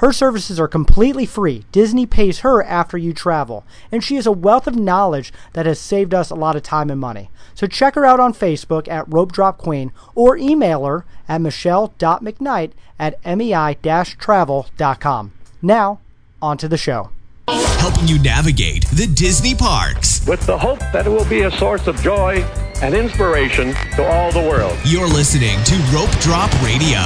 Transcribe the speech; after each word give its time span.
Her 0.00 0.12
services 0.14 0.58
are 0.58 0.66
completely 0.66 1.26
free. 1.26 1.66
Disney 1.72 2.06
pays 2.06 2.38
her 2.38 2.62
after 2.62 2.96
you 2.96 3.12
travel, 3.12 3.66
and 3.92 4.02
she 4.02 4.14
has 4.14 4.26
a 4.26 4.32
wealth 4.32 4.66
of 4.66 4.74
knowledge 4.74 5.30
that 5.52 5.66
has 5.66 5.78
saved 5.78 6.14
us 6.14 6.30
a 6.30 6.34
lot 6.34 6.56
of 6.56 6.62
time 6.62 6.88
and 6.88 6.98
money. 6.98 7.28
So 7.54 7.66
check 7.66 7.96
her 7.96 8.06
out 8.06 8.18
on 8.18 8.32
Facebook 8.32 8.88
at 8.88 9.04
Rope 9.12 9.30
Drop 9.30 9.58
Queen 9.58 9.92
or 10.14 10.38
email 10.38 10.86
her 10.86 11.04
at 11.28 11.42
michelle.mcknight 11.42 12.70
at 12.98 13.22
mei-travel.com. 13.26 15.32
Now, 15.60 16.00
on 16.40 16.56
to 16.56 16.68
the 16.68 16.78
show. 16.78 17.10
Helping 17.48 18.08
you 18.08 18.18
navigate 18.22 18.86
the 18.92 19.06
Disney 19.06 19.54
parks. 19.54 20.26
with 20.26 20.40
the 20.46 20.56
hope 20.56 20.78
that 20.94 21.06
it 21.06 21.10
will 21.10 21.26
be 21.26 21.42
a 21.42 21.50
source 21.50 21.86
of 21.86 22.00
joy 22.00 22.36
and 22.80 22.94
inspiration 22.94 23.74
to 23.96 24.06
all 24.06 24.32
the 24.32 24.40
world. 24.40 24.78
You're 24.86 25.08
listening 25.08 25.62
to 25.64 25.76
Rope 25.92 26.12
Drop 26.20 26.50
Radio. 26.62 27.00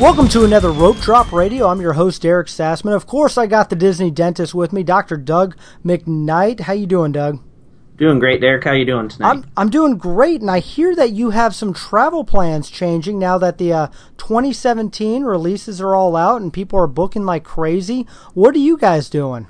Welcome 0.00 0.28
to 0.28 0.44
another 0.44 0.72
Rope 0.72 0.96
Drop 1.00 1.30
Radio. 1.30 1.66
I'm 1.66 1.82
your 1.82 1.92
host 1.92 2.22
Derek 2.22 2.46
Sassman. 2.46 2.94
Of 2.94 3.06
course, 3.06 3.36
I 3.36 3.46
got 3.46 3.68
the 3.68 3.76
Disney 3.76 4.10
dentist 4.10 4.54
with 4.54 4.72
me, 4.72 4.82
Dr. 4.82 5.18
Doug 5.18 5.58
McKnight. 5.84 6.60
How 6.60 6.72
you 6.72 6.86
doing, 6.86 7.12
Doug? 7.12 7.38
Doing 7.98 8.18
great, 8.18 8.40
Derek. 8.40 8.64
How 8.64 8.72
you 8.72 8.86
doing 8.86 9.10
tonight? 9.10 9.28
I'm 9.28 9.44
I'm 9.58 9.68
doing 9.68 9.98
great, 9.98 10.40
and 10.40 10.50
I 10.50 10.60
hear 10.60 10.96
that 10.96 11.12
you 11.12 11.30
have 11.30 11.54
some 11.54 11.74
travel 11.74 12.24
plans 12.24 12.70
changing 12.70 13.18
now 13.18 13.36
that 13.36 13.58
the 13.58 13.74
uh, 13.74 13.86
2017 14.16 15.24
releases 15.24 15.82
are 15.82 15.94
all 15.94 16.16
out 16.16 16.40
and 16.40 16.50
people 16.50 16.78
are 16.78 16.86
booking 16.86 17.26
like 17.26 17.44
crazy. 17.44 18.06
What 18.32 18.54
are 18.54 18.58
you 18.58 18.78
guys 18.78 19.10
doing? 19.10 19.48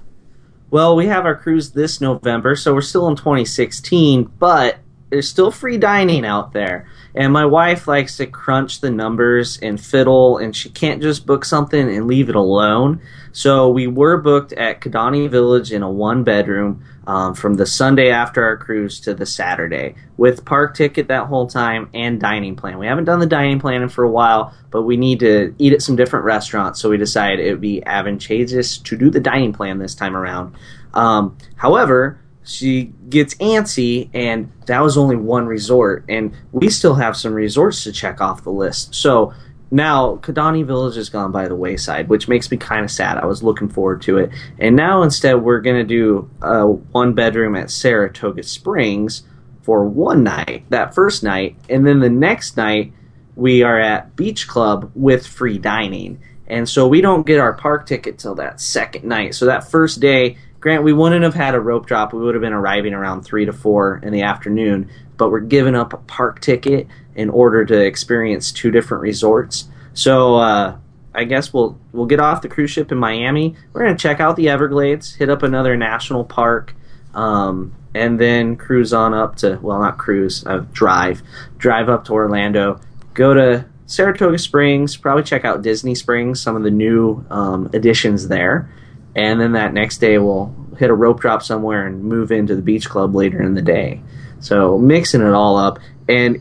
well, 0.70 0.96
we 0.96 1.06
have 1.06 1.26
our 1.26 1.36
cruise 1.36 1.70
this 1.70 2.00
November, 2.00 2.56
so 2.56 2.74
we're 2.74 2.80
still 2.80 3.08
in 3.08 3.16
2016, 3.16 4.24
but 4.38 4.78
there's 5.10 5.28
still 5.28 5.50
free 5.50 5.76
dining 5.76 6.24
out 6.24 6.52
there. 6.52 6.88
And 7.14 7.32
my 7.32 7.44
wife 7.44 7.88
likes 7.88 8.16
to 8.18 8.26
crunch 8.26 8.80
the 8.80 8.90
numbers 8.90 9.58
and 9.58 9.80
fiddle, 9.80 10.38
and 10.38 10.54
she 10.54 10.70
can't 10.70 11.02
just 11.02 11.26
book 11.26 11.44
something 11.44 11.88
and 11.88 12.06
leave 12.06 12.28
it 12.28 12.36
alone. 12.36 13.00
So 13.32 13.68
we 13.70 13.88
were 13.88 14.16
booked 14.18 14.52
at 14.52 14.80
Kidani 14.80 15.28
Village 15.28 15.72
in 15.72 15.82
a 15.82 15.90
one 15.90 16.22
bedroom 16.22 16.84
um, 17.06 17.34
from 17.34 17.54
the 17.54 17.66
Sunday 17.66 18.10
after 18.10 18.44
our 18.44 18.56
cruise 18.56 19.00
to 19.00 19.14
the 19.14 19.26
Saturday 19.26 19.96
with 20.16 20.44
park 20.44 20.76
ticket 20.76 21.08
that 21.08 21.26
whole 21.26 21.48
time 21.48 21.90
and 21.92 22.20
dining 22.20 22.54
plan. 22.54 22.78
We 22.78 22.86
haven't 22.86 23.04
done 23.04 23.18
the 23.18 23.26
dining 23.26 23.58
plan 23.58 23.82
in 23.82 23.88
for 23.88 24.04
a 24.04 24.10
while, 24.10 24.54
but 24.70 24.82
we 24.82 24.96
need 24.96 25.20
to 25.20 25.54
eat 25.58 25.72
at 25.72 25.82
some 25.82 25.96
different 25.96 26.24
restaurants, 26.24 26.80
so 26.80 26.90
we 26.90 26.96
decided 26.96 27.40
it 27.40 27.50
would 27.50 27.60
be 27.60 27.84
advantageous 27.84 28.78
to 28.78 28.96
do 28.96 29.10
the 29.10 29.20
dining 29.20 29.52
plan 29.52 29.78
this 29.78 29.96
time 29.96 30.16
around. 30.16 30.54
Um, 30.94 31.36
however, 31.56 32.20
she 32.50 32.92
gets 33.08 33.34
antsy, 33.36 34.10
and 34.12 34.50
that 34.66 34.80
was 34.80 34.96
only 34.96 35.16
one 35.16 35.46
resort, 35.46 36.04
and 36.08 36.34
we 36.52 36.68
still 36.68 36.94
have 36.94 37.16
some 37.16 37.32
resorts 37.32 37.84
to 37.84 37.92
check 37.92 38.20
off 38.20 38.42
the 38.42 38.50
list. 38.50 38.94
So 38.94 39.32
now 39.70 40.16
Kidani 40.16 40.66
Village 40.66 40.96
has 40.96 41.08
gone 41.08 41.30
by 41.30 41.46
the 41.46 41.54
wayside, 41.54 42.08
which 42.08 42.26
makes 42.26 42.50
me 42.50 42.56
kind 42.56 42.84
of 42.84 42.90
sad. 42.90 43.18
I 43.18 43.26
was 43.26 43.42
looking 43.42 43.68
forward 43.68 44.02
to 44.02 44.18
it, 44.18 44.30
and 44.58 44.74
now 44.74 45.02
instead 45.02 45.34
we're 45.34 45.60
gonna 45.60 45.84
do 45.84 46.28
a 46.42 46.66
one 46.66 47.14
bedroom 47.14 47.54
at 47.54 47.70
Saratoga 47.70 48.42
Springs 48.42 49.22
for 49.62 49.84
one 49.84 50.24
night, 50.24 50.64
that 50.70 50.94
first 50.94 51.22
night, 51.22 51.56
and 51.68 51.86
then 51.86 52.00
the 52.00 52.10
next 52.10 52.56
night 52.56 52.92
we 53.36 53.62
are 53.62 53.78
at 53.78 54.16
Beach 54.16 54.48
Club 54.48 54.90
with 54.94 55.26
free 55.26 55.58
dining. 55.58 56.20
And 56.46 56.68
so 56.68 56.88
we 56.88 57.00
don't 57.00 57.24
get 57.24 57.38
our 57.38 57.52
park 57.52 57.86
ticket 57.86 58.18
till 58.18 58.34
that 58.34 58.60
second 58.60 59.04
night. 59.04 59.36
So 59.36 59.46
that 59.46 59.70
first 59.70 60.00
day, 60.00 60.36
Grant, 60.60 60.84
we 60.84 60.92
wouldn't 60.92 61.24
have 61.24 61.34
had 61.34 61.54
a 61.54 61.60
rope 61.60 61.86
drop. 61.86 62.12
We 62.12 62.20
would 62.20 62.34
have 62.34 62.42
been 62.42 62.52
arriving 62.52 62.92
around 62.92 63.22
three 63.22 63.46
to 63.46 63.52
four 63.52 63.98
in 64.02 64.12
the 64.12 64.22
afternoon, 64.22 64.90
but 65.16 65.30
we're 65.30 65.40
giving 65.40 65.74
up 65.74 65.92
a 65.94 65.96
park 65.96 66.40
ticket 66.40 66.86
in 67.14 67.30
order 67.30 67.64
to 67.64 67.80
experience 67.80 68.52
two 68.52 68.70
different 68.70 69.02
resorts. 69.02 69.68
So 69.94 70.36
uh, 70.36 70.76
I 71.14 71.24
guess 71.24 71.52
we'll 71.52 71.78
we'll 71.92 72.06
get 72.06 72.20
off 72.20 72.42
the 72.42 72.48
cruise 72.48 72.70
ship 72.70 72.92
in 72.92 72.98
Miami. 72.98 73.56
We're 73.72 73.84
gonna 73.84 73.96
check 73.96 74.20
out 74.20 74.36
the 74.36 74.48
Everglades, 74.48 75.14
hit 75.14 75.30
up 75.30 75.42
another 75.42 75.76
national 75.76 76.24
park, 76.24 76.74
um, 77.14 77.74
and 77.94 78.20
then 78.20 78.56
cruise 78.56 78.92
on 78.92 79.14
up 79.14 79.36
to 79.36 79.58
well, 79.62 79.80
not 79.80 79.98
cruise, 79.98 80.46
uh, 80.46 80.64
drive, 80.72 81.22
drive 81.58 81.88
up 81.88 82.04
to 82.04 82.12
Orlando, 82.12 82.80
go 83.14 83.34
to 83.34 83.64
Saratoga 83.86 84.38
Springs, 84.38 84.96
probably 84.96 85.24
check 85.24 85.44
out 85.44 85.62
Disney 85.62 85.94
Springs, 85.94 86.40
some 86.40 86.54
of 86.54 86.62
the 86.62 86.70
new 86.70 87.24
um, 87.30 87.68
additions 87.72 88.28
there, 88.28 88.70
and 89.14 89.40
then 89.40 89.52
that 89.52 89.72
next 89.72 89.98
day 89.98 90.18
we'll 90.18 90.54
hit 90.78 90.90
a 90.90 90.94
rope 90.94 91.20
drop 91.20 91.42
somewhere 91.42 91.86
and 91.86 92.02
move 92.02 92.32
into 92.32 92.54
the 92.54 92.62
beach 92.62 92.88
club 92.88 93.14
later 93.14 93.42
in 93.42 93.54
the 93.54 93.62
day. 93.62 94.00
So 94.40 94.78
mixing 94.78 95.20
it 95.20 95.32
all 95.32 95.56
up, 95.56 95.78
and 96.08 96.40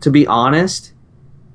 to 0.00 0.10
be 0.10 0.26
honest, 0.26 0.92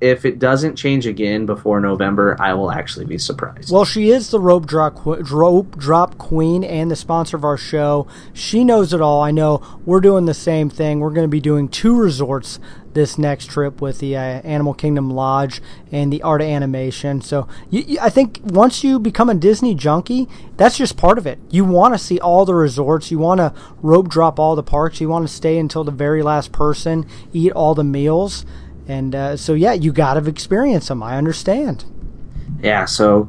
if 0.00 0.26
it 0.26 0.38
doesn't 0.38 0.76
change 0.76 1.06
again 1.06 1.46
before 1.46 1.80
November, 1.80 2.36
I 2.38 2.52
will 2.52 2.70
actually 2.70 3.06
be 3.06 3.16
surprised. 3.16 3.72
Well, 3.72 3.86
she 3.86 4.10
is 4.10 4.30
the 4.30 4.40
rope 4.40 4.66
drop 4.66 5.00
rope 5.06 5.78
drop 5.78 6.18
queen 6.18 6.62
and 6.62 6.90
the 6.90 6.96
sponsor 6.96 7.36
of 7.38 7.44
our 7.44 7.56
show. 7.56 8.06
She 8.34 8.64
knows 8.64 8.92
it 8.92 9.00
all. 9.00 9.22
I 9.22 9.30
know 9.30 9.62
we're 9.86 10.00
doing 10.00 10.26
the 10.26 10.34
same 10.34 10.68
thing. 10.68 11.00
We're 11.00 11.10
going 11.10 11.24
to 11.24 11.28
be 11.28 11.40
doing 11.40 11.68
two 11.68 11.96
resorts 11.96 12.58
this 12.94 13.18
next 13.18 13.50
trip 13.50 13.80
with 13.80 13.98
the 13.98 14.16
uh, 14.16 14.20
Animal 14.20 14.74
Kingdom 14.74 15.10
Lodge 15.10 15.60
and 15.92 16.12
the 16.12 16.22
Art 16.22 16.40
of 16.40 16.46
Animation. 16.46 17.20
So 17.20 17.46
you, 17.70 17.82
you, 17.86 17.98
I 18.00 18.08
think 18.10 18.40
once 18.44 18.82
you 18.82 18.98
become 18.98 19.28
a 19.28 19.34
Disney 19.34 19.74
junkie, 19.74 20.28
that's 20.56 20.78
just 20.78 20.96
part 20.96 21.18
of 21.18 21.26
it. 21.26 21.38
You 21.50 21.64
want 21.64 21.94
to 21.94 21.98
see 21.98 22.18
all 22.18 22.44
the 22.44 22.54
resorts. 22.54 23.10
You 23.10 23.18
want 23.18 23.38
to 23.38 23.52
rope 23.82 24.08
drop 24.08 24.38
all 24.38 24.56
the 24.56 24.62
parks. 24.62 25.00
You 25.00 25.08
want 25.08 25.28
to 25.28 25.32
stay 25.34 25.58
until 25.58 25.84
the 25.84 25.92
very 25.92 26.22
last 26.22 26.52
person, 26.52 27.06
eat 27.32 27.52
all 27.52 27.74
the 27.74 27.84
meals. 27.84 28.46
And 28.86 29.14
uh, 29.14 29.36
so, 29.36 29.54
yeah, 29.54 29.72
you 29.72 29.92
got 29.92 30.14
to 30.14 30.28
experience 30.28 30.88
them. 30.88 31.02
I 31.02 31.16
understand. 31.16 31.84
yeah, 32.62 32.84
so 32.84 33.28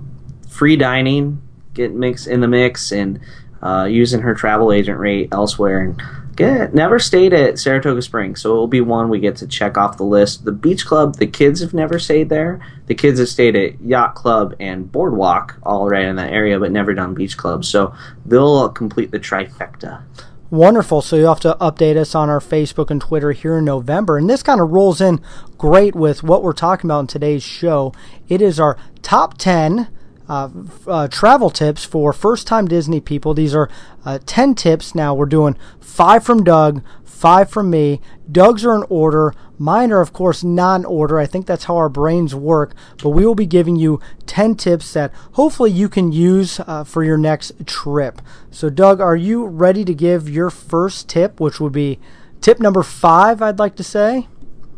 free 0.50 0.76
dining, 0.76 1.42
get 1.74 1.94
mix 1.94 2.28
in 2.28 2.42
the 2.42 2.47
mix, 2.47 2.92
and 2.92 3.20
uh, 3.62 3.86
using 3.86 4.22
her 4.22 4.34
travel 4.34 4.72
agent 4.72 5.00
rate 5.00 5.30
elsewhere. 5.32 5.80
And 5.80 6.02
get 6.35 6.73
never 6.73 7.00
stayed 7.00 7.34
at 7.34 7.59
Saratoga 7.59 8.01
Springs, 8.01 8.41
so 8.41 8.51
it 8.51 8.56
will 8.56 8.68
be 8.68 8.81
one 8.81 9.09
we 9.09 9.19
get 9.19 9.35
to 9.38 9.47
check 9.47 9.78
off 9.78 9.97
the 9.97 10.03
list. 10.03 10.46
The 10.46 10.51
beach 10.51 10.85
club, 10.85 11.18
the 11.18 11.28
kids 11.28 11.62
have 11.62 11.73
never 11.73 12.00
stayed 12.00 12.29
there. 12.29 12.59
The 12.88 12.96
kids 12.96 13.19
have 13.19 13.29
stayed 13.29 13.56
at 13.56 13.81
Yacht 13.81 14.16
Club 14.16 14.56
and 14.59 14.91
Boardwalk, 14.91 15.57
all 15.63 15.90
right 15.90 16.06
in 16.06 16.16
that 16.18 16.31
area, 16.31 16.59
but 16.59 16.72
never 16.72 16.94
done 16.94 17.13
beach 17.13 17.38
club. 17.38 17.66
So 17.66 17.94
they'll 18.25 18.69
complete 18.69 19.12
the 19.12 19.19
trifecta. 19.19 20.03
Wonderful. 20.51 21.01
So 21.01 21.16
you'll 21.16 21.34
have 21.34 21.40
to 21.41 21.57
update 21.59 21.97
us 21.97 22.13
on 22.13 22.29
our 22.29 22.40
Facebook 22.40 22.91
and 22.91 23.02
Twitter 23.02 23.31
here 23.31 23.57
in 23.57 23.66
November. 23.66 24.17
And 24.17 24.29
this 24.29 24.44
kind 24.44 24.62
of 24.62 24.69
rolls 24.69 25.02
in 25.02 25.19
great 25.57 25.96
with 25.96 26.23
what 26.23 26.44
we're 26.44 26.53
talking 26.53 26.88
about 26.88 27.02
in 27.02 27.07
today's 27.07 27.44
show. 27.44 27.94
It 28.28 28.41
is 28.41 28.59
our 28.59 28.78
top 29.02 29.38
10 29.38 29.88
uh, 30.28 30.50
uh, 30.88 31.08
travel 31.08 31.50
tips 31.50 31.84
for 31.84 32.13
first 32.13 32.47
time 32.47 32.68
Disney 32.68 33.00
people. 33.00 33.34
These 33.34 33.56
are 33.56 33.69
uh, 34.03 34.19
10 34.25 34.56
tips. 34.56 34.96
Now 34.96 35.13
we're 35.13 35.25
doing 35.25 35.58
five 35.80 36.24
from 36.24 36.44
Doug, 36.44 36.84
five 37.03 37.50
from 37.50 37.69
me. 37.69 38.02
Doug's 38.31 38.66
are 38.66 38.75
in 38.75 38.84
order. 38.90 39.34
Mine 39.58 39.91
are, 39.91 40.02
of 40.02 40.12
course, 40.12 40.44
non 40.44 40.84
order. 40.84 41.19
I 41.19 41.25
think 41.25 41.46
that's 41.46 41.66
how 41.66 41.78
our 41.78 41.90
brains 41.90 42.35
work. 42.35 42.74
But 43.02 43.09
we 43.09 43.25
will 43.25 43.35
be 43.35 43.46
giving 43.46 43.75
you 43.75 44.02
10 44.25 44.56
tips 44.56 44.91
that 44.94 45.14
hopefully 45.34 45.72
you 45.72 45.88
can 45.88 46.12
use 46.12 46.59
uh, 46.68 46.84
for 46.84 47.03
your 47.03 47.18
next 47.18 47.66
trip. 47.66 48.22
So, 48.52 48.69
Doug, 48.69 49.00
are 49.00 49.16
you 49.16 49.46
ready 49.46 49.85
to 49.85 49.94
give 49.94 50.30
your 50.30 50.50
first 50.50 51.08
tip, 51.08 51.40
which 51.40 51.59
would 51.59 51.72
be 51.72 52.00
tip 52.41 52.59
number 52.59 52.84
five, 52.84 53.41
I'd 53.41 53.59
like 53.59 53.75
to 53.78 53.84
say? 53.84 54.28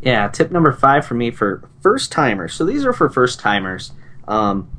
Yeah, 0.02 0.28
tip 0.28 0.52
number 0.52 0.72
five 0.72 1.06
for 1.06 1.16
me 1.16 1.32
for 1.32 1.68
first 1.82 2.12
timers. 2.12 2.54
So 2.54 2.66
these 2.66 2.86
are 2.86 2.94
for 2.94 3.10
first 3.10 3.40
timers. 3.40 3.92
Um, 4.28 4.70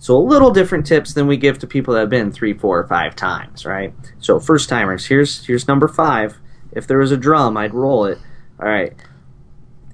so 0.00 0.16
a 0.16 0.18
little 0.18 0.50
different 0.50 0.86
tips 0.86 1.12
than 1.12 1.26
we 1.26 1.36
give 1.36 1.58
to 1.58 1.66
people 1.66 1.92
that 1.92 2.00
have 2.00 2.08
been 2.08 2.32
three, 2.32 2.54
four, 2.54 2.78
or 2.78 2.86
five 2.86 3.14
times, 3.14 3.66
right? 3.66 3.92
So 4.18 4.40
first 4.40 4.70
timers. 4.70 5.04
Here's 5.04 5.44
here's 5.44 5.68
number 5.68 5.88
five. 5.88 6.38
If 6.72 6.86
there 6.86 6.98
was 6.98 7.12
a 7.12 7.18
drum, 7.18 7.58
I'd 7.58 7.74
roll 7.74 8.06
it. 8.06 8.18
All 8.58 8.66
right. 8.66 8.94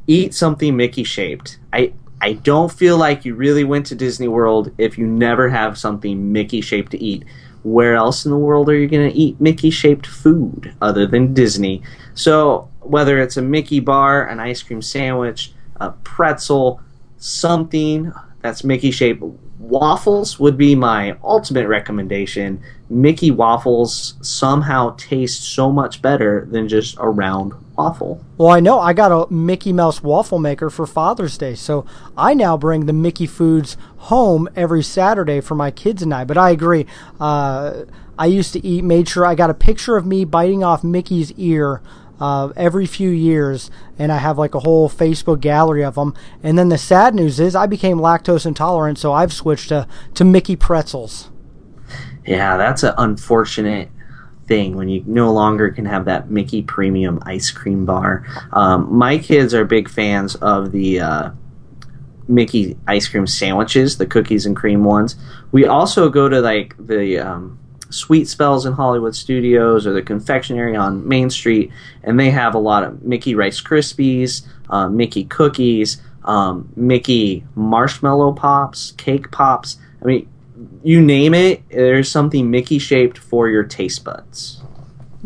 Eat 0.06 0.32
something 0.32 0.76
Mickey 0.76 1.02
shaped. 1.02 1.58
I 1.72 1.92
I 2.20 2.34
don't 2.34 2.72
feel 2.72 2.96
like 2.96 3.24
you 3.24 3.34
really 3.34 3.64
went 3.64 3.86
to 3.86 3.96
Disney 3.96 4.28
World 4.28 4.70
if 4.78 4.96
you 4.96 5.08
never 5.08 5.48
have 5.48 5.76
something 5.76 6.32
Mickey 6.32 6.60
shaped 6.60 6.92
to 6.92 7.02
eat. 7.02 7.24
Where 7.64 7.96
else 7.96 8.24
in 8.24 8.30
the 8.30 8.38
world 8.38 8.68
are 8.68 8.78
you 8.78 8.86
going 8.86 9.10
to 9.10 9.16
eat 9.16 9.40
Mickey 9.40 9.70
shaped 9.70 10.06
food 10.06 10.72
other 10.80 11.04
than 11.04 11.34
Disney? 11.34 11.82
So, 12.14 12.70
whether 12.78 13.18
it's 13.20 13.36
a 13.36 13.42
Mickey 13.42 13.80
bar, 13.80 14.28
an 14.28 14.38
ice 14.38 14.62
cream 14.62 14.80
sandwich, 14.80 15.52
a 15.80 15.90
pretzel, 15.90 16.80
something 17.16 18.12
that's 18.40 18.62
Mickey 18.62 18.92
shaped, 18.92 19.24
waffles 19.58 20.38
would 20.38 20.56
be 20.56 20.74
my 20.74 21.16
ultimate 21.22 21.66
recommendation 21.66 22.62
Mickey 22.88 23.30
waffles 23.30 24.14
somehow 24.22 24.94
taste 24.96 25.42
so 25.42 25.72
much 25.72 26.00
better 26.00 26.46
than 26.50 26.68
just 26.68 26.96
a 26.98 27.08
round 27.08 27.52
waffle. 27.76 28.24
Well, 28.38 28.50
I 28.50 28.60
know 28.60 28.78
I 28.78 28.92
got 28.92 29.12
a 29.12 29.32
Mickey 29.32 29.72
Mouse 29.72 30.02
waffle 30.02 30.38
maker 30.38 30.70
for 30.70 30.86
Father's 30.86 31.36
Day, 31.36 31.54
so 31.54 31.84
I 32.16 32.32
now 32.34 32.56
bring 32.56 32.86
the 32.86 32.92
Mickey 32.92 33.26
foods 33.26 33.76
home 33.96 34.48
every 34.54 34.82
Saturday 34.82 35.40
for 35.40 35.54
my 35.54 35.70
kids 35.70 36.02
and 36.02 36.14
I. 36.14 36.24
But 36.24 36.38
I 36.38 36.50
agree. 36.50 36.86
Uh, 37.18 37.84
I 38.18 38.26
used 38.26 38.52
to 38.54 38.64
eat, 38.64 38.84
made 38.84 39.08
sure 39.08 39.26
I 39.26 39.34
got 39.34 39.50
a 39.50 39.54
picture 39.54 39.96
of 39.96 40.06
me 40.06 40.24
biting 40.24 40.62
off 40.62 40.84
Mickey's 40.84 41.32
ear 41.32 41.82
uh, 42.20 42.52
every 42.56 42.86
few 42.86 43.10
years, 43.10 43.70
and 43.98 44.10
I 44.10 44.18
have 44.18 44.38
like 44.38 44.54
a 44.54 44.60
whole 44.60 44.88
Facebook 44.88 45.40
gallery 45.40 45.84
of 45.84 45.94
them. 45.94 46.14
And 46.42 46.58
then 46.58 46.68
the 46.68 46.78
sad 46.78 47.14
news 47.14 47.40
is 47.40 47.54
I 47.54 47.66
became 47.66 47.98
lactose 47.98 48.46
intolerant, 48.46 48.98
so 48.98 49.12
I've 49.12 49.32
switched 49.32 49.68
to, 49.68 49.86
to 50.14 50.24
Mickey 50.24 50.56
pretzels. 50.56 51.30
Yeah, 52.26 52.56
that's 52.56 52.82
an 52.82 52.94
unfortunate 52.98 53.88
thing 54.46 54.76
when 54.76 54.88
you 54.88 55.02
no 55.06 55.32
longer 55.32 55.70
can 55.70 55.86
have 55.86 56.04
that 56.04 56.30
Mickey 56.30 56.62
Premium 56.62 57.20
ice 57.26 57.50
cream 57.50 57.84
bar. 57.84 58.24
Um, 58.52 58.92
my 58.94 59.18
kids 59.18 59.54
are 59.54 59.64
big 59.64 59.88
fans 59.88 60.34
of 60.36 60.72
the 60.72 61.00
uh, 61.00 61.30
Mickey 62.28 62.76
ice 62.86 63.08
cream 63.08 63.26
sandwiches, 63.26 63.98
the 63.98 64.06
cookies 64.06 64.46
and 64.46 64.56
cream 64.56 64.84
ones. 64.84 65.16
We 65.52 65.66
also 65.66 66.08
go 66.08 66.28
to 66.28 66.40
like 66.40 66.74
the 66.78 67.18
um, 67.18 67.58
Sweet 67.96 68.28
Spells 68.28 68.66
in 68.66 68.74
Hollywood 68.74 69.16
Studios 69.16 69.86
or 69.86 69.92
the 69.92 70.02
confectionery 70.02 70.76
on 70.76 71.06
Main 71.06 71.30
Street, 71.30 71.72
and 72.02 72.18
they 72.18 72.30
have 72.30 72.54
a 72.54 72.58
lot 72.58 72.84
of 72.84 73.02
Mickey 73.02 73.34
Rice 73.34 73.60
Krispies, 73.60 74.46
uh, 74.70 74.88
Mickey 74.88 75.24
cookies, 75.24 76.00
um, 76.24 76.68
Mickey 76.76 77.44
marshmallow 77.54 78.32
pops, 78.32 78.92
cake 78.92 79.30
pops. 79.30 79.78
I 80.02 80.04
mean, 80.04 80.28
you 80.82 81.00
name 81.00 81.34
it, 81.34 81.68
there's 81.70 82.10
something 82.10 82.50
Mickey 82.50 82.78
shaped 82.78 83.18
for 83.18 83.48
your 83.48 83.64
taste 83.64 84.04
buds. 84.04 84.62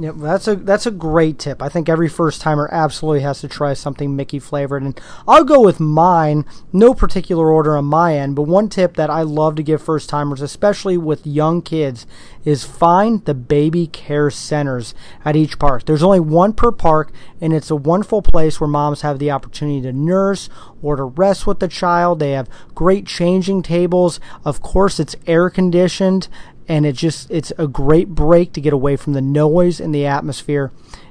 Yep, 0.01 0.15
that's 0.17 0.49
a 0.49 0.57
that's 0.57 0.87
a 0.87 0.91
great 0.91 1.39
tip. 1.39 1.61
I 1.61 1.69
think 1.69 1.87
every 1.87 2.09
first 2.09 2.41
timer 2.41 2.71
absolutely 2.73 3.21
has 3.21 3.43
to 3.43 3.49
try 3.49 3.75
something 3.75 4.17
Mickey 4.17 4.39
flavored, 4.39 4.83
and 4.83 4.99
I'll 5.29 5.45
go 5.45 5.61
with 5.61 5.79
mine. 5.79 6.47
No 6.73 6.95
particular 6.95 7.51
order 7.51 7.77
on 7.77 7.85
my 7.85 8.17
end, 8.17 8.35
but 8.35 8.45
one 8.45 8.71
tip 8.71 8.95
that 8.97 9.11
I 9.11 9.21
love 9.21 9.57
to 9.57 9.63
give 9.63 9.83
first 9.83 10.09
timers, 10.09 10.41
especially 10.41 10.97
with 10.97 11.27
young 11.27 11.61
kids, 11.61 12.07
is 12.47 12.65
find 12.65 13.23
the 13.27 13.35
baby 13.35 13.89
care 13.89 14.31
centers 14.31 14.95
at 15.23 15.37
each 15.37 15.59
park. 15.59 15.85
There's 15.85 16.03
only 16.03 16.21
one 16.21 16.55
per 16.55 16.73
park, 16.73 17.13
and 17.39 17.53
it's 17.53 17.71
a 17.71 17.77
wonderful 17.77 18.23
place 18.23 18.59
where 18.59 18.69
moms 18.69 19.03
have 19.03 19.19
the 19.19 19.31
opportunity 19.31 19.83
to 19.83 19.93
nurse 19.93 20.49
or 20.81 20.97
to 20.97 21.05
rest 21.05 21.47
with 21.47 21.61
the 21.61 21.69
child. 21.69 22.21
They 22.21 22.31
have 22.31 22.49
great 22.75 23.05
changing 23.05 23.65
tables. 23.65 24.19
Of 24.47 24.63
course, 24.63 24.99
it's 24.99 25.17
air 25.27 25.51
conditioned 25.51 26.29
and 26.71 26.87
it 26.87 26.95
just 26.95 27.29
it's 27.33 27.53
a 27.59 27.67
great 27.67 28.11
break 28.11 28.53
to 28.53 28.61
get 28.61 28.73
away 28.73 28.95
from 28.95 29.13
the 29.13 29.21
noise 29.21 29.81
and 29.81 29.93
the 29.93 30.07
atmosphere. 30.07 30.71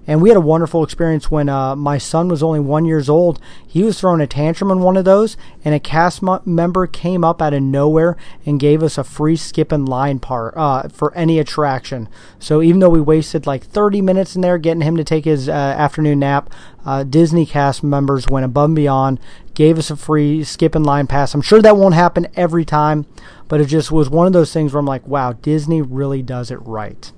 And 0.10 0.24
we 0.24 0.30
had 0.30 0.38
a 0.38 0.42
wonderful 0.42 0.84
experience 0.84 1.30
when 1.30 1.50
uh, 1.50 1.76
my 1.76 2.00
son 2.00 2.30
was 2.30 2.42
only 2.42 2.60
one 2.60 2.84
years 2.84 3.10
old. 3.10 3.40
He 3.68 3.84
was 3.84 4.00
throwing 4.00 4.22
a 4.22 4.26
tantrum 4.26 4.72
in 4.72 4.80
one 4.80 4.98
of 4.98 5.06
those, 5.06 5.38
and 5.64 5.76
a 5.76 5.80
cast 5.80 6.24
member 6.48 6.88
came 6.88 7.24
up 7.24 7.44
out 7.44 7.54
of 7.54 7.62
nowhere 7.62 8.18
and 8.44 8.60
gave 8.60 8.82
us 8.82 8.98
a 8.98 9.04
free 9.04 9.36
skip 9.36 9.72
and 9.72 9.88
line 9.88 10.18
part 10.18 10.56
uh, 10.58 10.90
for 10.90 11.16
any 11.16 11.38
attraction. 11.38 12.10
So 12.40 12.64
even 12.64 12.80
though 12.80 12.90
we 12.90 13.00
wasted 13.00 13.46
like 13.46 13.64
30 13.64 14.02
minutes 14.02 14.36
in 14.36 14.42
there 14.42 14.58
getting 14.58 14.82
him 14.82 14.98
to 14.98 15.04
take 15.04 15.26
his 15.26 15.48
uh, 15.48 15.52
afternoon 15.52 16.18
nap, 16.18 16.52
uh, 16.84 17.04
Disney 17.04 17.46
cast 17.46 17.84
members 17.84 18.28
went 18.28 18.46
above 18.46 18.70
and 18.70 18.76
beyond, 18.76 19.20
gave 19.54 19.78
us 19.78 19.92
a 19.92 19.96
free 19.96 20.44
skip 20.44 20.74
and 20.74 20.88
line 20.88 21.06
pass. 21.06 21.36
I'm 21.36 21.44
sure 21.44 21.62
that 21.62 21.78
won't 21.78 21.94
happen 21.94 22.26
every 22.36 22.66
time, 22.66 23.06
but 23.48 23.62
it 23.62 23.66
just 23.66 23.92
was 23.92 24.10
one 24.10 24.26
of 24.26 24.34
those 24.34 24.52
things 24.52 24.74
where 24.74 24.80
I'm 24.80 24.88
like, 24.88 25.06
wow, 25.06 25.34
Disney 25.34 25.84
really 25.84 26.24
does 26.24 26.50
it 26.50 26.58
right. 26.64 27.12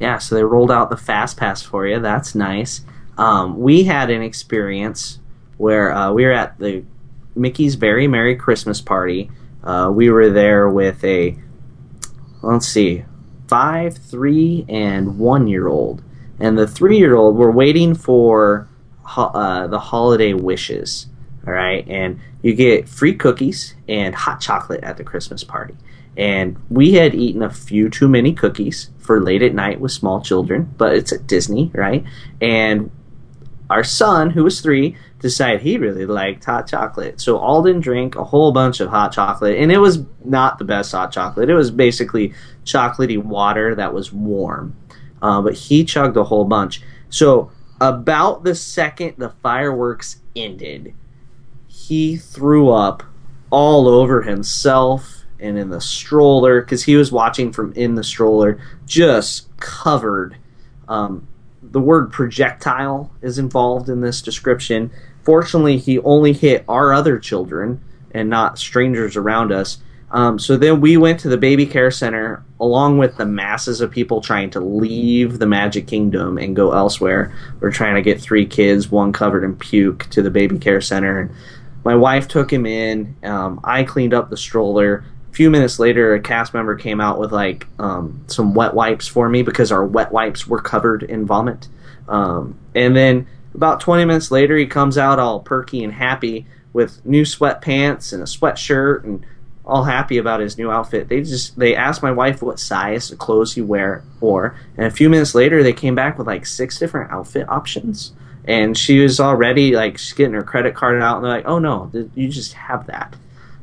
Yeah, 0.00 0.18
so 0.18 0.34
they 0.34 0.44
rolled 0.44 0.70
out 0.70 0.90
the 0.90 0.96
fast 0.96 1.36
pass 1.36 1.62
for 1.62 1.86
you. 1.86 2.00
That's 2.00 2.34
nice. 2.34 2.82
Um, 3.16 3.58
we 3.60 3.84
had 3.84 4.10
an 4.10 4.22
experience 4.22 5.20
where 5.58 5.92
uh, 5.92 6.12
we 6.12 6.24
were 6.24 6.32
at 6.32 6.58
the 6.58 6.84
Mickey's 7.34 7.76
Very 7.76 8.06
Merry 8.08 8.36
Christmas 8.36 8.80
Party. 8.80 9.30
Uh, 9.62 9.90
we 9.94 10.10
were 10.10 10.30
there 10.30 10.68
with 10.68 11.04
a, 11.04 11.36
let's 12.42 12.66
see, 12.66 13.04
five, 13.46 13.96
three, 13.96 14.64
and 14.68 15.18
one 15.18 15.46
year 15.46 15.68
old. 15.68 16.02
And 16.40 16.58
the 16.58 16.66
three 16.66 16.98
year 16.98 17.14
old, 17.14 17.36
we're 17.36 17.50
waiting 17.50 17.94
for 17.94 18.68
ho- 19.02 19.30
uh, 19.34 19.66
the 19.66 19.78
holiday 19.78 20.32
wishes. 20.32 21.06
All 21.46 21.52
right. 21.52 21.86
And 21.88 22.20
you 22.42 22.54
get 22.54 22.88
free 22.88 23.14
cookies 23.14 23.74
and 23.88 24.14
hot 24.14 24.40
chocolate 24.40 24.82
at 24.82 24.96
the 24.96 25.04
Christmas 25.04 25.44
party. 25.44 25.76
And 26.16 26.58
we 26.68 26.94
had 26.94 27.14
eaten 27.14 27.42
a 27.42 27.50
few 27.50 27.88
too 27.88 28.08
many 28.08 28.32
cookies 28.32 28.90
for 28.98 29.20
late 29.20 29.42
at 29.42 29.54
night 29.54 29.80
with 29.80 29.92
small 29.92 30.20
children, 30.20 30.74
but 30.76 30.94
it's 30.94 31.12
at 31.12 31.26
Disney, 31.26 31.70
right? 31.74 32.04
And 32.40 32.90
our 33.70 33.82
son, 33.82 34.30
who 34.30 34.44
was 34.44 34.60
three, 34.60 34.96
decided 35.20 35.62
he 35.62 35.78
really 35.78 36.04
liked 36.04 36.44
hot 36.44 36.68
chocolate. 36.68 37.20
So 37.20 37.38
Alden 37.38 37.80
drank 37.80 38.16
a 38.16 38.24
whole 38.24 38.52
bunch 38.52 38.80
of 38.80 38.90
hot 38.90 39.12
chocolate, 39.12 39.56
and 39.56 39.72
it 39.72 39.78
was 39.78 40.00
not 40.24 40.58
the 40.58 40.64
best 40.64 40.92
hot 40.92 41.12
chocolate. 41.12 41.48
It 41.48 41.54
was 41.54 41.70
basically 41.70 42.34
chocolatey 42.64 43.16
water 43.16 43.74
that 43.74 43.94
was 43.94 44.12
warm. 44.12 44.76
Uh, 45.22 45.40
but 45.40 45.54
he 45.54 45.84
chugged 45.84 46.16
a 46.16 46.24
whole 46.24 46.44
bunch. 46.44 46.82
So 47.08 47.50
about 47.80 48.44
the 48.44 48.54
second 48.54 49.14
the 49.16 49.30
fireworks 49.42 50.20
ended, 50.36 50.94
he 51.66 52.16
threw 52.16 52.70
up 52.70 53.02
all 53.50 53.88
over 53.88 54.22
himself 54.22 55.21
and 55.42 55.58
in 55.58 55.70
the 55.70 55.80
stroller 55.80 56.60
because 56.60 56.84
he 56.84 56.96
was 56.96 57.12
watching 57.12 57.52
from 57.52 57.72
in 57.74 57.94
the 57.94 58.04
stroller, 58.04 58.60
just 58.86 59.54
covered. 59.58 60.36
Um, 60.88 61.26
the 61.62 61.80
word 61.80 62.12
projectile 62.12 63.10
is 63.22 63.38
involved 63.38 63.88
in 63.88 64.00
this 64.00 64.22
description. 64.22 64.90
Fortunately, 65.22 65.78
he 65.78 65.98
only 66.00 66.32
hit 66.32 66.64
our 66.68 66.92
other 66.92 67.18
children 67.18 67.82
and 68.12 68.28
not 68.28 68.58
strangers 68.58 69.16
around 69.16 69.52
us. 69.52 69.78
Um, 70.10 70.38
so 70.38 70.58
then 70.58 70.82
we 70.82 70.98
went 70.98 71.20
to 71.20 71.28
the 71.28 71.38
baby 71.38 71.64
care 71.64 71.90
center 71.90 72.44
along 72.60 72.98
with 72.98 73.16
the 73.16 73.24
masses 73.24 73.80
of 73.80 73.90
people 73.90 74.20
trying 74.20 74.50
to 74.50 74.60
leave 74.60 75.38
the 75.38 75.46
Magic 75.46 75.86
Kingdom 75.86 76.36
and 76.36 76.54
go 76.54 76.72
elsewhere. 76.72 77.34
We're 77.60 77.72
trying 77.72 77.94
to 77.94 78.02
get 78.02 78.20
three 78.20 78.44
kids, 78.44 78.90
one 78.90 79.12
covered 79.12 79.42
in 79.42 79.56
puke, 79.56 80.04
to 80.10 80.20
the 80.20 80.30
baby 80.30 80.58
care 80.58 80.82
center. 80.82 81.20
And 81.20 81.30
my 81.82 81.96
wife 81.96 82.28
took 82.28 82.52
him 82.52 82.66
in. 82.66 83.16
Um, 83.22 83.60
I 83.64 83.84
cleaned 83.84 84.12
up 84.12 84.28
the 84.28 84.36
stroller. 84.36 85.04
Few 85.32 85.50
minutes 85.50 85.78
later, 85.78 86.14
a 86.14 86.20
cast 86.20 86.54
member 86.54 86.74
came 86.76 87.00
out 87.00 87.18
with 87.18 87.32
like 87.32 87.66
um, 87.78 88.24
some 88.26 88.54
wet 88.54 88.74
wipes 88.74 89.08
for 89.08 89.28
me 89.28 89.42
because 89.42 89.72
our 89.72 89.84
wet 89.84 90.12
wipes 90.12 90.46
were 90.46 90.60
covered 90.60 91.02
in 91.02 91.26
vomit. 91.26 91.68
Um, 92.08 92.58
and 92.74 92.94
then 92.94 93.26
about 93.54 93.80
20 93.80 94.04
minutes 94.04 94.30
later, 94.30 94.56
he 94.56 94.66
comes 94.66 94.98
out 94.98 95.18
all 95.18 95.40
perky 95.40 95.82
and 95.82 95.92
happy 95.92 96.46
with 96.72 97.04
new 97.04 97.22
sweatpants 97.22 98.12
and 98.12 98.22
a 98.22 98.26
sweatshirt 98.26 99.04
and 99.04 99.24
all 99.64 99.84
happy 99.84 100.18
about 100.18 100.40
his 100.40 100.58
new 100.58 100.70
outfit. 100.70 101.08
They 101.08 101.22
just 101.22 101.58
they 101.58 101.74
asked 101.74 102.02
my 102.02 102.12
wife 102.12 102.42
what 102.42 102.60
size 102.60 103.10
of 103.10 103.18
clothes 103.18 103.54
he 103.54 103.62
wear 103.62 104.02
wore, 104.20 104.56
and 104.76 104.86
a 104.86 104.90
few 104.90 105.08
minutes 105.08 105.34
later 105.34 105.62
they 105.62 105.72
came 105.72 105.94
back 105.94 106.18
with 106.18 106.26
like 106.26 106.44
six 106.46 106.78
different 106.78 107.10
outfit 107.10 107.48
options 107.48 108.12
and 108.44 108.76
she 108.76 108.98
was 108.98 109.20
already 109.20 109.74
like 109.74 109.98
she's 109.98 110.12
getting 110.14 110.34
her 110.34 110.42
credit 110.42 110.74
card 110.74 111.00
out 111.00 111.16
and 111.16 111.24
they're 111.24 111.32
like 111.32 111.46
oh 111.46 111.58
no 111.58 111.90
you 112.14 112.28
just 112.28 112.54
have 112.54 112.86
that 112.86 113.14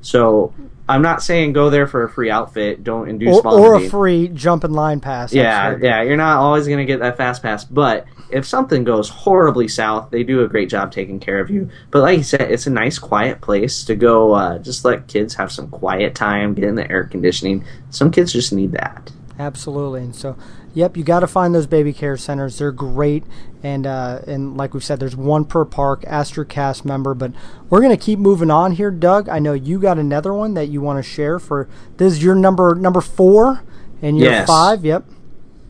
so 0.02 0.54
i'm 0.90 1.02
not 1.02 1.22
saying 1.22 1.54
go 1.54 1.70
there 1.70 1.88
for 1.88 2.04
a 2.04 2.10
free 2.10 2.30
outfit. 2.30 2.84
Don't 2.84 3.08
induce 3.08 3.38
or, 3.38 3.48
or 3.48 3.76
a 3.76 3.90
free 3.90 4.28
jump 4.28 4.64
in 4.64 4.74
line 4.74 5.00
pass 5.00 5.32
yeah 5.32 5.78
yeah 5.80 6.02
you're 6.02 6.18
not 6.18 6.40
always 6.40 6.66
going 6.68 6.80
to 6.80 6.86
get 6.86 7.00
that 7.00 7.18
fast 7.18 7.42
pass. 7.42 7.64
But 7.64 8.06
if 8.32 8.46
something 8.46 8.84
goes 8.84 9.10
horribly 9.10 9.68
south 9.68 10.10
they 10.12 10.24
do 10.24 10.44
a 10.44 10.48
great 10.48 10.70
job 10.70 10.92
taking 10.92 11.20
care 11.20 11.40
of 11.40 11.50
you. 11.50 11.70
But 11.92 12.02
like 12.02 12.18
you 12.18 12.24
said 12.24 12.42
it's 12.42 12.68
a 12.68 12.72
nice 12.72 13.00
quiet 13.00 13.42
place 13.42 13.84
to 13.86 13.96
go 13.96 14.34
uh, 14.34 14.60
just 14.60 14.84
let 14.84 15.08
kids 15.08 15.36
have 15.36 15.52
some 15.52 15.70
quiet 15.70 16.16
time 16.16 16.54
get 16.54 16.66
in 16.66 16.76
the 16.76 16.90
air 16.90 17.06
conditioning. 17.06 17.64
Some 17.90 18.12
kids 18.12 18.34
just 18.34 18.52
need 18.52 18.72
that. 18.74 19.12
Absolutely 19.38 20.02
and 20.02 20.16
so 20.16 20.36
Yep, 20.74 20.98
you 20.98 21.04
got 21.04 21.22
to 21.22 21.28
find 21.28 21.54
those 21.54 21.68
baby 21.68 21.94
care 21.94 22.16
centers. 22.16 22.60
They're 22.60 22.72
great, 22.72 23.24
and 23.64 23.88
uh, 23.88 24.22
and 24.28 24.56
like 24.56 24.74
we've 24.74 24.84
said, 24.84 25.00
there's 25.00 25.16
one 25.16 25.46
per 25.46 25.66
park. 25.66 26.04
Ask 26.06 26.36
your 26.36 26.46
cast 26.46 26.86
member, 26.86 27.14
but 27.14 27.32
we're 27.70 27.82
gonna 27.82 27.98
keep 27.98 28.20
moving 28.20 28.52
on 28.52 28.74
here, 28.74 28.92
Doug. 28.92 29.30
I 29.30 29.40
know 29.40 29.54
you 29.54 29.80
got 29.80 29.98
another 29.98 30.34
one 30.34 30.54
that 30.54 30.68
you 30.68 30.82
want 30.82 31.04
to 31.04 31.10
share 31.10 31.40
for. 31.40 31.68
This 31.98 32.14
is 32.14 32.24
your 32.24 32.36
number 32.36 32.76
number 32.76 33.02
four, 33.02 33.64
and 34.02 34.18
your 34.18 34.30
yes. 34.30 34.48
five. 34.48 34.86
Yep. 34.86 35.06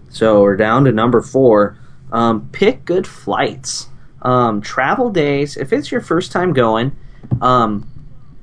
So 0.09 0.41
we're 0.41 0.57
down 0.57 0.85
to 0.85 0.91
number 0.91 1.21
four. 1.21 1.77
Um, 2.11 2.49
pick 2.51 2.83
good 2.83 3.07
flights. 3.07 3.87
Um, 4.21 4.59
travel 4.61 5.11
days. 5.11 5.55
If 5.55 5.71
it's 5.71 5.91
your 5.91 6.01
first 6.01 6.31
time 6.33 6.51
going, 6.51 6.95
um, 7.41 7.89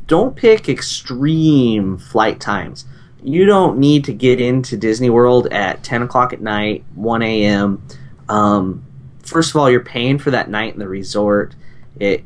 don't 0.06 0.34
pick 0.34 0.68
extreme 0.70 1.98
flight 1.98 2.40
times 2.40 2.86
you 3.26 3.44
don't 3.44 3.78
need 3.78 4.04
to 4.04 4.12
get 4.12 4.40
into 4.40 4.76
Disney 4.76 5.10
World 5.10 5.48
at 5.48 5.82
10 5.82 6.02
o'clock 6.02 6.32
at 6.32 6.40
night, 6.40 6.84
1 6.94 7.22
a.m. 7.22 7.82
Um, 8.28 8.84
first 9.24 9.50
of 9.50 9.56
all, 9.56 9.68
you're 9.68 9.80
paying 9.80 10.20
for 10.20 10.30
that 10.30 10.48
night 10.48 10.74
in 10.74 10.78
the 10.78 10.86
resort. 10.86 11.56
It, 11.98 12.22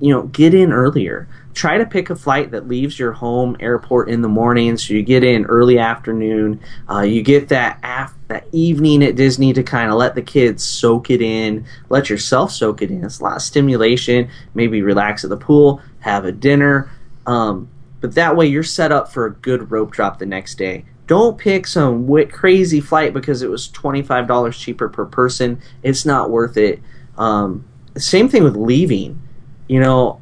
you 0.00 0.10
know, 0.10 0.22
get 0.22 0.54
in 0.54 0.72
earlier. 0.72 1.28
try 1.52 1.76
to 1.76 1.84
pick 1.84 2.08
a 2.08 2.16
flight 2.16 2.52
that 2.52 2.66
leaves 2.66 2.98
your 2.98 3.12
home 3.12 3.58
airport 3.60 4.08
in 4.08 4.22
the 4.22 4.28
morning, 4.28 4.78
so 4.78 4.94
you 4.94 5.02
get 5.02 5.22
in 5.22 5.44
early 5.44 5.78
afternoon. 5.78 6.60
Uh, 6.88 7.00
you 7.00 7.22
get 7.22 7.48
that 7.48 7.78
af- 7.82 8.14
that 8.28 8.46
evening 8.50 9.02
at 9.02 9.16
Disney 9.16 9.52
to 9.52 9.62
kind 9.62 9.90
of 9.90 9.98
let 9.98 10.14
the 10.14 10.22
kids 10.22 10.64
soak 10.64 11.10
it 11.10 11.20
in, 11.20 11.66
let 11.90 12.08
yourself 12.08 12.52
soak 12.52 12.80
it 12.80 12.90
in. 12.90 13.04
It's 13.04 13.20
a 13.20 13.24
lot 13.24 13.36
of 13.36 13.42
stimulation. 13.42 14.30
Maybe 14.54 14.80
relax 14.80 15.24
at 15.24 15.30
the 15.30 15.36
pool, 15.36 15.82
have 16.00 16.24
a 16.24 16.32
dinner. 16.32 16.90
Um, 17.26 17.68
but 18.00 18.14
that 18.14 18.36
way 18.36 18.46
you're 18.46 18.62
set 18.62 18.92
up 18.92 19.12
for 19.12 19.26
a 19.26 19.32
good 19.32 19.70
rope 19.70 19.90
drop 19.90 20.18
the 20.18 20.26
next 20.26 20.56
day. 20.56 20.84
Don't 21.06 21.38
pick 21.38 21.66
some 21.66 22.06
crazy 22.28 22.80
flight 22.80 23.14
because 23.14 23.42
it 23.42 23.50
was 23.50 23.68
$25 23.68 24.52
cheaper 24.52 24.88
per 24.88 25.06
person. 25.06 25.60
It's 25.82 26.04
not 26.04 26.30
worth 26.30 26.56
it. 26.56 26.80
Um, 27.16 27.64
same 27.96 28.28
thing 28.28 28.44
with 28.44 28.56
leaving. 28.56 29.20
You 29.68 29.80
know, 29.80 30.20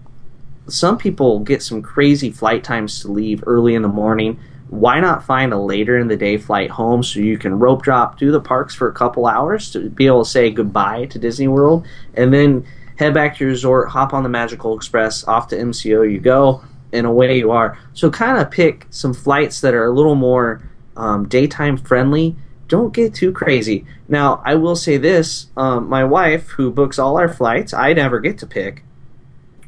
some 0.68 0.96
people 0.96 1.40
get 1.40 1.62
some 1.62 1.82
crazy 1.82 2.30
flight 2.30 2.64
times 2.64 3.00
to 3.00 3.10
leave 3.10 3.42
early 3.46 3.74
in 3.74 3.82
the 3.82 3.88
morning. 3.88 4.38
Why 4.68 5.00
not 5.00 5.24
find 5.24 5.52
a 5.52 5.58
later 5.58 5.98
in 5.98 6.08
the 6.08 6.16
day 6.16 6.38
flight 6.38 6.70
home 6.70 7.02
so 7.02 7.20
you 7.20 7.38
can 7.38 7.58
rope 7.58 7.82
drop, 7.82 8.18
do 8.18 8.32
the 8.32 8.40
parks 8.40 8.74
for 8.74 8.88
a 8.88 8.92
couple 8.92 9.26
hours 9.26 9.70
to 9.72 9.90
be 9.90 10.06
able 10.06 10.24
to 10.24 10.30
say 10.30 10.50
goodbye 10.50 11.06
to 11.06 11.18
Disney 11.18 11.46
World, 11.46 11.86
and 12.14 12.32
then 12.32 12.66
head 12.96 13.14
back 13.14 13.36
to 13.36 13.44
your 13.44 13.50
resort, 13.50 13.90
hop 13.90 14.12
on 14.12 14.24
the 14.24 14.28
Magical 14.28 14.76
Express, 14.76 15.22
off 15.28 15.48
to 15.48 15.56
MCO 15.56 16.10
you 16.10 16.18
go, 16.18 16.64
and 16.92 17.06
away 17.06 17.38
you 17.38 17.50
are. 17.50 17.78
So 17.94 18.10
kind 18.10 18.38
of 18.38 18.50
pick 18.50 18.86
some 18.90 19.14
flights 19.14 19.60
that 19.60 19.74
are 19.74 19.84
a 19.84 19.92
little 19.92 20.14
more 20.14 20.68
um, 20.96 21.28
daytime 21.28 21.76
friendly. 21.76 22.36
Don't 22.68 22.92
get 22.92 23.14
too 23.14 23.32
crazy. 23.32 23.84
Now, 24.08 24.42
I 24.44 24.54
will 24.56 24.76
say 24.76 24.96
this: 24.96 25.46
um, 25.56 25.88
my 25.88 26.04
wife, 26.04 26.50
who 26.50 26.70
books 26.70 26.98
all 26.98 27.18
our 27.18 27.28
flights, 27.28 27.72
I 27.72 27.92
never 27.92 28.18
get 28.20 28.38
to 28.38 28.46
pick. 28.46 28.82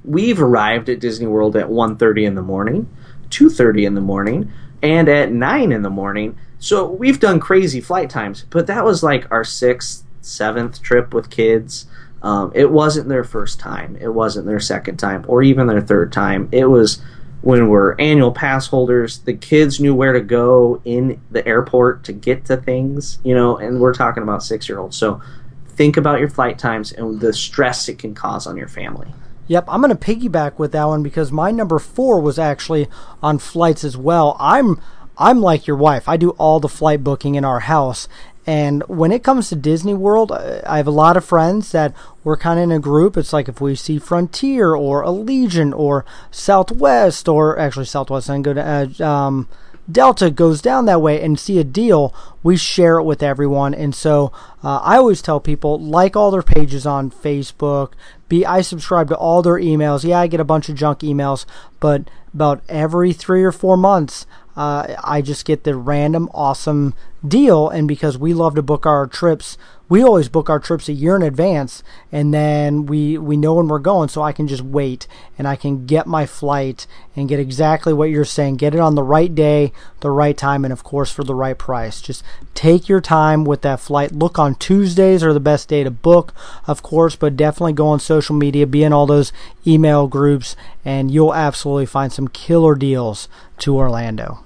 We've 0.04 0.40
arrived 0.40 0.88
at 0.88 1.00
Disney 1.00 1.26
World 1.26 1.54
at 1.54 1.66
1.30 1.66 2.26
in 2.26 2.34
the 2.34 2.42
morning, 2.42 2.88
2.30 3.28 3.86
in 3.86 3.94
the 3.94 4.00
morning, 4.00 4.50
and 4.82 5.08
at 5.08 5.30
9 5.30 5.70
in 5.70 5.82
the 5.82 5.90
morning. 5.90 6.38
So 6.58 6.88
we've 6.90 7.20
done 7.20 7.40
crazy 7.40 7.80
flight 7.80 8.08
times, 8.10 8.44
but 8.50 8.66
that 8.68 8.84
was 8.84 9.02
like 9.02 9.30
our 9.30 9.44
sixth, 9.44 10.04
seventh 10.20 10.82
trip 10.82 11.12
with 11.12 11.30
kids. 11.30 11.86
Um, 12.22 12.52
it 12.54 12.70
wasn't 12.70 13.08
their 13.08 13.24
first 13.24 13.60
time. 13.60 13.96
It 14.00 14.12
wasn't 14.12 14.46
their 14.46 14.60
second 14.60 14.96
time, 14.96 15.24
or 15.28 15.42
even 15.42 15.66
their 15.66 15.80
third 15.80 16.12
time. 16.12 16.48
It 16.52 16.66
was 16.66 17.00
when 17.42 17.68
we're 17.68 17.94
annual 17.98 18.32
pass 18.32 18.66
holders. 18.66 19.18
The 19.18 19.34
kids 19.34 19.80
knew 19.80 19.94
where 19.94 20.12
to 20.12 20.20
go 20.20 20.82
in 20.84 21.20
the 21.30 21.46
airport 21.46 22.04
to 22.04 22.12
get 22.12 22.44
to 22.46 22.56
things, 22.56 23.18
you 23.24 23.34
know, 23.34 23.56
and 23.56 23.80
we're 23.80 23.94
talking 23.94 24.22
about 24.22 24.42
six 24.42 24.68
year 24.68 24.78
olds. 24.78 24.96
So 24.96 25.20
think 25.68 25.96
about 25.96 26.18
your 26.18 26.28
flight 26.28 26.58
times 26.58 26.92
and 26.92 27.20
the 27.20 27.32
stress 27.32 27.88
it 27.88 27.98
can 27.98 28.14
cause 28.14 28.46
on 28.46 28.56
your 28.56 28.68
family. 28.68 29.08
Yep, 29.46 29.64
I'm 29.68 29.80
going 29.80 29.96
to 29.96 30.14
piggyback 30.14 30.58
with 30.58 30.72
that 30.72 30.84
one 30.84 31.02
because 31.02 31.32
my 31.32 31.50
number 31.50 31.78
four 31.78 32.20
was 32.20 32.38
actually 32.38 32.86
on 33.22 33.38
flights 33.38 33.82
as 33.82 33.96
well. 33.96 34.36
I'm 34.38 34.80
I'm 35.20 35.40
like 35.40 35.66
your 35.66 35.76
wife. 35.76 36.08
I 36.08 36.16
do 36.16 36.30
all 36.30 36.60
the 36.60 36.68
flight 36.68 37.02
booking 37.02 37.34
in 37.34 37.44
our 37.44 37.60
house. 37.60 38.06
And 38.48 38.82
when 38.88 39.12
it 39.12 39.22
comes 39.22 39.50
to 39.50 39.56
Disney 39.56 39.92
World, 39.92 40.32
I 40.32 40.78
have 40.78 40.86
a 40.86 40.90
lot 40.90 41.18
of 41.18 41.24
friends 41.26 41.70
that 41.72 41.92
we're 42.24 42.38
kind 42.38 42.58
of 42.58 42.62
in 42.62 42.72
a 42.72 42.78
group. 42.78 43.18
It's 43.18 43.34
like 43.34 43.46
if 43.46 43.60
we 43.60 43.74
see 43.74 43.98
Frontier 43.98 44.74
or 44.74 45.04
Allegiant 45.04 45.78
or 45.78 46.06
Southwest 46.30 47.28
or 47.28 47.58
actually 47.58 47.84
Southwest 47.84 48.30
and 48.30 48.42
go 48.42 48.54
to 48.54 48.94
uh, 49.00 49.04
um, 49.06 49.48
Delta 49.90 50.30
goes 50.30 50.62
down 50.62 50.86
that 50.86 51.02
way 51.02 51.22
and 51.22 51.38
see 51.38 51.58
a 51.58 51.64
deal, 51.64 52.14
we 52.42 52.56
share 52.56 52.96
it 52.96 53.04
with 53.04 53.22
everyone. 53.22 53.74
And 53.74 53.94
so 53.94 54.32
uh, 54.64 54.78
I 54.78 54.96
always 54.96 55.20
tell 55.20 55.40
people 55.40 55.78
like 55.78 56.16
all 56.16 56.30
their 56.30 56.42
pages 56.42 56.86
on 56.86 57.10
Facebook. 57.10 57.92
Be 58.30 58.46
I 58.46 58.62
subscribe 58.62 59.08
to 59.08 59.16
all 59.16 59.42
their 59.42 59.56
emails. 59.56 60.04
Yeah, 60.04 60.20
I 60.20 60.26
get 60.26 60.40
a 60.40 60.44
bunch 60.44 60.70
of 60.70 60.74
junk 60.74 61.00
emails, 61.00 61.44
but 61.80 62.08
about 62.32 62.62
every 62.66 63.12
three 63.12 63.44
or 63.44 63.52
four 63.52 63.76
months, 63.76 64.26
uh, 64.58 64.96
I 65.04 65.22
just 65.22 65.44
get 65.44 65.62
the 65.62 65.76
random 65.76 66.28
awesome 66.34 66.92
deal. 67.26 67.68
And 67.68 67.86
because 67.86 68.18
we 68.18 68.34
love 68.34 68.56
to 68.56 68.62
book 68.62 68.86
our 68.86 69.06
trips, 69.06 69.56
we 69.88 70.02
always 70.02 70.28
book 70.28 70.50
our 70.50 70.58
trips 70.58 70.88
a 70.88 70.92
year 70.92 71.16
in 71.16 71.22
advance, 71.22 71.82
and 72.12 72.34
then 72.34 72.84
we 72.84 73.16
we 73.16 73.38
know 73.38 73.54
when 73.54 73.68
we're 73.68 73.78
going, 73.78 74.10
so 74.10 74.20
I 74.20 74.32
can 74.32 74.46
just 74.46 74.60
wait 74.60 75.06
and 75.38 75.48
I 75.48 75.56
can 75.56 75.86
get 75.86 76.06
my 76.06 76.26
flight 76.26 76.86
and 77.16 77.28
get 77.28 77.40
exactly 77.40 77.94
what 77.94 78.10
you're 78.10 78.26
saying. 78.26 78.56
Get 78.56 78.74
it 78.74 78.80
on 78.80 78.96
the 78.96 79.02
right 79.02 79.34
day, 79.34 79.72
the 80.00 80.10
right 80.10 80.36
time, 80.36 80.64
and 80.64 80.72
of 80.72 80.84
course 80.84 81.10
for 81.10 81.24
the 81.24 81.34
right 81.34 81.56
price. 81.56 82.02
Just 82.02 82.22
take 82.54 82.88
your 82.88 83.00
time 83.00 83.44
with 83.44 83.62
that 83.62 83.80
flight. 83.80 84.12
Look 84.12 84.38
on 84.38 84.56
Tuesdays 84.56 85.24
are 85.24 85.32
the 85.32 85.40
best 85.40 85.68
day 85.68 85.84
to 85.84 85.90
book, 85.90 86.34
of 86.66 86.82
course, 86.82 87.16
but 87.16 87.36
definitely 87.36 87.72
go 87.72 87.86
on 87.86 88.00
social 88.00 88.36
media, 88.36 88.66
be 88.66 88.82
in 88.82 88.92
all 88.92 89.06
those 89.06 89.32
email 89.66 90.06
groups, 90.06 90.54
and 90.84 91.10
you'll 91.10 91.34
absolutely 91.34 91.86
find 91.86 92.12
some 92.12 92.28
killer 92.28 92.74
deals 92.74 93.28
to 93.60 93.74
Orlando. 93.74 94.44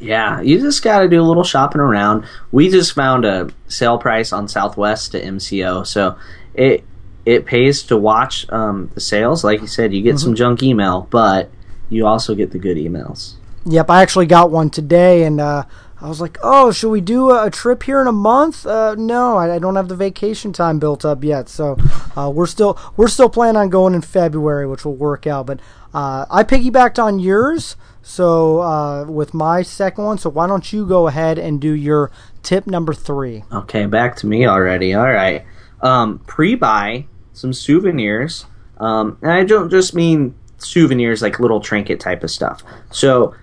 Yeah, 0.00 0.40
you 0.40 0.58
just 0.58 0.82
got 0.82 1.00
to 1.00 1.08
do 1.08 1.20
a 1.20 1.22
little 1.22 1.44
shopping 1.44 1.80
around. 1.80 2.24
We 2.50 2.70
just 2.70 2.94
found 2.94 3.26
a 3.26 3.50
sale 3.68 3.98
price 3.98 4.32
on 4.32 4.48
Southwest 4.48 5.12
to 5.12 5.22
MCO, 5.22 5.86
so 5.86 6.16
it 6.54 6.84
it 7.26 7.44
pays 7.44 7.82
to 7.84 7.96
watch 7.98 8.50
um, 8.50 8.90
the 8.94 9.00
sales. 9.00 9.44
Like 9.44 9.60
you 9.60 9.66
said, 9.66 9.92
you 9.92 10.02
get 10.02 10.16
mm-hmm. 10.16 10.18
some 10.18 10.34
junk 10.34 10.62
email, 10.62 11.06
but 11.10 11.50
you 11.90 12.06
also 12.06 12.34
get 12.34 12.50
the 12.50 12.58
good 12.58 12.78
emails. 12.78 13.34
Yep, 13.66 13.90
I 13.90 14.00
actually 14.00 14.26
got 14.26 14.50
one 14.50 14.70
today, 14.70 15.24
and 15.24 15.38
uh, 15.38 15.64
I 16.00 16.08
was 16.08 16.20
like, 16.20 16.38
"Oh, 16.42 16.72
should 16.72 16.90
we 16.90 17.02
do 17.02 17.30
a, 17.30 17.50
trip 17.50 17.82
here 17.82 18.00
in 18.00 18.06
a 18.06 18.12
month?" 18.12 18.64
Uh, 18.66 18.94
no, 18.96 19.36
I, 19.36 19.56
I, 19.56 19.58
don't 19.58 19.76
have 19.76 19.88
the 19.88 19.96
vacation 19.96 20.54
time 20.54 20.78
built 20.78 21.04
up 21.04 21.22
yet, 21.22 21.50
so 21.50 21.76
uh, 22.16 22.30
we're 22.34 22.46
still 22.46 22.78
we're 22.96 23.08
still 23.08 23.28
planning 23.28 23.58
on 23.58 23.68
going 23.68 23.92
in 23.92 24.00
February, 24.00 24.66
which 24.66 24.86
will 24.86 24.96
work 24.96 25.26
out. 25.26 25.44
But 25.44 25.60
uh, 25.92 26.24
I 26.30 26.42
piggybacked 26.42 27.02
on 27.02 27.18
yours. 27.18 27.76
So 28.02 28.60
uh, 28.60 29.04
with 29.04 29.34
my 29.34 29.62
second 29.62 30.04
one, 30.04 30.18
so 30.18 30.30
why 30.30 30.46
don't 30.46 30.72
you 30.72 30.86
go 30.86 31.06
ahead 31.06 31.38
and 31.38 31.60
do 31.60 31.72
your 31.72 32.10
tip 32.42 32.66
number 32.66 32.94
three? 32.94 33.44
Okay, 33.52 33.86
back 33.86 34.16
to 34.16 34.26
me 34.26 34.46
already. 34.46 34.94
All 34.94 35.10
right, 35.10 35.44
um, 35.82 36.18
pre-buy 36.20 37.06
some 37.32 37.52
souvenirs, 37.52 38.46
um, 38.78 39.18
and 39.22 39.30
I 39.30 39.44
don't 39.44 39.70
just 39.70 39.94
mean 39.94 40.34
souvenirs 40.58 41.22
like 41.22 41.40
little 41.40 41.60
trinket 41.60 42.00
type 42.00 42.22
of 42.22 42.30
stuff. 42.30 42.62
So. 42.90 43.34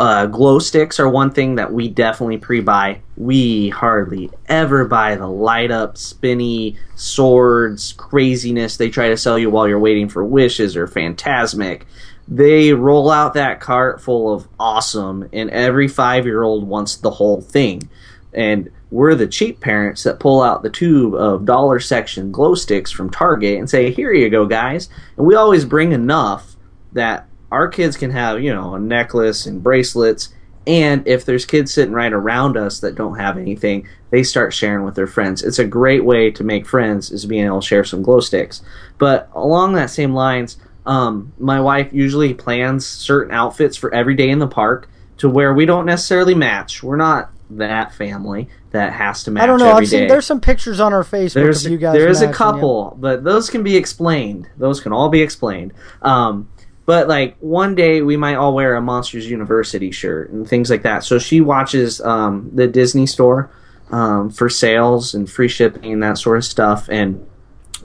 Uh, 0.00 0.26
glow 0.26 0.60
sticks 0.60 1.00
are 1.00 1.08
one 1.08 1.28
thing 1.28 1.56
that 1.56 1.72
we 1.72 1.88
definitely 1.88 2.38
pre-buy. 2.38 3.00
We 3.16 3.70
hardly 3.70 4.30
ever 4.46 4.84
buy 4.84 5.16
the 5.16 5.26
light 5.26 5.72
up, 5.72 5.98
spinny 5.98 6.76
swords 6.94 7.94
craziness 7.94 8.76
they 8.76 8.90
try 8.90 9.08
to 9.08 9.16
sell 9.16 9.36
you 9.36 9.50
while 9.50 9.66
you're 9.66 9.80
waiting 9.80 10.08
for 10.08 10.24
wishes 10.24 10.76
or 10.76 10.86
Fantasmic 10.86 11.82
they 12.28 12.74
roll 12.74 13.10
out 13.10 13.34
that 13.34 13.58
cart 13.60 14.02
full 14.02 14.32
of 14.32 14.46
awesome, 14.60 15.28
and 15.32 15.48
every 15.50 15.88
five 15.88 16.26
year 16.26 16.42
old 16.42 16.68
wants 16.68 16.96
the 16.96 17.10
whole 17.10 17.40
thing. 17.40 17.88
And 18.34 18.70
we're 18.90 19.14
the 19.14 19.26
cheap 19.26 19.60
parents 19.60 20.02
that 20.02 20.20
pull 20.20 20.42
out 20.42 20.62
the 20.62 20.70
tube 20.70 21.14
of 21.14 21.46
dollar 21.46 21.80
section 21.80 22.30
glow 22.30 22.54
sticks 22.54 22.90
from 22.90 23.10
Target 23.10 23.58
and 23.58 23.68
say, 23.68 23.90
Here 23.90 24.12
you 24.12 24.28
go, 24.28 24.44
guys. 24.44 24.90
And 25.16 25.26
we 25.26 25.34
always 25.34 25.64
bring 25.64 25.92
enough 25.92 26.56
that 26.92 27.26
our 27.50 27.68
kids 27.68 27.96
can 27.96 28.10
have, 28.10 28.42
you 28.42 28.52
know, 28.52 28.74
a 28.74 28.78
necklace 28.78 29.46
and 29.46 29.62
bracelets. 29.62 30.34
And 30.66 31.08
if 31.08 31.24
there's 31.24 31.46
kids 31.46 31.72
sitting 31.72 31.94
right 31.94 32.12
around 32.12 32.58
us 32.58 32.80
that 32.80 32.94
don't 32.94 33.18
have 33.18 33.38
anything, 33.38 33.88
they 34.10 34.22
start 34.22 34.52
sharing 34.52 34.84
with 34.84 34.96
their 34.96 35.06
friends. 35.06 35.42
It's 35.42 35.58
a 35.58 35.64
great 35.64 36.04
way 36.04 36.30
to 36.30 36.44
make 36.44 36.66
friends 36.66 37.10
is 37.10 37.24
being 37.24 37.46
able 37.46 37.62
to 37.62 37.66
share 37.66 37.84
some 37.84 38.02
glow 38.02 38.20
sticks. 38.20 38.62
But 38.98 39.30
along 39.32 39.72
that 39.74 39.88
same 39.88 40.12
lines, 40.12 40.58
um, 40.88 41.34
my 41.38 41.60
wife 41.60 41.92
usually 41.92 42.32
plans 42.32 42.86
certain 42.86 43.32
outfits 43.32 43.76
for 43.76 43.92
every 43.94 44.14
day 44.14 44.30
in 44.30 44.38
the 44.38 44.48
park 44.48 44.88
to 45.18 45.28
where 45.28 45.52
we 45.52 45.66
don't 45.66 45.84
necessarily 45.84 46.34
match. 46.34 46.82
We're 46.82 46.96
not 46.96 47.30
that 47.50 47.94
family 47.94 48.48
that 48.70 48.94
has 48.94 49.22
to 49.24 49.30
match. 49.30 49.42
I 49.42 49.46
don't 49.46 49.58
know. 49.58 49.70
I've 49.70 49.86
seen 49.86 50.08
there's 50.08 50.24
some 50.24 50.40
pictures 50.40 50.80
on 50.80 50.94
our 50.94 51.04
Facebook 51.04 51.34
there's, 51.34 51.66
of 51.66 51.72
you 51.72 51.78
guys. 51.78 51.92
There 51.92 52.08
is 52.08 52.22
a 52.22 52.32
couple, 52.32 52.92
yeah. 52.94 53.00
but 53.00 53.24
those 53.24 53.50
can 53.50 53.62
be 53.62 53.76
explained. 53.76 54.48
Those 54.56 54.80
can 54.80 54.94
all 54.94 55.10
be 55.10 55.20
explained. 55.20 55.74
Um, 56.00 56.48
but 56.86 57.06
like 57.06 57.36
one 57.40 57.74
day 57.74 58.00
we 58.00 58.16
might 58.16 58.36
all 58.36 58.54
wear 58.54 58.74
a 58.74 58.80
Monsters 58.80 59.28
University 59.28 59.90
shirt 59.90 60.30
and 60.30 60.48
things 60.48 60.70
like 60.70 60.84
that. 60.84 61.04
So 61.04 61.18
she 61.18 61.42
watches 61.42 62.00
um, 62.00 62.50
the 62.54 62.66
Disney 62.66 63.04
store 63.04 63.50
um, 63.90 64.30
for 64.30 64.48
sales 64.48 65.12
and 65.12 65.28
free 65.28 65.48
shipping 65.48 65.92
and 65.92 66.02
that 66.02 66.16
sort 66.16 66.38
of 66.38 66.46
stuff, 66.46 66.88
and 66.88 67.26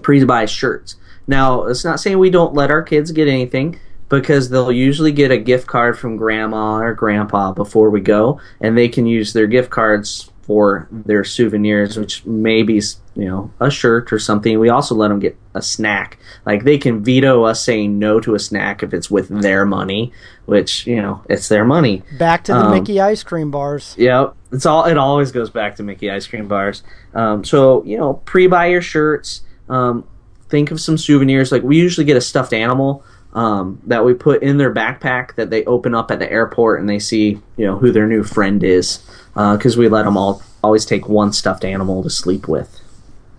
pre-buys 0.01 0.49
shirts. 0.49 0.95
Now, 1.27 1.65
it's 1.65 1.85
not 1.85 1.99
saying 1.99 2.19
we 2.19 2.29
don't 2.29 2.53
let 2.53 2.71
our 2.71 2.81
kids 2.81 3.11
get 3.11 3.27
anything 3.27 3.79
because 4.09 4.49
they'll 4.49 4.71
usually 4.71 5.11
get 5.11 5.31
a 5.31 5.37
gift 5.37 5.67
card 5.67 5.97
from 5.97 6.17
grandma 6.17 6.77
or 6.77 6.93
grandpa 6.93 7.51
before 7.51 7.89
we 7.89 8.01
go, 8.01 8.39
and 8.61 8.77
they 8.77 8.87
can 8.89 9.05
use 9.05 9.33
their 9.33 9.47
gift 9.47 9.69
cards 9.69 10.29
for 10.43 10.89
their 10.91 11.23
souvenirs, 11.23 11.97
which 11.97 12.25
may 12.25 12.63
be 12.63 12.81
you 13.15 13.25
know 13.25 13.51
a 13.59 13.71
shirt 13.71 14.11
or 14.11 14.19
something. 14.19 14.59
We 14.59 14.69
also 14.69 14.93
let 14.93 15.07
them 15.07 15.19
get 15.19 15.37
a 15.55 15.61
snack. 15.61 16.19
Like 16.45 16.63
they 16.63 16.77
can 16.77 17.03
veto 17.03 17.43
us 17.43 17.63
saying 17.63 17.97
no 17.97 18.19
to 18.19 18.35
a 18.35 18.39
snack 18.39 18.83
if 18.83 18.93
it's 18.93 19.09
with 19.09 19.29
their 19.29 19.65
money, 19.65 20.11
which 20.45 20.85
you 20.85 21.01
know 21.01 21.23
it's 21.29 21.47
their 21.47 21.65
money. 21.65 22.03
Back 22.17 22.43
to 22.45 22.53
the 22.53 22.65
um, 22.65 22.71
Mickey 22.71 22.99
ice 22.99 23.23
cream 23.23 23.51
bars. 23.51 23.95
Yep, 23.97 24.35
it's 24.51 24.65
all. 24.65 24.85
It 24.85 24.97
always 24.97 25.31
goes 25.31 25.49
back 25.49 25.77
to 25.77 25.83
Mickey 25.83 26.11
ice 26.11 26.27
cream 26.27 26.47
bars. 26.47 26.83
Um, 27.13 27.43
so 27.43 27.83
you 27.85 27.97
know, 27.97 28.15
pre-buy 28.25 28.67
your 28.67 28.81
shirts. 28.81 29.41
Um, 29.69 30.05
think 30.53 30.69
of 30.69 30.79
some 30.79 30.99
souvenirs. 30.99 31.51
Like 31.51 31.63
we 31.63 31.77
usually 31.77 32.05
get 32.05 32.15
a 32.15 32.21
stuffed 32.21 32.53
animal 32.53 33.03
um, 33.33 33.81
that 33.87 34.05
we 34.05 34.13
put 34.13 34.43
in 34.43 34.59
their 34.59 34.71
backpack 34.71 35.33
that 35.33 35.49
they 35.49 35.65
open 35.65 35.95
up 35.95 36.11
at 36.11 36.19
the 36.19 36.31
airport 36.31 36.79
and 36.79 36.87
they 36.87 36.99
see 36.99 37.41
you 37.57 37.65
know 37.65 37.75
who 37.79 37.91
their 37.91 38.05
new 38.05 38.23
friend 38.23 38.63
is 38.63 39.03
because 39.33 39.75
we 39.75 39.89
let 39.89 40.03
them 40.03 40.15
all 40.15 40.43
always 40.63 40.85
take 40.85 41.09
one 41.09 41.33
stuffed 41.33 41.65
animal 41.65 42.03
to 42.03 42.09
sleep 42.11 42.47
with. 42.47 42.79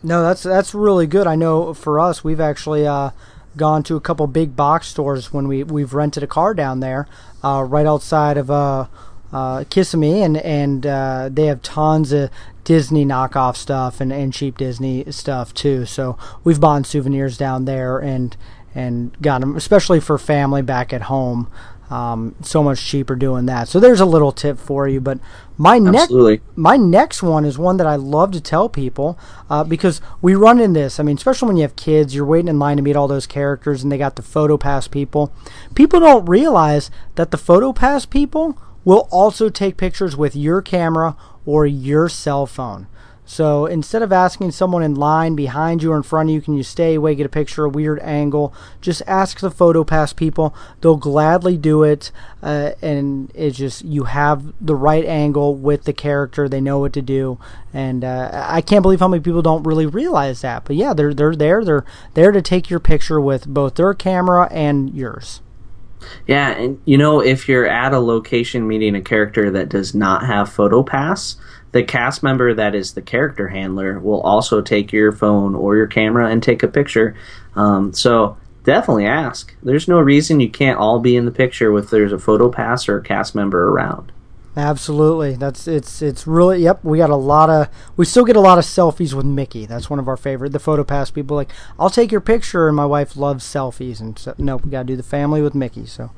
No, 0.03 0.25
that's 0.25 0.43
that's 0.43 0.75
really 0.75 1.07
good. 1.07 1.29
I 1.29 1.37
know 1.37 1.73
for 1.73 2.01
us, 2.01 2.25
we've 2.25 2.41
actually 2.41 2.85
uh, 2.85 3.11
gone 3.57 3.85
to 3.85 3.95
a 3.95 4.01
couple 4.01 4.27
big 4.27 4.57
box 4.57 4.89
stores 4.89 5.33
when 5.33 5.47
we 5.47 5.63
we've 5.63 5.95
rented 5.95 6.25
a 6.25 6.27
car 6.27 6.53
down 6.53 6.81
there, 6.81 7.07
uh, 7.45 7.63
right 7.63 7.87
outside 7.87 8.37
of 8.37 8.51
uh, 9.35 9.65
Kissimmee, 9.69 10.23
and 10.23 10.37
and 10.37 10.87
uh, 10.87 11.29
they 11.31 11.47
have 11.47 11.61
tons 11.61 12.13
of 12.13 12.31
Disney 12.63 13.05
knockoff 13.05 13.57
stuff 13.57 14.01
and, 14.01 14.13
and 14.13 14.33
cheap 14.33 14.57
Disney 14.57 15.05
stuff 15.11 15.53
too. 15.53 15.85
So 15.87 16.17
we've 16.45 16.61
bought 16.61 16.87
souvenirs 16.87 17.37
down 17.37 17.65
there 17.65 17.99
and 17.99 18.37
and 18.77 19.21
got 19.21 19.41
them, 19.41 19.57
especially 19.57 19.99
for 19.99 20.19
family 20.19 20.63
back 20.63 20.93
at 20.93 21.03
home. 21.03 21.51
Um, 21.91 22.35
so 22.43 22.63
much 22.63 22.85
cheaper 22.85 23.15
doing 23.15 23.45
that. 23.47 23.69
So 23.69 23.79
there's 23.79 24.01
a 24.01 24.07
little 24.07 24.33
tip 24.33 24.59
for 24.59 24.89
you. 24.89 25.01
But 25.01 25.19
my 25.59 25.79
next 25.79 26.11
my 26.57 26.77
next 26.77 27.23
one 27.23 27.45
is 27.45 27.59
one 27.59 27.77
that 27.79 27.87
I 27.89 27.97
love 27.97 28.31
to 28.33 28.41
tell 28.41 28.69
people 28.69 29.19
uh, 29.51 29.65
because 29.65 30.01
we 30.23 30.37
run 30.37 30.61
in 30.61 30.75
this. 30.75 31.01
I 31.01 31.03
mean, 31.03 31.17
especially 31.17 31.49
when 31.49 31.57
you 31.57 31.63
have 31.63 31.77
kids, 31.77 32.15
you're 32.15 32.25
waiting 32.25 32.49
in 32.49 32.61
line 32.61 32.77
to 32.77 32.85
meet 32.85 32.97
all 32.97 33.09
those 33.09 33.27
characters, 33.27 33.83
and 33.83 33.91
they 33.91 33.99
got 33.99 34.15
the 34.15 34.23
photo 34.23 34.57
pass 34.57 34.87
people. 34.87 35.33
People 35.75 35.99
don't 35.99 36.25
realize 36.25 36.89
that 37.17 37.33
the 37.33 37.37
photo 37.37 37.73
pass 37.73 38.07
people 38.07 38.57
will 38.85 39.09
also 39.11 39.49
take 39.49 39.77
pictures 39.77 40.17
with 40.17 40.37
your 40.37 40.63
camera 40.63 41.17
or 41.47 41.67
your 41.67 42.09
cell 42.09 42.47
phone. 42.47 42.87
So 43.27 43.65
instead 43.65 44.03
of 44.03 44.13
asking 44.13 44.51
someone 44.51 44.83
in 44.83 44.95
line 44.95 45.35
behind 45.35 45.83
you 45.83 45.93
or 45.93 45.97
in 45.97 46.03
front 46.03 46.29
of 46.29 46.35
you, 46.35 46.43
can 46.43 46.55
you 46.55 46.63
stay 46.63 46.95
away, 46.95 47.15
get 47.15 47.25
a 47.25 47.31
picture, 47.31 47.65
a 47.65 47.71
weird 47.71 47.99
angle, 48.01 48.53
just 48.83 49.01
ask 49.07 49.41
the 49.41 49.51
PhotoPass 49.51 50.15
people. 50.15 50.55
They'll 50.81 50.97
gladly 50.97 51.57
do 51.57 51.83
it. 51.83 52.13
Uh, 52.43 52.73
and 52.83 53.33
it's 53.35 53.57
just, 53.57 53.83
you 53.83 54.05
have 54.05 54.53
the 54.61 54.75
right 54.75 55.07
angle 55.07 55.55
with 55.55 55.85
the 55.85 55.95
character. 55.95 56.49
They 56.49 56.61
know 56.61 56.79
what 56.79 56.93
to 56.93 57.03
do. 57.03 57.39
And 57.73 58.05
uh, 58.05 58.31
I 58.33 58.61
can't 58.61 58.83
believe 58.83 59.01
how 59.01 59.09
many 59.09 59.23
people 59.23 59.43
don't 59.43 59.65
really 59.65 59.87
realize 59.87 60.43
that. 60.43 60.65
But 60.67 60.77
yeah, 60.77 60.93
they're, 60.93 61.15
they're 61.15 61.35
there. 61.35 61.65
They're 61.65 61.85
there 62.13 62.31
to 62.31 62.43
take 62.43 62.69
your 62.69 62.81
picture 62.81 63.21
with 63.21 63.47
both 63.47 63.77
their 63.77 63.95
camera 63.95 64.49
and 64.53 64.95
yours. 64.95 65.41
Yeah, 66.27 66.51
and 66.51 66.81
you 66.85 66.99
know, 66.99 67.21
if 67.21 67.49
you're 67.49 67.67
at 67.67 67.93
a 67.93 67.99
location 67.99 68.67
meeting 68.67 68.95
a 68.95 69.01
character 69.01 69.51
that 69.51 69.69
does 69.69 69.95
not 69.95 70.25
have 70.27 70.53
photo 70.53 70.83
pass, 70.83 71.37
the 71.73 71.83
cast 71.83 72.23
member 72.23 72.55
that 72.55 72.75
is 72.75 72.93
the 72.93 73.03
character 73.03 73.49
handler 73.49 73.99
will 73.99 74.21
also 74.21 74.61
take 74.61 74.93
your 74.93 75.11
phone 75.11 75.55
or 75.55 75.77
your 75.77 75.89
camera 75.89 76.31
and 76.31 76.43
take 76.43 76.63
a 76.63 76.69
picture. 76.69 77.17
Um, 77.57 77.93
so 77.93 78.37
definitely 78.63 79.07
ask. 79.07 79.55
There's 79.63 79.89
no 79.89 79.99
reason 79.99 80.41
you 80.41 80.51
can't 80.51 80.79
all 80.79 81.01
be 81.01 81.17
in 81.17 81.25
the 81.25 81.31
picture 81.31 81.77
if 81.77 81.91
there's 81.91 82.13
a 82.13 82.19
photo 82.19 82.49
pass 82.49 82.89
or 82.89 82.99
a 82.99 83.03
cast 83.03 83.35
member 83.35 83.69
around. 83.69 84.13
Absolutely. 84.57 85.35
That's 85.35 85.67
it's 85.67 86.01
it's 86.01 86.27
really 86.27 86.63
yep, 86.63 86.85
we 86.85 86.99
got 86.99 87.11
a 87.11 87.17
lot 87.17 87.51
of 87.51 87.69
we 87.97 88.05
still 88.05 88.25
get 88.25 88.37
a 88.37 88.41
lot 88.41 88.59
of 88.59 88.65
selfies 88.65 89.13
with 89.13 89.27
Mickey. 89.27 89.67
That's 89.67 89.91
one 89.91 89.99
of 89.99 90.07
our 90.07 90.17
favorite 90.17 90.53
the 90.53 90.61
photo 90.61 90.85
pass 90.85 91.11
people 91.11 91.37
like, 91.37 91.51
I'll 91.79 91.91
take 91.91 92.13
your 92.13 92.21
picture 92.21 92.69
and 92.69 92.77
my 92.77 92.87
wife 92.87 93.17
loves 93.17 93.45
selfies 93.45 94.01
and 94.01 94.17
so 94.17 94.35
nope, 94.39 94.65
we 94.65 94.71
got 94.71 94.81
to 94.81 94.85
do 94.85 94.97
the 94.97 95.03
family 95.03 95.43
with 95.43 95.57
Mickey. 95.57 95.87
So 95.87 96.13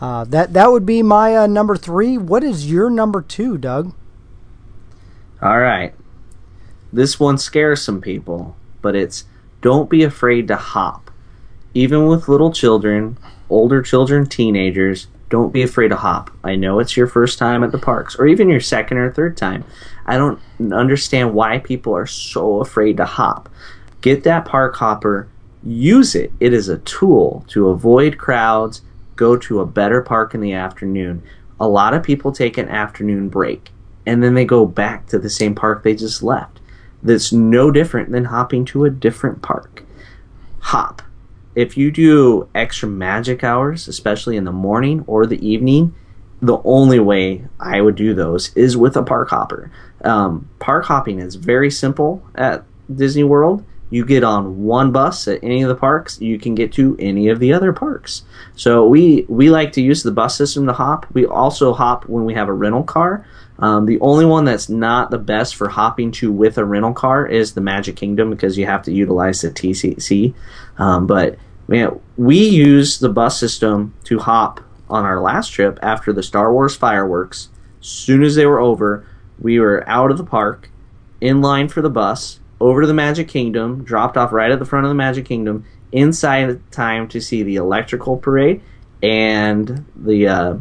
uh, 0.00 0.24
that 0.24 0.52
that 0.52 0.70
would 0.70 0.84
be 0.84 1.02
my 1.02 1.34
uh, 1.34 1.46
number 1.46 1.76
3. 1.76 2.18
What 2.18 2.44
is 2.44 2.70
your 2.70 2.90
number 2.90 3.22
2, 3.22 3.56
Doug? 3.56 3.94
All 5.40 5.58
right. 5.58 5.94
This 6.92 7.18
one 7.18 7.38
scares 7.38 7.82
some 7.82 8.00
people, 8.00 8.56
but 8.82 8.94
it's 8.94 9.24
don't 9.60 9.88
be 9.88 10.02
afraid 10.02 10.46
to 10.48 10.56
hop. 10.56 11.10
Even 11.74 12.06
with 12.06 12.28
little 12.28 12.52
children, 12.52 13.18
older 13.48 13.82
children, 13.82 14.26
teenagers, 14.26 15.06
don't 15.28 15.52
be 15.52 15.62
afraid 15.62 15.88
to 15.88 15.96
hop. 15.96 16.30
I 16.42 16.56
know 16.56 16.78
it's 16.78 16.96
your 16.96 17.06
first 17.06 17.38
time 17.38 17.62
at 17.62 17.72
the 17.72 17.78
parks, 17.78 18.16
or 18.16 18.26
even 18.26 18.48
your 18.48 18.60
second 18.60 18.98
or 18.98 19.12
third 19.12 19.36
time. 19.36 19.64
I 20.06 20.16
don't 20.16 20.40
understand 20.72 21.34
why 21.34 21.58
people 21.58 21.94
are 21.94 22.06
so 22.06 22.60
afraid 22.60 22.96
to 22.96 23.04
hop. 23.04 23.48
Get 24.00 24.24
that 24.24 24.44
park 24.44 24.76
hopper, 24.76 25.28
use 25.62 26.14
it. 26.14 26.32
It 26.40 26.52
is 26.52 26.68
a 26.68 26.78
tool 26.78 27.44
to 27.48 27.68
avoid 27.68 28.16
crowds, 28.16 28.82
go 29.16 29.36
to 29.36 29.60
a 29.60 29.66
better 29.66 30.00
park 30.00 30.34
in 30.34 30.40
the 30.40 30.52
afternoon. 30.52 31.22
A 31.60 31.68
lot 31.68 31.92
of 31.92 32.02
people 32.02 32.32
take 32.32 32.56
an 32.56 32.68
afternoon 32.68 33.28
break 33.28 33.70
and 34.06 34.22
then 34.22 34.34
they 34.34 34.44
go 34.44 34.64
back 34.64 35.06
to 35.08 35.18
the 35.18 35.28
same 35.28 35.54
park 35.54 35.82
they 35.82 35.94
just 35.94 36.22
left. 36.22 36.60
That's 37.02 37.32
no 37.32 37.70
different 37.70 38.10
than 38.10 38.26
hopping 38.26 38.64
to 38.66 38.84
a 38.84 38.90
different 38.90 39.42
park. 39.42 39.84
Hop. 40.60 41.02
If 41.58 41.76
you 41.76 41.90
do 41.90 42.48
extra 42.54 42.88
magic 42.88 43.42
hours, 43.42 43.88
especially 43.88 44.36
in 44.36 44.44
the 44.44 44.52
morning 44.52 45.02
or 45.08 45.26
the 45.26 45.44
evening, 45.44 45.92
the 46.40 46.58
only 46.62 47.00
way 47.00 47.46
I 47.58 47.80
would 47.80 47.96
do 47.96 48.14
those 48.14 48.54
is 48.54 48.76
with 48.76 48.96
a 48.96 49.02
park 49.02 49.30
hopper. 49.30 49.72
Um, 50.04 50.48
park 50.60 50.84
hopping 50.84 51.18
is 51.18 51.34
very 51.34 51.68
simple 51.68 52.22
at 52.36 52.62
Disney 52.94 53.24
World. 53.24 53.64
You 53.90 54.04
get 54.04 54.22
on 54.22 54.62
one 54.62 54.92
bus 54.92 55.26
at 55.26 55.42
any 55.42 55.62
of 55.62 55.68
the 55.68 55.74
parks, 55.74 56.20
you 56.20 56.38
can 56.38 56.54
get 56.54 56.72
to 56.74 56.96
any 57.00 57.26
of 57.28 57.40
the 57.40 57.52
other 57.52 57.72
parks. 57.72 58.22
So 58.54 58.86
we 58.86 59.26
we 59.28 59.50
like 59.50 59.72
to 59.72 59.82
use 59.82 60.04
the 60.04 60.12
bus 60.12 60.36
system 60.36 60.64
to 60.66 60.72
hop. 60.72 61.06
We 61.12 61.26
also 61.26 61.72
hop 61.72 62.04
when 62.08 62.24
we 62.24 62.34
have 62.34 62.48
a 62.48 62.52
rental 62.52 62.84
car. 62.84 63.26
Um, 63.58 63.86
the 63.86 63.98
only 63.98 64.24
one 64.24 64.44
that's 64.44 64.68
not 64.68 65.10
the 65.10 65.18
best 65.18 65.56
for 65.56 65.68
hopping 65.68 66.12
to 66.12 66.30
with 66.30 66.56
a 66.58 66.64
rental 66.64 66.92
car 66.92 67.26
is 67.26 67.54
the 67.54 67.60
Magic 67.60 67.96
Kingdom 67.96 68.30
because 68.30 68.56
you 68.56 68.66
have 68.66 68.84
to 68.84 68.92
utilize 68.92 69.40
the 69.40 69.50
TCC. 69.50 70.34
Um, 70.78 71.08
but 71.08 71.36
man, 71.68 72.00
we 72.16 72.38
used 72.38 73.00
the 73.00 73.08
bus 73.08 73.38
system 73.38 73.94
to 74.04 74.18
hop 74.18 74.60
on 74.88 75.04
our 75.04 75.20
last 75.20 75.52
trip 75.52 75.78
after 75.82 76.12
the 76.12 76.22
Star 76.22 76.52
Wars 76.52 76.74
fireworks. 76.74 77.50
Soon 77.80 78.22
as 78.22 78.34
they 78.34 78.46
were 78.46 78.58
over, 78.58 79.06
we 79.38 79.60
were 79.60 79.88
out 79.88 80.10
of 80.10 80.18
the 80.18 80.24
park, 80.24 80.70
in 81.20 81.40
line 81.40 81.68
for 81.68 81.82
the 81.82 81.90
bus, 81.90 82.40
over 82.60 82.80
to 82.80 82.86
the 82.86 82.94
Magic 82.94 83.28
Kingdom, 83.28 83.84
dropped 83.84 84.16
off 84.16 84.32
right 84.32 84.50
at 84.50 84.58
the 84.58 84.64
front 84.64 84.84
of 84.86 84.90
the 84.90 84.94
Magic 84.94 85.26
Kingdom, 85.26 85.64
inside 85.92 86.60
time 86.72 87.06
to 87.08 87.20
see 87.20 87.42
the 87.42 87.56
electrical 87.56 88.16
parade 88.16 88.60
and 89.02 89.84
the 89.94 90.26
uh, 90.26 90.56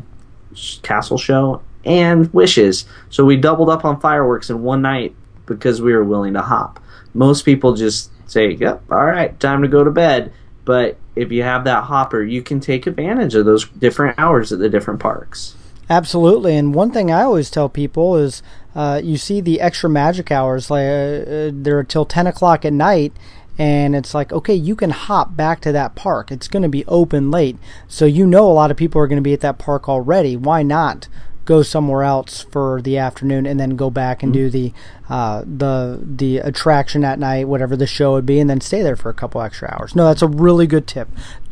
castle 0.84 1.18
show 1.18 1.62
and 1.86 2.32
wishes. 2.34 2.86
So 3.10 3.26
we 3.26 3.38
doubled 3.38 3.70
up 3.70 3.86
on 3.86 4.00
fireworks 4.00 4.50
in 4.50 4.62
one 4.62 4.82
night 4.82 5.16
because 5.46 5.82
we 5.82 5.94
were 5.94 6.04
willing 6.04 6.34
to 6.34 6.42
hop. 6.42 6.80
Most 7.14 7.46
people 7.46 7.74
just 7.74 8.12
say, 8.30 8.52
"Yep, 8.52 8.84
all 8.92 9.06
right, 9.06 9.38
time 9.40 9.62
to 9.62 9.68
go 9.68 9.84
to 9.84 9.92
bed." 9.92 10.34
But 10.68 10.98
if 11.16 11.32
you 11.32 11.44
have 11.44 11.64
that 11.64 11.86
hopper, 11.86 12.22
you 12.22 12.42
can 12.42 12.60
take 12.60 12.88
advantage 12.88 13.36
of 13.36 13.46
those 13.46 13.70
different 13.70 14.20
hours 14.20 14.52
at 14.52 14.60
the 14.60 14.68
different 14.68 15.00
parks. 15.00 15.56
Absolutely, 15.90 16.58
and 16.58 16.76
one 16.76 16.92
thing 16.92 17.10
I 17.10 17.22
always 17.22 17.50
tell 17.50 17.70
people 17.70 18.18
is, 18.18 18.44
uh, 18.76 19.00
you 19.02 19.16
see 19.16 19.40
the 19.40 19.62
extra 19.62 19.90
magic 19.90 20.30
hours, 20.30 20.70
like 20.70 20.84
uh, 20.84 21.32
uh 21.32 21.52
they're 21.54 21.84
till 21.84 22.04
ten 22.06 22.28
o'clock 22.28 22.66
at 22.66 22.74
night, 22.74 23.14
and 23.58 23.96
it's 23.96 24.14
like 24.14 24.34
okay 24.34 24.54
you 24.54 24.76
can 24.76 24.90
hop 24.90 25.38
back 25.38 25.62
to 25.62 25.72
that 25.72 25.96
park. 25.96 26.34
It's 26.34 26.50
going 26.50 26.64
to 26.64 26.70
be 26.70 26.84
open 26.88 27.32
late. 27.32 27.56
So 27.88 28.04
you 28.04 28.28
know 28.28 28.52
a 28.52 28.52
lot 28.52 28.70
of 28.70 28.76
people 28.76 29.02
are 29.02 29.08
going 29.08 29.24
to 29.24 29.30
be 29.30 29.34
at 29.34 29.40
that 29.40 29.60
park 29.60 29.88
already. 29.88 30.36
Why 30.36 30.64
not 30.64 31.08
go 31.48 31.64
somewhere 31.64 32.04
else 32.04 32.44
for 32.52 32.82
the 32.84 32.98
afternoon 32.98 33.48
and 33.48 33.60
then 33.60 33.76
go 33.76 33.90
back 33.90 34.22
and 34.22 34.32
mm-hmm. 34.32 34.44
do 34.44 34.50
the 34.50 34.74
uh, 35.10 35.42
the 35.46 36.00
the 36.04 36.38
attraction 36.38 37.04
at 37.04 37.18
night, 37.18 37.48
whatever 37.48 37.76
the 37.76 37.88
show 37.88 38.12
would 38.14 38.26
be, 38.26 38.40
and 38.40 38.50
then 38.50 38.62
stay 38.62 38.84
there 38.84 38.98
for 38.98 39.10
a 39.10 39.14
couple 39.14 39.42
extra 39.42 39.74
hours. 39.74 39.96
No, 39.96 40.06
that's 40.06 40.22
a 40.22 40.28
really 40.28 40.68
good 40.68 40.86
tip. 40.86 41.08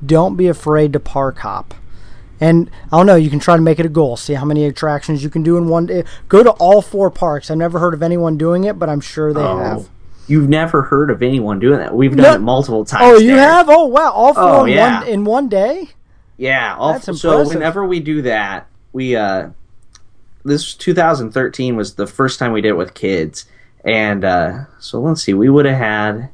Don't 0.05 0.35
be 0.35 0.47
afraid 0.47 0.93
to 0.93 0.99
park 0.99 1.39
hop. 1.39 1.73
And 2.39 2.69
I 2.91 2.97
don't 2.97 3.05
know, 3.05 3.15
you 3.15 3.29
can 3.29 3.39
try 3.39 3.55
to 3.55 3.61
make 3.61 3.79
it 3.79 3.85
a 3.85 3.89
goal. 3.89 4.17
See 4.17 4.33
how 4.33 4.43
many 4.43 4.65
attractions 4.65 5.23
you 5.23 5.29
can 5.29 5.41
do 5.41 5.55
in 5.55 5.69
one 5.69 5.85
day. 5.85 6.03
Go 6.27 6.43
to 6.43 6.51
all 6.51 6.81
four 6.81 7.09
parks. 7.09 7.49
I've 7.49 7.57
never 7.57 7.79
heard 7.79 7.93
of 7.93 8.03
anyone 8.03 8.37
doing 8.37 8.65
it, 8.65 8.77
but 8.77 8.89
I'm 8.89 8.99
sure 8.99 9.33
they 9.33 9.39
oh, 9.39 9.57
have. 9.57 9.89
You've 10.27 10.49
never 10.49 10.81
heard 10.81 11.09
of 11.09 11.23
anyone 11.23 11.59
doing 11.59 11.79
that? 11.79 11.95
We've 11.95 12.11
done 12.11 12.23
no. 12.23 12.33
it 12.33 12.41
multiple 12.41 12.83
times. 12.83 13.03
Oh, 13.05 13.17
you 13.17 13.35
there. 13.35 13.37
have? 13.37 13.69
Oh, 13.69 13.85
wow! 13.85 14.11
All 14.11 14.33
four 14.33 14.43
oh, 14.43 14.65
in, 14.65 14.73
yeah. 14.73 14.99
one, 14.99 15.07
in 15.07 15.23
one 15.23 15.47
day. 15.47 15.91
Yeah, 16.35 16.75
all, 16.75 16.91
That's 16.91 17.07
impressive. 17.07 17.47
so 17.47 17.53
whenever 17.53 17.85
we 17.85 18.01
do 18.01 18.23
that, 18.23 18.67
we 18.91 19.15
uh, 19.15 19.49
this 20.45 20.75
2013 20.75 21.75
was 21.75 21.95
the 21.95 22.07
first 22.07 22.39
time 22.39 22.53
we 22.53 22.61
did 22.61 22.69
it 22.69 22.77
with 22.77 22.93
kids, 22.93 23.45
and 23.83 24.23
uh, 24.23 24.65
so 24.79 25.01
let's 25.01 25.23
see, 25.23 25.33
we 25.33 25.49
would 25.49 25.65
have 25.65 25.77
had 25.77 26.29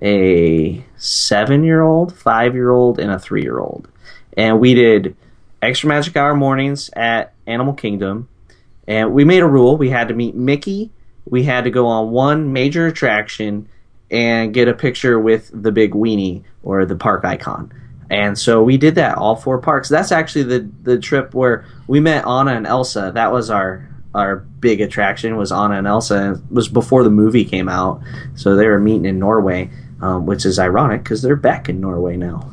a 0.00 0.84
seven-year-old, 0.96 2.16
five-year-old, 2.16 2.98
and 2.98 3.10
a 3.10 3.18
three-year-old, 3.18 3.88
and 4.36 4.60
we 4.60 4.74
did 4.74 5.16
extra 5.60 5.88
magic 5.88 6.16
hour 6.16 6.34
mornings 6.34 6.90
at 6.94 7.34
Animal 7.46 7.74
Kingdom, 7.74 8.28
and 8.86 9.12
we 9.12 9.24
made 9.24 9.42
a 9.42 9.46
rule: 9.46 9.76
we 9.76 9.90
had 9.90 10.08
to 10.08 10.14
meet 10.14 10.36
Mickey, 10.36 10.90
we 11.28 11.42
had 11.42 11.64
to 11.64 11.70
go 11.70 11.86
on 11.86 12.12
one 12.12 12.52
major 12.52 12.86
attraction, 12.86 13.68
and 14.10 14.54
get 14.54 14.68
a 14.68 14.74
picture 14.74 15.18
with 15.18 15.50
the 15.52 15.72
big 15.72 15.92
weenie 15.92 16.44
or 16.62 16.86
the 16.86 16.96
park 16.96 17.24
icon. 17.24 17.72
And 18.10 18.38
so 18.38 18.62
we 18.62 18.76
did 18.76 18.96
that 18.96 19.16
all 19.16 19.36
four 19.36 19.58
parks. 19.58 19.88
That's 19.88 20.12
actually 20.12 20.44
the 20.44 20.70
the 20.82 20.98
trip 20.98 21.34
where 21.34 21.64
we 21.86 22.00
met 22.00 22.26
Anna 22.26 22.52
and 22.54 22.66
Elsa. 22.66 23.12
That 23.14 23.32
was 23.32 23.50
our 23.50 23.88
our 24.14 24.36
big 24.36 24.80
attraction 24.80 25.36
was 25.36 25.50
Anna 25.50 25.78
and 25.78 25.86
Elsa. 25.86 26.32
It 26.34 26.52
was 26.52 26.68
before 26.68 27.02
the 27.02 27.10
movie 27.10 27.44
came 27.44 27.68
out, 27.68 28.02
so 28.36 28.56
they 28.56 28.66
were 28.66 28.78
meeting 28.78 29.06
in 29.06 29.18
Norway, 29.18 29.70
um, 30.00 30.26
which 30.26 30.44
is 30.44 30.58
ironic 30.58 31.02
because 31.02 31.22
they're 31.22 31.34
back 31.36 31.68
in 31.68 31.80
Norway 31.80 32.16
now. 32.16 32.50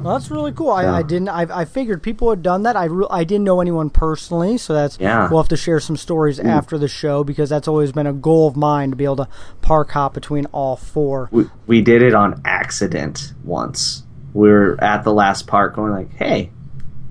Well, 0.00 0.16
that's 0.16 0.30
really 0.30 0.52
cool. 0.52 0.70
I, 0.70 0.84
Yeah. 0.84 0.94
I 0.94 1.02
didn't. 1.02 1.28
I, 1.28 1.46
I 1.50 1.64
figured 1.64 2.02
people 2.02 2.30
had 2.30 2.42
done 2.42 2.62
that. 2.62 2.76
I 2.76 2.84
re- 2.84 3.06
I 3.10 3.24
didn't 3.24 3.44
know 3.44 3.60
anyone 3.60 3.90
personally, 3.90 4.56
so 4.58 4.72
that's 4.72 4.98
Yeah. 5.00 5.28
We'll 5.28 5.42
have 5.42 5.48
to 5.48 5.56
share 5.56 5.80
some 5.80 5.96
stories 5.96 6.38
after 6.38 6.78
the 6.78 6.88
show 6.88 7.24
because 7.24 7.48
that's 7.48 7.66
always 7.66 7.90
been 7.92 8.06
a 8.06 8.12
goal 8.12 8.46
of 8.46 8.56
mine 8.56 8.90
to 8.90 8.96
be 8.96 9.04
able 9.04 9.16
to 9.16 9.28
park 9.60 9.90
hop 9.90 10.14
between 10.14 10.46
all 10.46 10.76
four. 10.76 11.28
We, 11.32 11.46
we 11.66 11.80
did 11.80 12.02
it 12.02 12.14
on 12.14 12.40
accident 12.44 13.32
once. 13.42 14.04
We 14.38 14.50
were 14.50 14.78
at 14.80 15.02
the 15.02 15.12
last 15.12 15.48
park 15.48 15.74
going 15.74 15.90
like, 15.90 16.14
hey, 16.14 16.50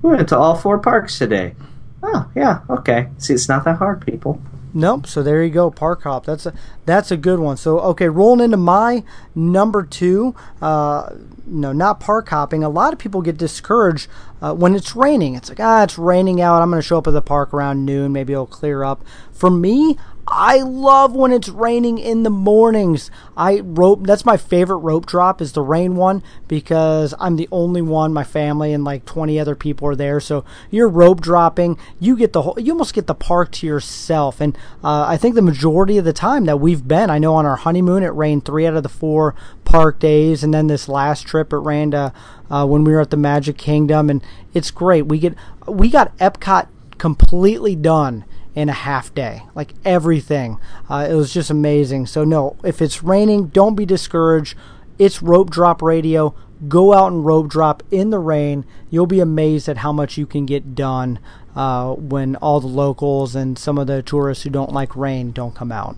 we 0.01 0.11
went 0.11 0.29
to 0.29 0.37
all 0.37 0.55
four 0.55 0.79
parks 0.79 1.19
today. 1.19 1.55
Oh, 2.01 2.31
yeah, 2.33 2.61
okay. 2.69 3.09
See, 3.17 3.33
it's 3.33 3.49
not 3.49 3.65
that 3.65 3.79
hard, 3.79 4.05
people. 4.05 4.41
Nope. 4.73 5.07
So 5.07 5.21
there 5.23 5.43
you 5.43 5.49
go, 5.49 5.69
park 5.69 6.03
hop. 6.03 6.25
That's 6.25 6.45
a 6.45 6.53
that's 6.85 7.11
a 7.11 7.17
good 7.17 7.39
one. 7.39 7.57
So 7.57 7.79
okay, 7.79 8.07
rolling 8.07 8.45
into 8.45 8.57
my 8.57 9.03
number 9.35 9.83
two. 9.83 10.35
Uh, 10.61 11.15
no, 11.45 11.73
not 11.73 11.99
park 11.99 12.29
hopping. 12.29 12.63
A 12.63 12.69
lot 12.69 12.93
of 12.93 12.99
people 12.99 13.21
get 13.21 13.37
discouraged 13.37 14.07
uh, 14.41 14.53
when 14.53 14.75
it's 14.75 14.95
raining. 14.95 15.35
It's 15.35 15.49
like 15.49 15.59
ah, 15.59 15.83
it's 15.83 15.97
raining 15.97 16.39
out. 16.41 16.61
I'm 16.61 16.69
going 16.69 16.81
to 16.81 16.87
show 16.87 16.99
up 16.99 17.07
at 17.07 17.11
the 17.11 17.21
park 17.21 17.53
around 17.53 17.85
noon. 17.85 18.13
Maybe 18.13 18.33
it'll 18.33 18.45
clear 18.45 18.83
up. 18.83 19.03
For 19.31 19.49
me, 19.49 19.97
I 20.29 20.57
love 20.57 21.15
when 21.15 21.31
it's 21.31 21.47
raining 21.47 21.97
in 21.97 22.23
the 22.23 22.29
mornings. 22.29 23.09
I 23.37 23.61
rope. 23.61 24.05
That's 24.05 24.25
my 24.25 24.35
favorite 24.35 24.77
rope 24.77 25.05
drop 25.05 25.41
is 25.41 25.53
the 25.53 25.61
rain 25.61 25.95
one 25.95 26.21
because 26.49 27.13
I'm 27.17 27.37
the 27.37 27.47
only 27.49 27.81
one. 27.81 28.11
My 28.11 28.25
family 28.25 28.73
and 28.73 28.83
like 28.83 29.05
20 29.05 29.39
other 29.39 29.55
people 29.55 29.87
are 29.87 29.95
there. 29.95 30.19
So 30.19 30.43
you're 30.69 30.89
rope 30.89 31.21
dropping. 31.21 31.77
You 31.99 32.17
get 32.17 32.33
the 32.33 32.41
whole. 32.41 32.59
You 32.59 32.73
almost 32.73 32.93
get 32.93 33.07
the 33.07 33.15
park 33.15 33.51
to 33.53 33.67
yourself. 33.67 34.41
And 34.41 34.57
uh, 34.83 35.05
I 35.07 35.15
think 35.15 35.35
the 35.35 35.41
majority 35.41 35.97
of 35.97 36.03
the 36.03 36.11
time 36.11 36.43
that 36.45 36.57
we've 36.57 36.85
been, 36.85 37.09
I 37.09 37.19
know 37.19 37.35
on 37.35 37.45
our 37.45 37.55
honeymoon 37.55 38.03
it 38.03 38.07
rained 38.07 38.43
three 38.43 38.67
out 38.67 38.75
of 38.75 38.83
the 38.83 38.89
four 38.89 39.33
park 39.63 39.97
days, 39.97 40.43
and 40.43 40.53
then 40.53 40.67
this 40.67 40.89
last 40.89 41.25
trip 41.25 41.53
it 41.53 41.57
rained 41.57 41.95
uh, 41.95 42.11
uh, 42.49 42.65
when 42.65 42.83
we 42.83 42.91
were 42.91 43.01
at 43.01 43.11
the 43.11 43.17
Magic 43.17 43.57
Kingdom, 43.57 44.09
and 44.09 44.21
it's 44.53 44.71
great. 44.71 45.03
We 45.03 45.19
get 45.19 45.35
we 45.65 45.89
got 45.89 46.17
Epcot 46.17 46.67
completely 46.97 47.75
done 47.75 48.25
in 48.57 48.69
a 48.69 48.73
half 48.73 49.13
day, 49.13 49.43
like 49.53 49.71
everything. 49.85 50.59
Uh, 50.89 51.07
it 51.07 51.13
was 51.13 51.31
just 51.31 51.51
amazing. 51.51 52.07
So 52.07 52.23
no, 52.23 52.55
if 52.63 52.81
it's 52.81 53.03
raining, 53.03 53.49
don't 53.49 53.75
be 53.75 53.85
discouraged. 53.85 54.57
It's 54.97 55.21
rope 55.21 55.51
drop 55.51 55.79
radio. 55.79 56.33
Go 56.67 56.91
out 56.91 57.11
and 57.11 57.23
rope 57.23 57.49
drop 57.49 57.83
in 57.91 58.09
the 58.09 58.17
rain. 58.17 58.65
You'll 58.89 59.05
be 59.05 59.19
amazed 59.19 59.69
at 59.69 59.77
how 59.77 59.91
much 59.91 60.17
you 60.17 60.25
can 60.25 60.47
get 60.47 60.73
done 60.73 61.19
uh, 61.55 61.93
when 61.93 62.35
all 62.37 62.59
the 62.59 62.65
locals 62.65 63.35
and 63.35 63.59
some 63.59 63.77
of 63.77 63.85
the 63.85 64.01
tourists 64.01 64.43
who 64.43 64.49
don't 64.49 64.73
like 64.73 64.95
rain 64.95 65.31
don't 65.31 65.53
come 65.53 65.71
out. 65.71 65.95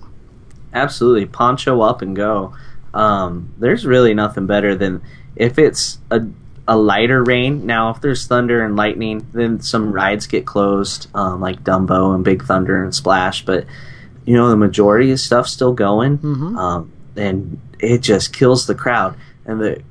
Absolutely, 0.74 1.28
poncho 1.28 1.80
up 1.80 2.02
and 2.02 2.14
go. 2.14 2.54
Um, 2.94 3.54
there's 3.58 3.86
really 3.86 4.14
nothing 4.14 4.48
better 4.48 4.76
than 4.76 5.02
if 5.38 5.58
it's 5.58 6.00
a 6.12 6.28
a 6.70 6.78
lighter 6.78 7.24
rain. 7.24 7.66
Now, 7.66 7.90
if 7.90 8.00
there's 8.00 8.28
thunder 8.28 8.64
and 8.64 8.76
lightning, 8.76 9.26
then 9.34 9.60
some 9.60 9.92
rides 9.92 10.28
get 10.28 10.46
closed, 10.46 11.08
um, 11.16 11.42
like 11.42 11.64
Dumbo 11.64 12.14
and 12.14 12.24
Big 12.24 12.44
Thunder 12.44 12.84
and 12.84 12.94
Splash. 12.94 13.44
But 13.44 13.66
you 14.24 14.36
know, 14.36 14.50
the 14.50 14.56
majority 14.56 15.12
of 15.12 15.20
stuff's 15.20 15.52
still 15.52 15.74
going, 15.74 16.20
um, 16.60 16.92
and 17.16 17.60
it 17.80 18.04
just 18.04 18.34
kills 18.34 18.68
the 18.68 18.76
crowd. 18.76 19.16
And 19.46 19.60
the 19.60 19.82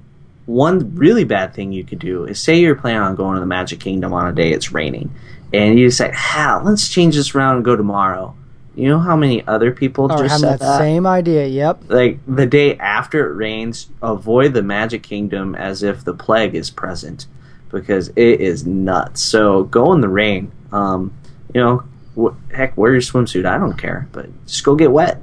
one 0.46 0.94
really 0.94 1.24
bad 1.24 1.52
thing 1.52 1.72
you 1.72 1.82
could 1.82 1.98
do 1.98 2.24
is 2.24 2.40
say 2.40 2.60
you're 2.60 2.76
planning 2.76 3.02
on 3.02 3.16
going 3.16 3.34
to 3.34 3.40
the 3.40 3.46
Magic 3.46 3.80
Kingdom 3.80 4.12
on 4.12 4.28
a 4.28 4.32
day 4.32 4.52
it's 4.52 4.70
raining, 4.70 5.12
and 5.52 5.80
you 5.80 5.86
decide, 5.86 6.14
"Ha, 6.14 6.62
let's 6.64 6.88
change 6.88 7.16
this 7.16 7.34
around 7.34 7.56
and 7.56 7.64
go 7.64 7.74
tomorrow." 7.74 8.36
You 8.78 8.88
know 8.88 9.00
how 9.00 9.16
many 9.16 9.44
other 9.46 9.72
people 9.72 10.04
Or 10.10 10.18
just 10.18 10.40
said 10.40 10.52
that, 10.52 10.60
that? 10.60 10.78
same 10.78 11.04
idea. 11.04 11.46
Yep. 11.46 11.84
like 11.88 12.20
the 12.28 12.46
day 12.46 12.76
after 12.78 13.28
it 13.28 13.34
rains, 13.34 13.88
avoid 14.02 14.54
the 14.54 14.62
Magic 14.62 15.02
Kingdom 15.02 15.56
as 15.56 15.82
if 15.82 16.04
the 16.04 16.14
plague 16.14 16.54
is 16.54 16.70
present, 16.70 17.26
because 17.70 18.08
it 18.14 18.40
is 18.40 18.64
nuts. 18.66 19.20
So 19.20 19.64
go 19.64 19.92
in 19.94 20.00
the 20.00 20.08
rain. 20.08 20.52
Um, 20.70 21.12
you 21.52 21.60
know, 21.60 21.82
wh- 22.16 22.54
heck, 22.54 22.76
wear 22.76 22.92
your 22.92 23.00
swimsuit. 23.00 23.46
I 23.46 23.58
don't 23.58 23.76
care, 23.76 24.06
but 24.12 24.28
just 24.46 24.62
go 24.62 24.76
get 24.76 24.92
wet. 24.92 25.20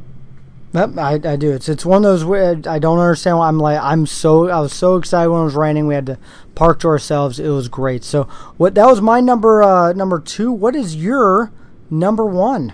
Yep, 0.73 0.97
I, 0.97 1.13
I 1.23 1.35
do. 1.37 1.53
It's 1.53 1.69
it's 1.69 1.85
one 1.85 2.03
of 2.03 2.11
those 2.11 2.25
where 2.25 2.59
I 2.67 2.79
don't 2.79 2.99
understand. 2.99 3.37
Why 3.37 3.47
I'm 3.47 3.57
like 3.57 3.79
I'm 3.81 4.05
so 4.05 4.49
I 4.49 4.59
was 4.59 4.73
so 4.73 4.97
excited 4.97 5.29
when 5.29 5.39
it 5.39 5.45
was 5.45 5.55
raining. 5.55 5.87
We 5.87 5.95
had 5.95 6.07
to 6.07 6.17
park 6.55 6.81
to 6.81 6.89
ourselves. 6.89 7.39
It 7.39 7.47
was 7.47 7.69
great. 7.69 8.03
So 8.03 8.23
what 8.57 8.75
that 8.75 8.85
was 8.85 8.99
my 8.99 9.21
number 9.21 9.63
uh, 9.63 9.93
number 9.93 10.19
two. 10.19 10.51
What 10.51 10.75
is 10.75 10.93
your 10.97 11.53
number 11.89 12.25
one? 12.25 12.73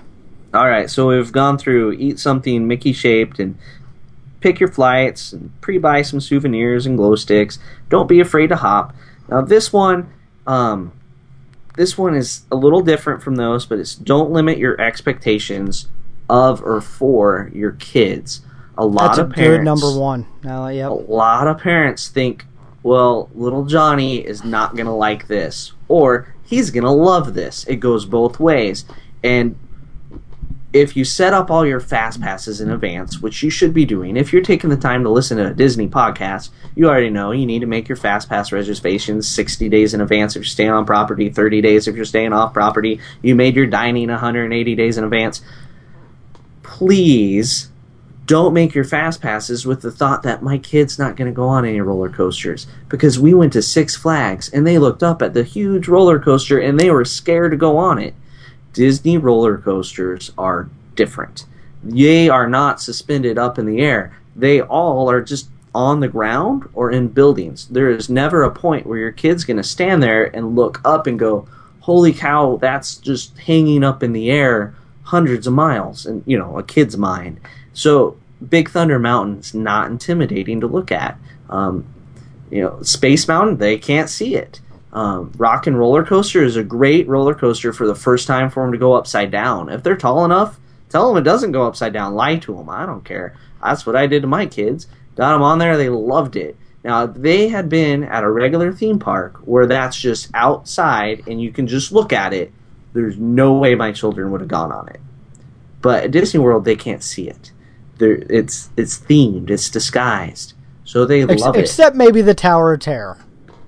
All 0.53 0.67
right, 0.67 0.89
so 0.89 1.07
we've 1.07 1.31
gone 1.31 1.57
through 1.57 1.93
eat 1.93 2.19
something 2.19 2.67
Mickey 2.67 2.91
shaped 2.91 3.39
and 3.39 3.57
pick 4.41 4.59
your 4.59 4.69
flights 4.69 5.31
and 5.31 5.51
pre-buy 5.61 6.01
some 6.01 6.19
souvenirs 6.19 6.85
and 6.85 6.97
glow 6.97 7.15
sticks. 7.15 7.57
Don't 7.89 8.09
be 8.09 8.19
afraid 8.19 8.47
to 8.47 8.57
hop. 8.57 8.93
Now 9.29 9.41
this 9.41 9.71
one, 9.71 10.11
um, 10.45 10.91
this 11.77 11.97
one 11.97 12.15
is 12.15 12.43
a 12.51 12.55
little 12.55 12.81
different 12.81 13.23
from 13.23 13.35
those, 13.35 13.65
but 13.65 13.79
it's 13.79 13.95
don't 13.95 14.31
limit 14.31 14.57
your 14.57 14.79
expectations 14.81 15.87
of 16.29 16.61
or 16.63 16.81
for 16.81 17.49
your 17.53 17.71
kids. 17.73 18.41
A 18.77 18.85
lot 18.85 19.07
That's 19.07 19.19
a 19.19 19.23
of 19.25 19.31
parents, 19.31 19.59
good 19.59 19.63
number 19.63 19.99
one. 19.99 20.27
Uh, 20.45 20.67
yep. 20.67 20.89
a 20.89 20.93
lot 20.93 21.47
of 21.47 21.59
parents 21.59 22.07
think, 22.07 22.45
well, 22.83 23.29
little 23.35 23.65
Johnny 23.65 24.17
is 24.17 24.43
not 24.43 24.75
going 24.75 24.85
to 24.85 24.91
like 24.91 25.27
this, 25.27 25.73
or 25.87 26.33
he's 26.43 26.71
going 26.71 26.83
to 26.83 26.91
love 26.91 27.35
this. 27.35 27.63
It 27.65 27.77
goes 27.77 28.05
both 28.05 28.39
ways. 28.39 28.85
And 29.23 29.55
if 30.73 30.95
you 30.95 31.03
set 31.03 31.33
up 31.33 31.51
all 31.51 31.65
your 31.65 31.81
fast 31.81 32.21
passes 32.21 32.61
in 32.61 32.69
advance, 32.71 33.19
which 33.19 33.43
you 33.43 33.49
should 33.49 33.73
be 33.73 33.83
doing, 33.83 34.15
if 34.15 34.31
you're 34.31 34.41
taking 34.41 34.69
the 34.69 34.77
time 34.77 35.03
to 35.03 35.09
listen 35.09 35.37
to 35.37 35.47
a 35.47 35.53
Disney 35.53 35.87
podcast, 35.87 36.49
you 36.75 36.87
already 36.87 37.09
know 37.09 37.31
you 37.31 37.45
need 37.45 37.59
to 37.59 37.65
make 37.65 37.89
your 37.89 37.97
fast 37.97 38.29
pass 38.29 38.53
reservations 38.53 39.27
60 39.27 39.67
days 39.67 39.93
in 39.93 39.99
advance 39.99 40.35
if 40.35 40.41
you're 40.41 40.45
staying 40.45 40.69
on 40.69 40.85
property, 40.85 41.29
30 41.29 41.61
days 41.61 41.87
if 41.87 41.95
you're 41.95 42.05
staying 42.05 42.31
off 42.31 42.53
property. 42.53 43.01
You 43.21 43.35
made 43.35 43.55
your 43.55 43.67
dining 43.67 44.07
180 44.07 44.75
days 44.75 44.97
in 44.97 45.03
advance. 45.03 45.41
Please 46.63 47.69
don't 48.25 48.53
make 48.53 48.73
your 48.73 48.85
fast 48.85 49.21
passes 49.21 49.65
with 49.65 49.81
the 49.81 49.91
thought 49.91 50.23
that 50.23 50.41
my 50.41 50.57
kid's 50.57 50.97
not 50.97 51.17
going 51.17 51.29
to 51.29 51.35
go 51.35 51.49
on 51.49 51.65
any 51.65 51.81
roller 51.81 52.07
coasters 52.07 52.65
because 52.87 53.19
we 53.19 53.33
went 53.33 53.51
to 53.51 53.61
Six 53.61 53.97
Flags 53.97 54.47
and 54.47 54.65
they 54.65 54.77
looked 54.77 55.03
up 55.03 55.21
at 55.21 55.33
the 55.33 55.43
huge 55.43 55.89
roller 55.89 56.17
coaster 56.17 56.57
and 56.57 56.79
they 56.79 56.89
were 56.89 57.03
scared 57.03 57.51
to 57.51 57.57
go 57.57 57.75
on 57.75 57.99
it. 57.99 58.13
Disney 58.73 59.17
roller 59.17 59.57
coasters 59.57 60.31
are 60.37 60.69
different. 60.95 61.45
They 61.83 62.29
are 62.29 62.47
not 62.47 62.81
suspended 62.81 63.37
up 63.37 63.57
in 63.57 63.65
the 63.65 63.81
air. 63.81 64.15
They 64.35 64.61
all 64.61 65.09
are 65.09 65.21
just 65.21 65.49
on 65.73 65.99
the 65.99 66.07
ground 66.07 66.67
or 66.73 66.91
in 66.91 67.07
buildings. 67.07 67.67
There 67.67 67.89
is 67.89 68.09
never 68.09 68.43
a 68.43 68.51
point 68.51 68.85
where 68.85 68.99
your 68.99 69.11
kid's 69.11 69.43
going 69.43 69.57
to 69.57 69.63
stand 69.63 70.03
there 70.03 70.35
and 70.35 70.55
look 70.55 70.81
up 70.85 71.07
and 71.07 71.17
go, 71.17 71.47
"Holy 71.81 72.13
cow, 72.13 72.57
that's 72.57 72.97
just 72.97 73.37
hanging 73.39 73.83
up 73.83 74.03
in 74.03 74.13
the 74.13 74.29
air 74.29 74.73
hundreds 75.03 75.47
of 75.47 75.53
miles." 75.53 76.05
And 76.05 76.23
you 76.25 76.37
know, 76.37 76.57
a 76.57 76.63
kid's 76.63 76.97
mind. 76.97 77.39
So, 77.73 78.17
Big 78.49 78.69
Thunder 78.69 78.99
Mountain's 78.99 79.53
not 79.53 79.89
intimidating 79.89 80.59
to 80.61 80.67
look 80.67 80.91
at. 80.91 81.17
Um, 81.49 81.85
you 82.49 82.61
know, 82.61 82.81
Space 82.81 83.27
Mountain, 83.27 83.57
they 83.57 83.77
can't 83.77 84.09
see 84.09 84.35
it. 84.35 84.59
Um, 84.93 85.31
Rock 85.37 85.67
and 85.67 85.77
Roller 85.77 86.03
Coaster 86.05 86.43
is 86.43 86.57
a 86.57 86.63
great 86.63 87.07
roller 87.07 87.33
coaster 87.33 87.71
for 87.71 87.87
the 87.87 87.95
first 87.95 88.27
time 88.27 88.49
for 88.49 88.63
them 88.63 88.73
to 88.73 88.77
go 88.77 88.93
upside 88.93 89.31
down. 89.31 89.69
If 89.69 89.83
they're 89.83 89.95
tall 89.95 90.25
enough, 90.25 90.59
tell 90.89 91.07
them 91.07 91.17
it 91.21 91.25
doesn't 91.25 91.53
go 91.53 91.63
upside 91.65 91.93
down. 91.93 92.15
Lie 92.15 92.37
to 92.37 92.55
them. 92.55 92.69
I 92.69 92.85
don't 92.85 93.05
care. 93.05 93.35
That's 93.63 93.85
what 93.85 93.95
I 93.95 94.07
did 94.07 94.21
to 94.23 94.27
my 94.27 94.45
kids. 94.45 94.87
Got 95.15 95.33
them 95.33 95.43
on 95.43 95.59
there. 95.59 95.77
They 95.77 95.89
loved 95.89 96.35
it. 96.35 96.57
Now, 96.83 97.03
if 97.05 97.13
they 97.13 97.47
had 97.47 97.69
been 97.69 98.03
at 98.03 98.23
a 98.23 98.29
regular 98.31 98.73
theme 98.73 98.99
park 98.99 99.37
where 99.45 99.67
that's 99.67 99.95
just 99.95 100.29
outside 100.33 101.23
and 101.27 101.41
you 101.41 101.51
can 101.51 101.67
just 101.67 101.91
look 101.91 102.11
at 102.11 102.33
it, 102.33 102.51
there's 102.93 103.17
no 103.17 103.53
way 103.53 103.75
my 103.75 103.91
children 103.91 104.31
would 104.31 104.41
have 104.41 104.49
gone 104.49 104.71
on 104.71 104.89
it. 104.89 104.99
But 105.81 106.05
at 106.05 106.11
Disney 106.11 106.39
World, 106.39 106.65
they 106.65 106.75
can't 106.75 107.03
see 107.03 107.29
it. 107.29 107.51
They're, 107.97 108.23
it's 108.29 108.69
it's 108.75 108.99
themed. 108.99 109.49
It's 109.49 109.69
disguised. 109.69 110.53
So 110.83 111.05
they 111.05 111.21
Ex- 111.23 111.41
love 111.41 111.55
it. 111.55 111.59
except 111.61 111.95
maybe 111.95 112.21
the 112.21 112.33
Tower 112.33 112.73
of 112.73 112.79
Terror. 112.81 113.19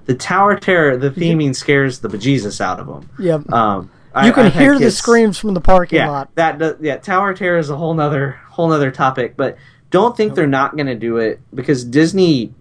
The 0.06 0.16
Tower 0.16 0.58
Terror, 0.58 0.98
the 0.98 1.10
theming 1.10 1.56
scares 1.56 2.00
the 2.00 2.10
bejesus 2.10 2.60
out 2.60 2.80
of 2.80 2.88
them. 2.88 3.10
Yep. 3.20 3.52
Um, 3.52 3.89
you 4.16 4.20
I- 4.30 4.32
can 4.32 4.46
I've 4.48 4.54
hear 4.54 4.74
the 4.74 4.80
kids- 4.86 4.98
screams 4.98 5.38
from 5.38 5.54
the 5.54 5.62
parking 5.62 5.98
Yeah, 6.00 6.10
lot. 6.10 6.30
that 6.36 6.60
does, 6.60 6.76
yeah. 6.82 6.98
Tower 6.98 7.34
Terror 7.34 7.58
is 7.58 7.70
a 7.70 7.76
whole 7.76 7.94
nother 7.94 8.38
whole 8.50 8.68
nother 8.70 8.92
topic, 8.92 9.36
but 9.38 9.58
don't 9.92 10.16
think 10.18 10.36
they're 10.36 10.46
not 10.48 10.76
going 10.76 10.88
to 10.88 10.96
do 10.96 11.18
it 11.18 11.39
because 11.54 11.84
Disney 11.86 12.54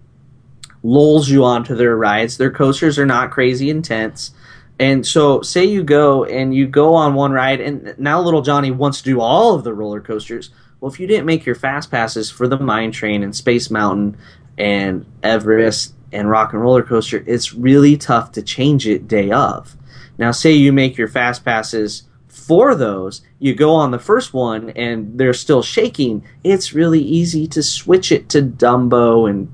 lulls 0.82 1.28
you 1.28 1.44
onto 1.44 1.74
their 1.74 1.96
rides. 1.96 2.36
Their 2.38 2.50
coasters 2.50 2.98
are 2.98 3.06
not 3.06 3.30
crazy 3.30 3.70
intense. 3.70 4.32
And 4.78 5.06
so, 5.06 5.42
say 5.42 5.64
you 5.64 5.82
go 5.84 6.24
and 6.24 6.54
you 6.54 6.66
go 6.66 6.94
on 6.94 7.14
one 7.14 7.32
ride, 7.32 7.60
and 7.60 7.94
now 7.98 8.20
little 8.20 8.42
Johnny 8.42 8.70
wants 8.70 8.98
to 8.98 9.04
do 9.04 9.20
all 9.20 9.54
of 9.54 9.64
the 9.64 9.72
roller 9.74 10.00
coasters. 10.00 10.50
Well, 10.80 10.90
if 10.90 10.98
you 10.98 11.06
didn't 11.06 11.26
make 11.26 11.44
your 11.46 11.54
fast 11.54 11.90
passes 11.90 12.30
for 12.30 12.48
the 12.48 12.58
Mine 12.58 12.90
Train 12.90 13.22
and 13.22 13.34
Space 13.36 13.70
Mountain 13.70 14.16
and 14.58 15.06
Everest 15.22 15.94
and 16.12 16.30
Rock 16.30 16.52
and 16.52 16.62
Roller 16.62 16.82
Coaster, 16.82 17.22
it's 17.26 17.54
really 17.54 17.96
tough 17.96 18.32
to 18.32 18.42
change 18.42 18.86
it 18.86 19.08
day 19.08 19.30
of. 19.30 19.76
Now, 20.18 20.30
say 20.30 20.52
you 20.52 20.72
make 20.72 20.96
your 20.96 21.08
fast 21.08 21.44
passes 21.44 22.04
for 22.28 22.74
those, 22.74 23.22
you 23.38 23.54
go 23.54 23.74
on 23.74 23.90
the 23.90 23.98
first 23.98 24.34
one 24.34 24.70
and 24.70 25.18
they're 25.18 25.34
still 25.34 25.62
shaking. 25.62 26.24
It's 26.42 26.72
really 26.72 27.00
easy 27.00 27.46
to 27.48 27.62
switch 27.62 28.10
it 28.10 28.28
to 28.30 28.42
Dumbo 28.42 29.28
and 29.28 29.52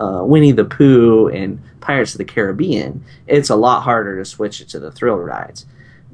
uh, 0.00 0.24
Winnie 0.24 0.52
the 0.52 0.64
Pooh 0.64 1.28
and 1.28 1.62
Pirates 1.80 2.14
of 2.14 2.18
the 2.18 2.24
Caribbean, 2.24 3.04
it's 3.26 3.50
a 3.50 3.56
lot 3.56 3.82
harder 3.82 4.18
to 4.18 4.24
switch 4.24 4.60
it 4.60 4.68
to 4.70 4.78
the 4.78 4.90
thrill 4.90 5.16
rides. 5.16 5.66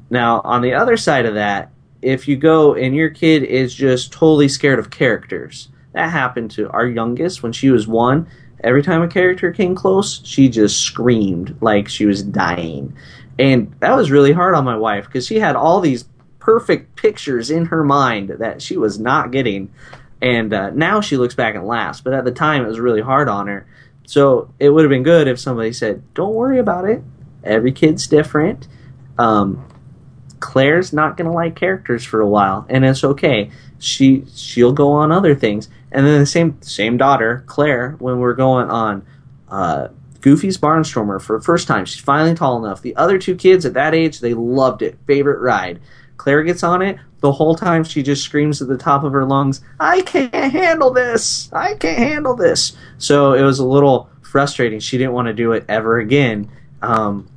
Now, 0.09 0.41
on 0.43 0.61
the 0.61 0.73
other 0.73 0.97
side 0.97 1.25
of 1.25 1.35
that, 1.35 1.71
if 2.01 2.27
you 2.27 2.35
go 2.35 2.73
and 2.73 2.95
your 2.95 3.09
kid 3.09 3.43
is 3.43 3.73
just 3.73 4.11
totally 4.11 4.49
scared 4.49 4.79
of 4.79 4.89
characters, 4.89 5.69
that 5.93 6.11
happened 6.11 6.51
to 6.51 6.69
our 6.69 6.85
youngest 6.85 7.43
when 7.43 7.51
she 7.51 7.69
was 7.69 7.87
one. 7.87 8.27
Every 8.63 8.81
time 8.81 9.01
a 9.01 9.07
character 9.07 9.51
came 9.51 9.75
close, 9.75 10.21
she 10.25 10.49
just 10.49 10.81
screamed 10.81 11.57
like 11.61 11.87
she 11.87 12.05
was 12.05 12.23
dying. 12.23 12.95
And 13.37 13.75
that 13.79 13.95
was 13.95 14.09
really 14.09 14.31
hard 14.31 14.55
on 14.55 14.65
my 14.65 14.77
wife 14.77 15.05
because 15.05 15.27
she 15.27 15.39
had 15.39 15.55
all 15.55 15.79
these 15.79 16.05
perfect 16.39 16.95
pictures 16.95 17.51
in 17.51 17.65
her 17.65 17.83
mind 17.83 18.29
that 18.39 18.61
she 18.61 18.77
was 18.77 18.99
not 18.99 19.31
getting. 19.31 19.71
And 20.21 20.53
uh, 20.53 20.71
now 20.71 21.01
she 21.01 21.17
looks 21.17 21.35
back 21.35 21.55
and 21.55 21.67
laughs, 21.67 22.01
but 22.01 22.13
at 22.13 22.25
the 22.25 22.31
time 22.31 22.63
it 22.63 22.67
was 22.67 22.79
really 22.79 23.01
hard 23.01 23.29
on 23.29 23.47
her. 23.47 23.67
So 24.07 24.49
it 24.57 24.69
would 24.69 24.83
have 24.83 24.89
been 24.89 25.03
good 25.03 25.27
if 25.27 25.39
somebody 25.39 25.73
said, 25.73 26.01
"Don't 26.13 26.33
worry 26.33 26.57
about 26.57 26.85
it. 26.85 27.03
Every 27.43 27.73
kid's 27.73 28.07
different. 28.07 28.67
Um, 29.17 29.67
Claire's 30.39 30.93
not 30.93 31.17
going 31.17 31.29
to 31.29 31.35
like 31.35 31.55
characters 31.55 32.05
for 32.05 32.21
a 32.21 32.27
while, 32.27 32.65
and 32.69 32.85
it's 32.85 33.03
okay. 33.03 33.51
She 33.77 34.23
she'll 34.33 34.71
go 34.71 34.91
on 34.93 35.11
other 35.11 35.35
things." 35.35 35.69
And 35.97 36.05
then 36.05 36.19
the 36.19 36.27
same 36.27 36.61
same 36.61 36.95
daughter, 36.95 37.43
Claire, 37.47 37.95
when 37.97 38.19
we're 38.19 38.35
going 38.35 38.69
on 38.69 39.03
uh, 39.49 39.87
Goofy's 40.21 40.55
Barnstormer 40.55 41.19
for 41.19 41.39
the 41.39 41.43
first 41.43 41.67
time, 41.67 41.85
she's 41.85 42.03
finally 42.03 42.35
tall 42.35 42.63
enough. 42.63 42.83
The 42.83 42.95
other 42.95 43.17
two 43.17 43.35
kids 43.35 43.65
at 43.65 43.73
that 43.73 43.95
age, 43.95 44.19
they 44.19 44.35
loved 44.35 44.83
it. 44.83 44.99
Favorite 45.07 45.39
ride. 45.39 45.79
Claire 46.17 46.43
gets 46.43 46.61
on 46.61 46.83
it. 46.83 46.99
The 47.21 47.31
whole 47.31 47.55
time 47.55 47.83
she 47.83 48.03
just 48.03 48.21
screams 48.21 48.61
at 48.61 48.67
the 48.67 48.77
top 48.77 49.03
of 49.03 49.11
her 49.11 49.25
lungs, 49.25 49.61
I 49.79 50.01
can't 50.01 50.31
handle 50.35 50.93
this. 50.93 51.51
I 51.51 51.73
can't 51.73 51.97
handle 51.97 52.35
this. 52.35 52.77
So 52.99 53.33
it 53.33 53.41
was 53.41 53.57
a 53.57 53.65
little 53.65 54.07
frustrating. 54.21 54.79
She 54.79 54.99
didn't 54.99 55.13
want 55.13 55.29
to 55.29 55.33
do 55.33 55.53
it 55.53 55.65
ever 55.67 55.97
again. 55.97 56.51
Um, 56.83 57.27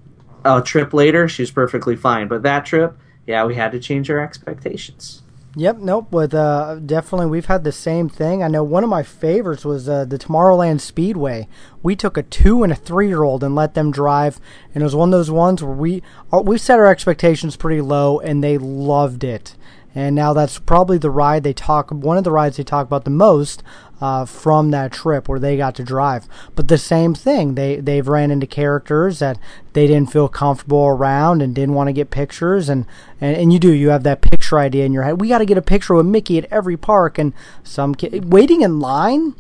a 0.44 0.60
trip 0.60 0.92
later, 0.92 1.30
she's 1.30 1.50
perfectly 1.50 1.96
fine. 1.96 2.28
But 2.28 2.42
that 2.42 2.66
trip, 2.66 2.94
yeah, 3.26 3.42
we 3.46 3.54
had 3.54 3.72
to 3.72 3.80
change 3.80 4.10
our 4.10 4.20
expectations. 4.20 5.22
Yep, 5.56 5.78
nope. 5.78 6.12
With 6.12 6.32
uh, 6.32 6.76
definitely, 6.76 7.26
we've 7.26 7.46
had 7.46 7.64
the 7.64 7.72
same 7.72 8.08
thing. 8.08 8.40
I 8.40 8.46
know 8.46 8.62
one 8.62 8.84
of 8.84 8.90
my 8.90 9.02
favorites 9.02 9.64
was 9.64 9.88
uh, 9.88 10.04
the 10.04 10.16
Tomorrowland 10.16 10.80
Speedway. 10.80 11.48
We 11.82 11.96
took 11.96 12.16
a 12.16 12.22
two 12.22 12.62
and 12.62 12.72
a 12.72 12.76
three 12.76 13.08
year 13.08 13.24
old 13.24 13.42
and 13.42 13.56
let 13.56 13.74
them 13.74 13.90
drive, 13.90 14.38
and 14.72 14.82
it 14.82 14.84
was 14.84 14.94
one 14.94 15.08
of 15.08 15.18
those 15.18 15.30
ones 15.30 15.60
where 15.60 15.74
we 15.74 16.04
uh, 16.32 16.40
we 16.40 16.56
set 16.56 16.78
our 16.78 16.86
expectations 16.86 17.56
pretty 17.56 17.80
low, 17.80 18.20
and 18.20 18.44
they 18.44 18.58
loved 18.58 19.24
it. 19.24 19.56
And 19.92 20.14
now 20.14 20.32
that's 20.32 20.60
probably 20.60 20.98
the 20.98 21.10
ride 21.10 21.42
they 21.42 21.52
talk 21.52 21.90
one 21.90 22.16
of 22.16 22.22
the 22.22 22.30
rides 22.30 22.56
they 22.56 22.62
talk 22.62 22.86
about 22.86 23.04
the 23.04 23.10
most 23.10 23.64
uh, 24.00 24.24
from 24.24 24.70
that 24.70 24.92
trip 24.92 25.28
where 25.28 25.38
they 25.38 25.56
got 25.56 25.74
to 25.76 25.82
drive. 25.82 26.26
But 26.54 26.68
the 26.68 26.78
same 26.78 27.14
thing, 27.14 27.54
they 27.54 27.76
they've 27.76 28.06
ran 28.06 28.30
into 28.30 28.46
characters 28.46 29.18
that 29.18 29.38
they 29.72 29.86
didn't 29.86 30.12
feel 30.12 30.28
comfortable 30.28 30.86
around 30.86 31.42
and 31.42 31.54
didn't 31.54 31.74
want 31.74 31.88
to 31.88 31.92
get 31.92 32.10
pictures, 32.10 32.68
and, 32.68 32.86
and 33.20 33.36
and 33.36 33.52
you 33.52 33.58
do 33.58 33.72
you 33.72 33.90
have 33.90 34.02
that 34.04 34.20
picture 34.20 34.58
idea 34.58 34.84
in 34.84 34.92
your 34.92 35.02
head. 35.02 35.20
We 35.20 35.28
got 35.28 35.38
to 35.38 35.46
get 35.46 35.58
a 35.58 35.62
picture 35.62 35.94
with 35.94 36.06
Mickey 36.06 36.38
at 36.38 36.50
every 36.50 36.76
park, 36.76 37.18
and 37.18 37.32
some 37.62 37.94
kid 37.94 38.32
waiting 38.32 38.62
in 38.62 38.80
line 38.80 39.34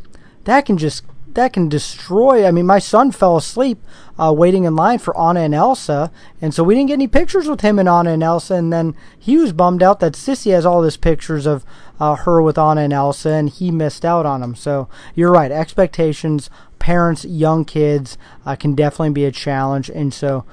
that 0.44 0.66
can 0.66 0.78
just 0.78 1.04
that 1.34 1.52
can 1.52 1.68
destroy. 1.68 2.46
I 2.46 2.50
mean, 2.50 2.66
my 2.66 2.78
son 2.78 3.12
fell 3.12 3.36
asleep 3.36 3.78
uh, 4.18 4.32
waiting 4.32 4.64
in 4.64 4.76
line 4.76 4.98
for 4.98 5.18
Anna 5.18 5.40
and 5.40 5.54
Elsa, 5.54 6.10
and 6.40 6.52
so 6.52 6.64
we 6.64 6.74
didn't 6.74 6.88
get 6.88 6.94
any 6.94 7.06
pictures 7.06 7.48
with 7.48 7.60
him 7.60 7.78
and 7.78 7.88
Anna 7.88 8.12
and 8.12 8.22
Elsa. 8.22 8.54
And 8.54 8.72
then 8.72 8.94
he 9.18 9.36
was 9.36 9.52
bummed 9.52 9.82
out 9.82 10.00
that 10.00 10.14
Sissy 10.14 10.52
has 10.52 10.66
all 10.66 10.82
these 10.82 10.96
pictures 10.96 11.46
of 11.46 11.64
uh, 12.00 12.16
her 12.16 12.40
with 12.40 12.58
Anna 12.58 12.80
and 12.80 12.92
Elsa, 12.92 13.30
and 13.30 13.50
he 13.50 13.70
missed 13.70 14.04
out 14.04 14.26
on 14.26 14.40
them. 14.40 14.54
So 14.54 14.88
you're 15.14 15.30
right. 15.30 15.52
Expectations, 15.52 16.50
parents, 16.78 17.24
young 17.24 17.64
kids 17.64 18.16
uh, 18.46 18.56
can 18.56 18.74
definitely 18.74 19.12
be 19.12 19.26
a 19.26 19.32
challenge, 19.32 19.90
and 19.90 20.12
so 20.12 20.44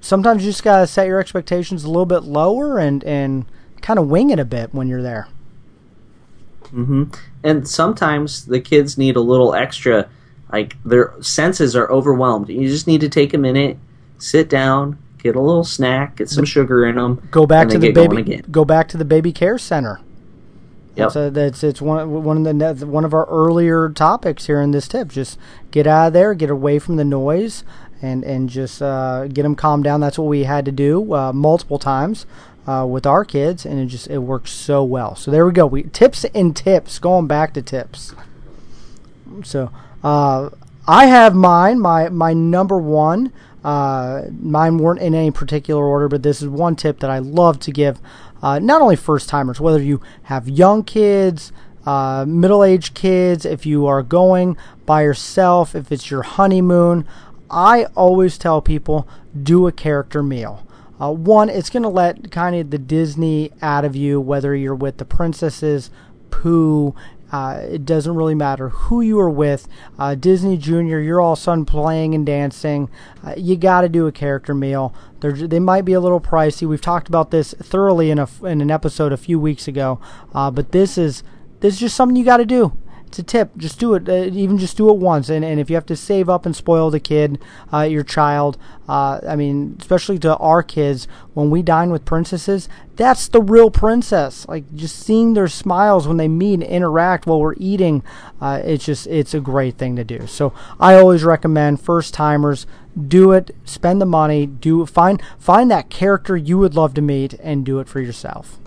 sometimes 0.00 0.44
you 0.44 0.50
just 0.50 0.64
gotta 0.64 0.86
set 0.86 1.06
your 1.06 1.20
expectations 1.20 1.84
a 1.84 1.88
little 1.88 2.06
bit 2.06 2.22
lower 2.22 2.78
and 2.78 3.02
and 3.04 3.44
kind 3.82 3.98
of 3.98 4.08
wing 4.08 4.30
it 4.30 4.38
a 4.38 4.44
bit 4.44 4.72
when 4.72 4.88
you're 4.88 5.02
there. 5.02 5.28
Mm-hmm. 6.66 7.04
And 7.42 7.68
sometimes 7.68 8.46
the 8.46 8.60
kids 8.60 8.96
need 8.96 9.16
a 9.16 9.20
little 9.20 9.54
extra 9.54 10.08
like 10.52 10.76
their 10.84 11.14
senses 11.20 11.74
are 11.74 11.90
overwhelmed. 11.90 12.48
You 12.48 12.68
just 12.68 12.86
need 12.86 13.00
to 13.00 13.08
take 13.08 13.34
a 13.34 13.38
minute, 13.38 13.78
sit 14.18 14.48
down, 14.48 14.98
get 15.18 15.34
a 15.34 15.40
little 15.40 15.64
snack, 15.64 16.16
get 16.16 16.28
some 16.28 16.44
sugar 16.44 16.86
in 16.86 16.96
them. 16.96 17.26
Go 17.30 17.46
back 17.46 17.68
to 17.68 17.78
the 17.78 17.90
baby. 17.90 18.42
Go 18.50 18.64
back 18.64 18.88
to 18.88 18.96
the 18.96 19.04
baby 19.04 19.32
care 19.32 19.58
center. 19.58 20.00
Yep. 20.94 21.12
That's, 21.12 21.34
that's 21.34 21.64
it's 21.64 21.80
one 21.80 22.22
one 22.22 22.46
of 22.46 22.78
the 22.78 22.86
one 22.86 23.04
of 23.04 23.14
our 23.14 23.24
earlier 23.26 23.88
topics 23.88 24.46
here 24.46 24.60
in 24.60 24.72
this 24.72 24.86
tip. 24.86 25.08
Just 25.08 25.38
get 25.70 25.86
out 25.86 26.08
of 26.08 26.12
there, 26.12 26.34
get 26.34 26.50
away 26.50 26.78
from 26.78 26.96
the 26.96 27.04
noise, 27.04 27.64
and 28.02 28.22
and 28.24 28.50
just 28.50 28.82
uh, 28.82 29.26
get 29.28 29.42
them 29.42 29.54
calmed 29.54 29.84
down. 29.84 30.00
That's 30.00 30.18
what 30.18 30.28
we 30.28 30.44
had 30.44 30.66
to 30.66 30.72
do 30.72 31.14
uh, 31.14 31.32
multiple 31.32 31.78
times 31.78 32.26
uh, 32.66 32.86
with 32.88 33.06
our 33.06 33.24
kids, 33.24 33.64
and 33.64 33.80
it 33.80 33.86
just 33.86 34.08
it 34.08 34.18
works 34.18 34.50
so 34.50 34.84
well. 34.84 35.16
So 35.16 35.30
there 35.30 35.46
we 35.46 35.52
go. 35.52 35.66
We 35.66 35.84
tips 35.84 36.24
and 36.34 36.54
tips. 36.54 36.98
Going 36.98 37.26
back 37.26 37.54
to 37.54 37.62
tips. 37.62 38.14
So 39.44 39.70
uh, 40.04 40.50
I 40.86 41.06
have 41.06 41.34
mine. 41.34 41.80
My 41.80 42.10
my 42.10 42.34
number 42.34 42.76
one. 42.76 43.32
Uh, 43.64 44.24
mine 44.40 44.76
weren't 44.78 45.00
in 45.00 45.14
any 45.14 45.30
particular 45.30 45.84
order, 45.84 46.08
but 46.08 46.24
this 46.24 46.42
is 46.42 46.48
one 46.48 46.74
tip 46.74 46.98
that 46.98 47.10
I 47.10 47.20
love 47.20 47.60
to 47.60 47.70
give. 47.70 48.00
Uh, 48.42 48.58
not 48.58 48.82
only 48.82 48.96
first 48.96 49.28
timers, 49.28 49.60
whether 49.60 49.80
you 49.80 50.00
have 50.24 50.48
young 50.48 50.82
kids, 50.82 51.52
uh, 51.86 52.24
middle 52.26 52.64
aged 52.64 52.94
kids, 52.94 53.44
if 53.44 53.64
you 53.64 53.86
are 53.86 54.02
going 54.02 54.56
by 54.84 55.02
yourself, 55.02 55.74
if 55.74 55.92
it's 55.92 56.10
your 56.10 56.22
honeymoon, 56.22 57.06
I 57.50 57.84
always 57.94 58.38
tell 58.38 58.60
people 58.60 59.06
do 59.40 59.66
a 59.66 59.72
character 59.72 60.22
meal. 60.22 60.66
Uh, 61.00 61.12
one, 61.12 61.48
it's 61.48 61.70
going 61.70 61.82
to 61.82 61.88
let 61.88 62.30
kind 62.30 62.54
of 62.54 62.70
the 62.70 62.78
Disney 62.78 63.50
out 63.60 63.84
of 63.84 63.96
you, 63.96 64.20
whether 64.20 64.54
you're 64.54 64.74
with 64.74 64.98
the 64.98 65.04
princesses, 65.04 65.90
Pooh, 66.30 66.94
uh, 67.32 67.62
it 67.68 67.84
doesn't 67.86 68.14
really 68.14 68.34
matter 68.34 68.68
who 68.68 69.00
you 69.00 69.18
are 69.18 69.30
with. 69.30 69.66
Uh, 69.98 70.14
Disney 70.14 70.56
Junior, 70.56 71.00
you're 71.00 71.20
all 71.20 71.34
son 71.34 71.64
playing 71.64 72.14
and 72.14 72.26
dancing. 72.26 72.90
Uh, 73.24 73.34
you 73.36 73.56
got 73.56 73.80
to 73.80 73.88
do 73.88 74.06
a 74.06 74.12
character 74.12 74.54
meal. 74.54 74.94
They're, 75.20 75.32
they 75.32 75.58
might 75.58 75.86
be 75.86 75.94
a 75.94 76.00
little 76.00 76.20
pricey. 76.20 76.68
We've 76.68 76.80
talked 76.80 77.08
about 77.08 77.30
this 77.30 77.54
thoroughly 77.54 78.10
in 78.10 78.18
a 78.18 78.28
in 78.44 78.60
an 78.60 78.70
episode 78.70 79.12
a 79.12 79.16
few 79.16 79.40
weeks 79.40 79.66
ago, 79.66 79.98
uh, 80.34 80.50
but 80.50 80.72
this 80.72 80.98
is 80.98 81.22
this 81.60 81.74
is 81.74 81.80
just 81.80 81.96
something 81.96 82.16
you 82.16 82.24
got 82.24 82.36
to 82.36 82.46
do 82.46 82.76
it's 83.12 83.18
a 83.18 83.22
tip. 83.22 83.54
Just 83.58 83.78
do 83.78 83.92
it. 83.92 84.08
Uh, 84.08 84.24
even 84.32 84.56
just 84.56 84.78
do 84.78 84.88
it 84.88 84.96
once. 84.96 85.28
And, 85.28 85.44
and 85.44 85.60
if 85.60 85.68
you 85.68 85.76
have 85.76 85.84
to 85.86 85.96
save 85.96 86.30
up 86.30 86.46
and 86.46 86.56
spoil 86.56 86.90
the 86.90 86.98
kid, 86.98 87.38
uh, 87.70 87.82
your 87.82 88.04
child, 88.04 88.56
uh, 88.88 89.20
I 89.28 89.36
mean, 89.36 89.76
especially 89.78 90.18
to 90.20 90.34
our 90.38 90.62
kids, 90.62 91.06
when 91.34 91.50
we 91.50 91.60
dine 91.60 91.92
with 91.92 92.06
princesses, 92.06 92.70
that's 92.96 93.28
the 93.28 93.42
real 93.42 93.70
princess. 93.70 94.48
Like 94.48 94.74
just 94.74 94.98
seeing 94.98 95.34
their 95.34 95.46
smiles 95.46 96.08
when 96.08 96.16
they 96.16 96.26
meet 96.26 96.54
and 96.54 96.62
interact 96.62 97.26
while 97.26 97.38
we're 97.38 97.54
eating, 97.58 98.02
uh, 98.40 98.62
it's 98.64 98.86
just 98.86 99.06
it's 99.08 99.34
a 99.34 99.40
great 99.40 99.76
thing 99.76 99.94
to 99.96 100.04
do. 100.04 100.26
So 100.26 100.54
I 100.80 100.94
always 100.94 101.22
recommend 101.22 101.82
first 101.82 102.14
timers 102.14 102.66
do 102.96 103.32
it. 103.32 103.54
Spend 103.64 104.00
the 104.00 104.06
money. 104.06 104.46
Do 104.46 104.86
find 104.86 105.22
find 105.38 105.70
that 105.70 105.90
character 105.90 106.34
you 106.34 106.56
would 106.56 106.74
love 106.74 106.94
to 106.94 107.02
meet 107.02 107.34
and 107.34 107.62
do 107.62 107.78
it 107.78 107.88
for 107.88 108.00
yourself. 108.00 108.58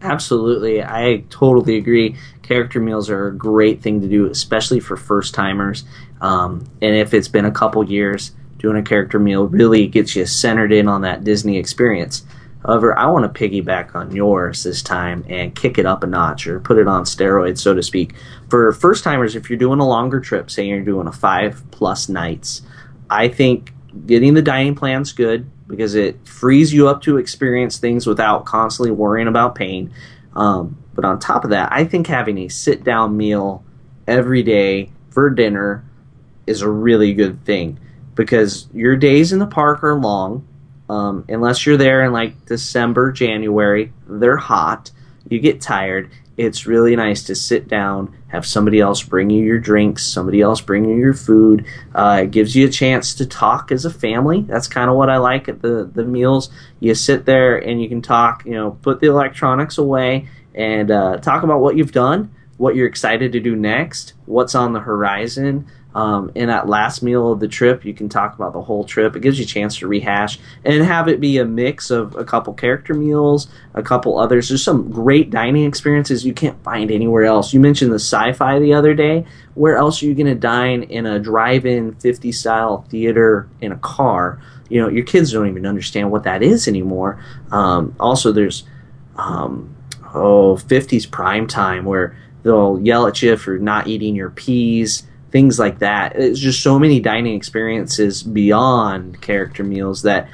Absolutely. 0.00 0.82
I 0.82 1.24
totally 1.28 1.76
agree. 1.76 2.16
Character 2.42 2.80
meals 2.80 3.10
are 3.10 3.28
a 3.28 3.36
great 3.36 3.82
thing 3.82 4.00
to 4.00 4.08
do, 4.08 4.26
especially 4.26 4.80
for 4.80 4.96
first 4.96 5.34
timers. 5.34 5.84
Um, 6.20 6.64
and 6.80 6.94
if 6.94 7.14
it's 7.14 7.28
been 7.28 7.44
a 7.44 7.50
couple 7.50 7.84
years, 7.88 8.32
doing 8.58 8.76
a 8.76 8.82
character 8.82 9.18
meal 9.18 9.46
really 9.46 9.86
gets 9.86 10.14
you 10.14 10.24
centered 10.26 10.72
in 10.72 10.88
on 10.88 11.02
that 11.02 11.24
Disney 11.24 11.58
experience. 11.58 12.24
However, 12.64 12.96
I 12.98 13.06
want 13.06 13.32
to 13.32 13.40
piggyback 13.40 13.94
on 13.94 14.14
yours 14.14 14.64
this 14.64 14.82
time 14.82 15.24
and 15.28 15.54
kick 15.54 15.78
it 15.78 15.86
up 15.86 16.02
a 16.02 16.06
notch 16.06 16.46
or 16.46 16.58
put 16.60 16.78
it 16.78 16.88
on 16.88 17.04
steroids, 17.04 17.58
so 17.58 17.74
to 17.74 17.82
speak. 17.82 18.14
For 18.50 18.72
first 18.72 19.04
timers, 19.04 19.36
if 19.36 19.48
you're 19.48 19.58
doing 19.58 19.78
a 19.80 19.88
longer 19.88 20.20
trip, 20.20 20.50
say 20.50 20.66
you're 20.66 20.80
doing 20.80 21.06
a 21.06 21.12
five 21.12 21.62
plus 21.70 22.08
nights, 22.08 22.62
I 23.08 23.28
think 23.28 23.72
getting 24.06 24.34
the 24.34 24.42
dining 24.42 24.74
plan's 24.74 25.12
good 25.12 25.48
because 25.68 25.94
it 25.94 26.26
frees 26.26 26.72
you 26.72 26.88
up 26.88 27.02
to 27.02 27.18
experience 27.18 27.78
things 27.78 28.06
without 28.06 28.44
constantly 28.44 28.90
worrying 28.90 29.28
about 29.28 29.54
pain. 29.54 29.92
Um, 30.34 30.82
but 30.94 31.04
on 31.04 31.20
top 31.20 31.44
of 31.44 31.50
that, 31.50 31.68
I 31.70 31.84
think 31.84 32.06
having 32.08 32.38
a 32.38 32.48
sit 32.48 32.82
down 32.82 33.16
meal 33.16 33.62
every 34.06 34.42
day 34.42 34.90
for 35.10 35.30
dinner 35.30 35.84
is 36.46 36.62
a 36.62 36.68
really 36.68 37.12
good 37.12 37.44
thing 37.44 37.78
because 38.14 38.66
your 38.72 38.96
days 38.96 39.32
in 39.32 39.38
the 39.38 39.46
park 39.46 39.84
are 39.84 39.94
long. 39.94 40.46
Um, 40.88 41.26
unless 41.28 41.66
you're 41.66 41.76
there 41.76 42.02
in 42.02 42.12
like 42.12 42.46
December, 42.46 43.12
January, 43.12 43.92
they're 44.08 44.38
hot. 44.38 44.90
You 45.28 45.38
get 45.38 45.60
tired, 45.60 46.10
it's 46.38 46.66
really 46.66 46.94
nice 46.94 47.24
to 47.24 47.34
sit 47.34 47.66
down, 47.66 48.16
have 48.28 48.46
somebody 48.46 48.78
else 48.78 49.02
bring 49.02 49.28
you 49.28 49.44
your 49.44 49.58
drinks, 49.58 50.06
somebody 50.06 50.40
else 50.40 50.60
bring 50.60 50.84
you 50.84 50.94
your 50.94 51.12
food. 51.12 51.66
Uh, 51.92 52.20
it 52.22 52.30
gives 52.30 52.54
you 52.54 52.68
a 52.68 52.70
chance 52.70 53.12
to 53.14 53.26
talk 53.26 53.72
as 53.72 53.84
a 53.84 53.90
family. 53.90 54.42
That's 54.42 54.68
kind 54.68 54.88
of 54.88 54.94
what 54.94 55.10
I 55.10 55.16
like 55.16 55.48
at 55.48 55.62
the, 55.62 55.90
the 55.92 56.04
meals. 56.04 56.48
You 56.78 56.94
sit 56.94 57.24
there 57.24 57.58
and 57.58 57.82
you 57.82 57.88
can 57.88 58.00
talk, 58.00 58.46
you 58.46 58.52
know, 58.52 58.78
put 58.82 59.00
the 59.00 59.08
electronics 59.08 59.78
away 59.78 60.28
and 60.54 60.92
uh, 60.92 61.16
talk 61.16 61.42
about 61.42 61.58
what 61.58 61.76
you've 61.76 61.92
done, 61.92 62.32
what 62.56 62.76
you're 62.76 62.86
excited 62.86 63.32
to 63.32 63.40
do 63.40 63.56
next, 63.56 64.14
what's 64.26 64.54
on 64.54 64.72
the 64.72 64.80
horizon. 64.80 65.66
Um, 65.94 66.30
in 66.34 66.48
that 66.48 66.68
last 66.68 67.02
meal 67.02 67.32
of 67.32 67.40
the 67.40 67.48
trip, 67.48 67.84
you 67.84 67.94
can 67.94 68.10
talk 68.10 68.34
about 68.34 68.52
the 68.52 68.60
whole 68.60 68.84
trip. 68.84 69.16
It 69.16 69.22
gives 69.22 69.38
you 69.38 69.44
a 69.44 69.48
chance 69.48 69.78
to 69.78 69.88
rehash 69.88 70.38
and 70.64 70.84
have 70.84 71.08
it 71.08 71.18
be 71.18 71.38
a 71.38 71.46
mix 71.46 71.90
of 71.90 72.14
a 72.14 72.24
couple 72.24 72.52
character 72.52 72.92
meals, 72.92 73.48
a 73.74 73.82
couple 73.82 74.18
others. 74.18 74.48
There's 74.48 74.62
some 74.62 74.90
great 74.90 75.30
dining 75.30 75.64
experiences 75.64 76.26
you 76.26 76.34
can't 76.34 76.62
find 76.62 76.90
anywhere 76.90 77.24
else. 77.24 77.54
You 77.54 77.60
mentioned 77.60 77.90
the 77.90 77.96
sci-fi 77.96 78.58
the 78.58 78.74
other 78.74 78.94
day. 78.94 79.24
Where 79.54 79.76
else 79.76 80.02
are 80.02 80.06
you 80.06 80.14
going 80.14 80.26
to 80.26 80.34
dine 80.34 80.82
in 80.84 81.06
a 81.06 81.18
drive-in 81.18 81.94
50 81.94 82.32
style 82.32 82.82
theater 82.90 83.48
in 83.62 83.72
a 83.72 83.78
car? 83.78 84.40
You 84.68 84.82
know, 84.82 84.88
your 84.88 85.04
kids 85.04 85.32
don't 85.32 85.48
even 85.48 85.64
understand 85.64 86.10
what 86.10 86.24
that 86.24 86.42
is 86.42 86.68
anymore. 86.68 87.24
Um, 87.50 87.96
also, 87.98 88.30
there's 88.30 88.64
um, 89.16 89.74
oh 90.14 90.56
50s 90.56 91.10
prime 91.10 91.46
time 91.46 91.86
where 91.86 92.16
they'll 92.42 92.78
yell 92.78 93.06
at 93.06 93.22
you 93.22 93.36
for 93.38 93.58
not 93.58 93.88
eating 93.88 94.14
your 94.14 94.30
peas 94.30 95.07
things 95.30 95.58
like 95.58 95.80
that. 95.80 96.16
It's 96.16 96.40
just 96.40 96.62
so 96.62 96.78
many 96.78 97.00
dining 97.00 97.34
experiences 97.34 98.22
beyond 98.22 99.20
character 99.20 99.62
meals 99.64 100.02
that 100.02 100.28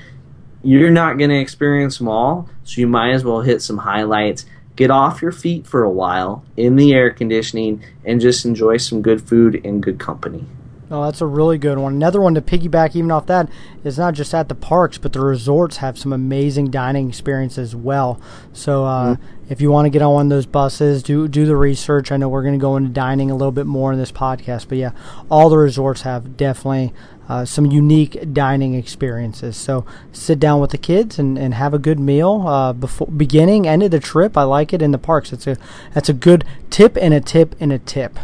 you're 0.63 0.91
not 0.91 1.19
going 1.19 1.31
to 1.31 1.39
experience 1.39 1.99
them 1.99 2.09
all 2.09 2.49
so 2.65 2.81
you 2.81 2.87
might 2.87 3.13
as 3.13 3.25
well 3.25 3.41
hit 3.41 3.63
some 3.63 3.79
highlights. 3.79 4.47
Get 4.77 4.91
off 4.91 5.23
your 5.23 5.33
feet 5.33 5.67
for 5.67 5.85
a 5.85 5.91
while 5.91 6.45
in 6.57 6.77
the 6.77 6.95
air 6.95 7.11
conditioning 7.11 7.85
and 8.05 8.21
just 8.21 8.45
enjoy 8.45 8.79
some 8.79 9.03
good 9.03 9.23
food 9.23 9.61
and 9.65 9.83
good 9.83 10.01
company 10.01 10.47
Oh, 10.95 11.03
that's 11.03 11.21
a 11.21 11.27
really 11.27 11.59
good 11.59 11.77
one. 11.77 11.93
Another 11.93 12.21
one 12.21 12.35
to 12.35 12.41
piggyback 12.41 12.95
even 12.95 13.11
off 13.11 13.27
that 13.27 13.49
is 13.83 13.99
not 13.99 14.15
just 14.15 14.33
at 14.33 14.49
the 14.49 14.55
parks, 14.55 14.97
but 14.97 15.13
the 15.13 15.19
resorts 15.19 15.79
have 15.79 15.99
some 15.99 16.13
amazing 16.13 16.71
dining 16.71 17.09
experiences 17.09 17.71
as 17.71 17.75
well. 17.75 18.21
So 18.53 18.85
uh, 18.85 19.17
mm-hmm. 19.17 19.53
if 19.53 19.61
you 19.61 19.73
want 19.73 19.87
to 19.87 19.91
get 19.91 20.03
on 20.03 20.15
one 20.15 20.27
of 20.27 20.31
those 20.31 20.47
buses, 20.47 21.03
do 21.03 21.27
do 21.27 21.47
the 21.47 21.57
research. 21.57 22.13
I 22.13 22.17
know 22.17 22.29
we're 22.29 22.45
going 22.45 22.55
to 22.55 22.63
go 22.63 22.77
into 22.77 22.91
dining 22.91 23.29
a 23.29 23.35
little 23.35 23.51
bit 23.51 23.67
more 23.67 23.93
in 23.93 23.99
this 23.99 24.13
podcast, 24.13 24.69
but 24.69 24.79
yeah, 24.79 24.93
all 25.29 25.49
the 25.49 25.59
resorts 25.59 26.03
have 26.03 26.37
definitely 26.37 26.93
uh, 27.29 27.45
some 27.45 27.67
unique 27.67 28.33
dining 28.33 28.75
experiences. 28.75 29.57
So 29.57 29.85
sit 30.13 30.39
down 30.39 30.61
with 30.61 30.71
the 30.71 30.79
kids 30.79 31.19
and, 31.19 31.37
and 31.37 31.55
have 31.55 31.75
a 31.75 31.79
good 31.81 31.99
meal 31.99 32.47
uh, 32.47 32.73
before 32.73 33.09
beginning 33.09 33.67
end 33.67 33.83
of 33.83 33.91
the 33.91 33.99
trip. 33.99 34.37
I 34.37 34.45
like 34.45 34.73
it 34.73 34.81
in 34.81 34.93
the 34.93 34.99
parks. 34.99 35.33
It's 35.33 35.49
a 35.49 35.57
that's 35.93 36.09
a 36.09 36.15
good 36.15 36.45
tip 36.71 36.97
and 36.97 37.13
a 37.13 37.21
tip 37.21 37.57
and 37.59 37.73
a 37.73 37.81
tip. 37.81 38.17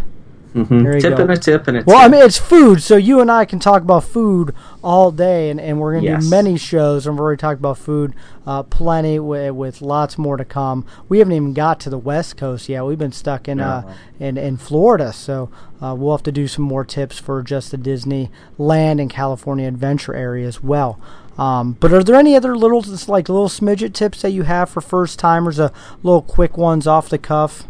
Mm-hmm. 0.55 0.99
Tip 0.99 1.17
go. 1.17 1.23
and 1.23 1.31
a 1.31 1.37
tip 1.37 1.69
and 1.69 1.79
a 1.79 1.85
well, 1.87 1.99
tip. 1.99 2.05
I 2.05 2.09
mean, 2.09 2.23
it's 2.23 2.39
food, 2.39 2.83
so 2.83 2.97
you 2.97 3.21
and 3.21 3.31
I 3.31 3.45
can 3.45 3.61
talk 3.61 3.83
about 3.83 4.03
food 4.03 4.53
all 4.83 5.13
day, 5.13 5.49
and, 5.49 5.61
and 5.61 5.79
we're 5.79 5.93
going 5.93 6.05
to 6.05 6.11
yes. 6.11 6.25
do 6.25 6.31
many 6.31 6.59
shows, 6.59 7.07
and 7.07 7.15
we've 7.15 7.21
already 7.21 7.41
talked 7.41 7.61
about 7.61 7.79
food 7.79 8.15
uh, 8.47 8.65
plenty 8.65 9.21
with, 9.21 9.55
with 9.55 9.81
lots 9.81 10.19
more 10.19 10.37
to 10.37 10.45
come. 10.45 10.85
We 11.09 11.21
haven't 11.21 11.35
even 11.35 11.55
got 11.55 11.79
to 11.81 11.91
the 11.91 11.99
West 11.99 12.37
Coast 12.37 12.69
yet. 12.69 12.85
We've 12.85 12.99
been 12.99 13.13
stuck 13.13 13.47
in, 13.47 13.59
no. 13.59 13.65
uh, 13.65 13.95
in, 14.19 14.37
in 14.37 14.57
Florida, 14.57 15.13
so 15.13 15.51
uh, 15.81 15.95
we'll 15.97 16.17
have 16.17 16.25
to 16.25 16.33
do 16.33 16.49
some 16.49 16.65
more 16.65 16.85
tips 16.85 17.19
for 17.19 17.43
just 17.43 17.71
the 17.71 17.77
Disney 17.77 18.29
Land 18.59 18.99
and 18.99 19.09
California 19.09 19.69
Adventure 19.69 20.15
area 20.15 20.49
as 20.49 20.63
well. 20.63 21.01
Um, 21.39 21.77
but 21.79 21.93
are 21.93 22.03
there 22.03 22.17
any 22.17 22.35
other 22.35 22.57
little, 22.57 22.85
like 23.07 23.29
little 23.29 23.49
smidget 23.49 23.95
tips 23.95 24.23
that 24.23 24.31
you 24.31 24.43
have 24.43 24.69
for 24.69 24.81
first 24.81 25.19
timers? 25.21 25.61
A 25.61 25.67
uh, 25.67 25.71
little 26.03 26.23
quick 26.23 26.59
ones 26.59 26.89
off 26.89 27.09
the 27.09 27.19
cuff 27.19 27.65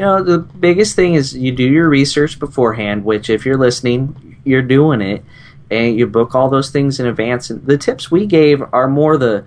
you 0.00 0.06
know, 0.06 0.22
the 0.22 0.38
biggest 0.38 0.96
thing 0.96 1.12
is 1.12 1.36
you 1.36 1.52
do 1.52 1.62
your 1.62 1.86
research 1.86 2.38
beforehand, 2.38 3.04
which 3.04 3.28
if 3.28 3.44
you're 3.44 3.58
listening, 3.58 4.38
you're 4.44 4.62
doing 4.62 5.02
it, 5.02 5.22
and 5.70 5.98
you 5.98 6.06
book 6.06 6.34
all 6.34 6.48
those 6.48 6.70
things 6.70 6.98
in 6.98 7.06
advance. 7.06 7.50
And 7.50 7.66
the 7.66 7.76
tips 7.76 8.10
we 8.10 8.24
gave 8.24 8.62
are 8.72 8.88
more 8.88 9.18
the 9.18 9.44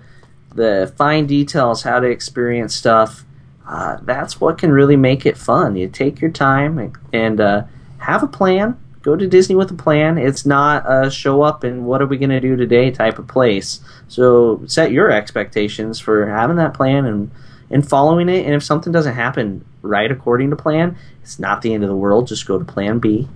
the 0.54 0.94
fine 0.96 1.26
details, 1.26 1.82
how 1.82 1.98
to 1.98 2.06
experience 2.06 2.72
stuff. 2.72 3.24
Uh, 3.66 3.98
that's 4.02 4.40
what 4.40 4.56
can 4.56 4.70
really 4.70 4.94
make 4.94 5.26
it 5.26 5.36
fun. 5.36 5.74
You 5.74 5.88
take 5.88 6.20
your 6.20 6.30
time 6.30 6.78
and, 6.78 6.96
and 7.12 7.40
uh, 7.40 7.64
have 7.98 8.22
a 8.22 8.28
plan. 8.28 8.78
Go 9.02 9.16
to 9.16 9.26
Disney 9.26 9.56
with 9.56 9.72
a 9.72 9.74
plan. 9.74 10.18
It's 10.18 10.46
not 10.46 10.84
a 10.86 11.10
show 11.10 11.42
up 11.42 11.64
and 11.64 11.84
what 11.84 12.00
are 12.00 12.06
we 12.06 12.16
going 12.16 12.30
to 12.30 12.38
do 12.38 12.54
today 12.54 12.92
type 12.92 13.18
of 13.18 13.26
place. 13.26 13.80
So 14.06 14.62
set 14.66 14.92
your 14.92 15.10
expectations 15.10 15.98
for 15.98 16.28
having 16.28 16.56
that 16.58 16.74
plan 16.74 17.06
and 17.06 17.32
and 17.74 17.86
following 17.86 18.30
it. 18.30 18.46
And 18.46 18.54
if 18.54 18.62
something 18.62 18.92
doesn't 18.92 19.14
happen 19.14 19.64
right 19.82 20.10
according 20.10 20.48
to 20.50 20.56
plan, 20.56 20.96
it's 21.22 21.38
not 21.38 21.60
the 21.60 21.74
end 21.74 21.82
of 21.82 21.90
the 21.90 21.96
world. 21.96 22.28
Just 22.28 22.46
go 22.46 22.58
to 22.58 22.64
plan 22.64 23.00
B. 23.00 23.28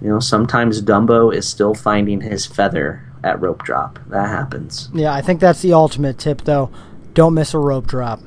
You 0.00 0.08
know, 0.08 0.20
sometimes 0.20 0.82
Dumbo 0.82 1.34
is 1.34 1.48
still 1.48 1.74
finding 1.74 2.20
his 2.20 2.44
feather 2.44 3.02
at 3.24 3.40
rope 3.40 3.62
drop. 3.62 3.98
That 4.08 4.28
happens. 4.28 4.90
Yeah, 4.92 5.14
I 5.14 5.22
think 5.22 5.40
that's 5.40 5.62
the 5.62 5.72
ultimate 5.72 6.18
tip, 6.18 6.42
though. 6.42 6.70
Don't 7.14 7.34
miss 7.34 7.54
a 7.54 7.58
rope 7.58 7.86
drop. 7.86 8.20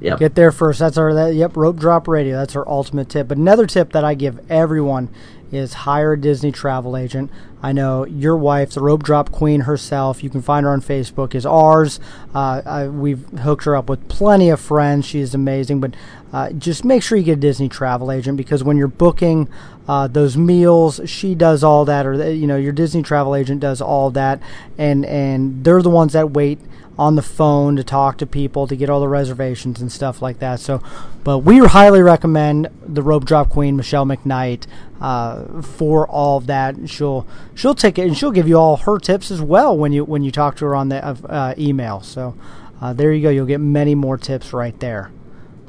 Yep. 0.00 0.18
Get 0.18 0.34
there 0.34 0.52
first. 0.52 0.80
That's 0.80 0.98
our 0.98 1.14
that, 1.14 1.34
yep 1.34 1.56
rope 1.56 1.76
drop 1.76 2.06
radio. 2.06 2.36
That's 2.36 2.54
our 2.54 2.68
ultimate 2.68 3.08
tip. 3.08 3.26
But 3.26 3.38
another 3.38 3.66
tip 3.66 3.92
that 3.92 4.04
I 4.04 4.14
give 4.14 4.38
everyone 4.50 5.08
is 5.54 5.72
hire 5.74 6.12
a 6.12 6.20
Disney 6.20 6.52
travel 6.52 6.96
agent. 6.96 7.30
I 7.62 7.72
know 7.72 8.04
your 8.04 8.36
wife, 8.36 8.72
the 8.72 8.80
rope 8.80 9.02
drop 9.02 9.32
queen 9.32 9.62
herself. 9.62 10.22
You 10.22 10.28
can 10.28 10.42
find 10.42 10.64
her 10.64 10.72
on 10.72 10.80
Facebook. 10.80 11.34
Is 11.34 11.46
ours. 11.46 12.00
Uh, 12.34 12.60
I, 12.66 12.88
we've 12.88 13.26
hooked 13.38 13.64
her 13.64 13.74
up 13.74 13.88
with 13.88 14.06
plenty 14.08 14.50
of 14.50 14.60
friends. 14.60 15.06
She 15.06 15.20
is 15.20 15.34
amazing. 15.34 15.80
But 15.80 15.94
uh, 16.32 16.50
just 16.50 16.84
make 16.84 17.02
sure 17.02 17.16
you 17.16 17.24
get 17.24 17.38
a 17.38 17.40
Disney 17.40 17.68
travel 17.68 18.12
agent 18.12 18.36
because 18.36 18.62
when 18.62 18.76
you're 18.76 18.88
booking 18.88 19.48
uh, 19.88 20.08
those 20.08 20.36
meals, 20.36 21.00
she 21.06 21.34
does 21.34 21.62
all 21.64 21.84
that, 21.84 22.06
or 22.06 22.30
you 22.30 22.46
know 22.46 22.56
your 22.56 22.72
Disney 22.72 23.02
travel 23.02 23.34
agent 23.34 23.60
does 23.60 23.80
all 23.80 24.10
that, 24.10 24.40
and 24.76 25.04
and 25.06 25.64
they're 25.64 25.82
the 25.82 25.90
ones 25.90 26.12
that 26.12 26.32
wait 26.32 26.58
on 26.98 27.16
the 27.16 27.22
phone 27.22 27.76
to 27.76 27.84
talk 27.84 28.18
to 28.18 28.26
people 28.26 28.66
to 28.66 28.76
get 28.76 28.88
all 28.88 29.00
the 29.00 29.08
reservations 29.08 29.80
and 29.80 29.90
stuff 29.90 30.22
like 30.22 30.38
that. 30.38 30.60
So, 30.60 30.82
but 31.24 31.38
we 31.38 31.58
highly 31.58 32.02
recommend 32.02 32.68
the 32.86 33.02
rope 33.02 33.24
drop 33.24 33.50
queen 33.50 33.76
Michelle 33.76 34.06
McKnight 34.06 34.66
uh, 35.00 35.62
for 35.62 36.06
all 36.08 36.38
of 36.38 36.46
that. 36.46 36.76
And 36.76 36.88
She'll 36.88 37.26
she'll 37.54 37.74
take 37.74 37.98
it 37.98 38.06
and 38.06 38.16
she'll 38.16 38.30
give 38.30 38.48
you 38.48 38.56
all 38.56 38.76
her 38.78 38.98
tips 38.98 39.30
as 39.30 39.40
well 39.40 39.76
when 39.76 39.92
you 39.92 40.04
when 40.04 40.22
you 40.22 40.30
talk 40.30 40.56
to 40.56 40.64
her 40.66 40.74
on 40.74 40.88
the 40.88 41.04
uh, 41.04 41.54
email. 41.58 42.00
So 42.00 42.36
uh, 42.80 42.92
there 42.92 43.12
you 43.12 43.22
go. 43.22 43.30
You'll 43.30 43.46
get 43.46 43.60
many 43.60 43.94
more 43.94 44.16
tips 44.16 44.52
right 44.52 44.78
there 44.80 45.10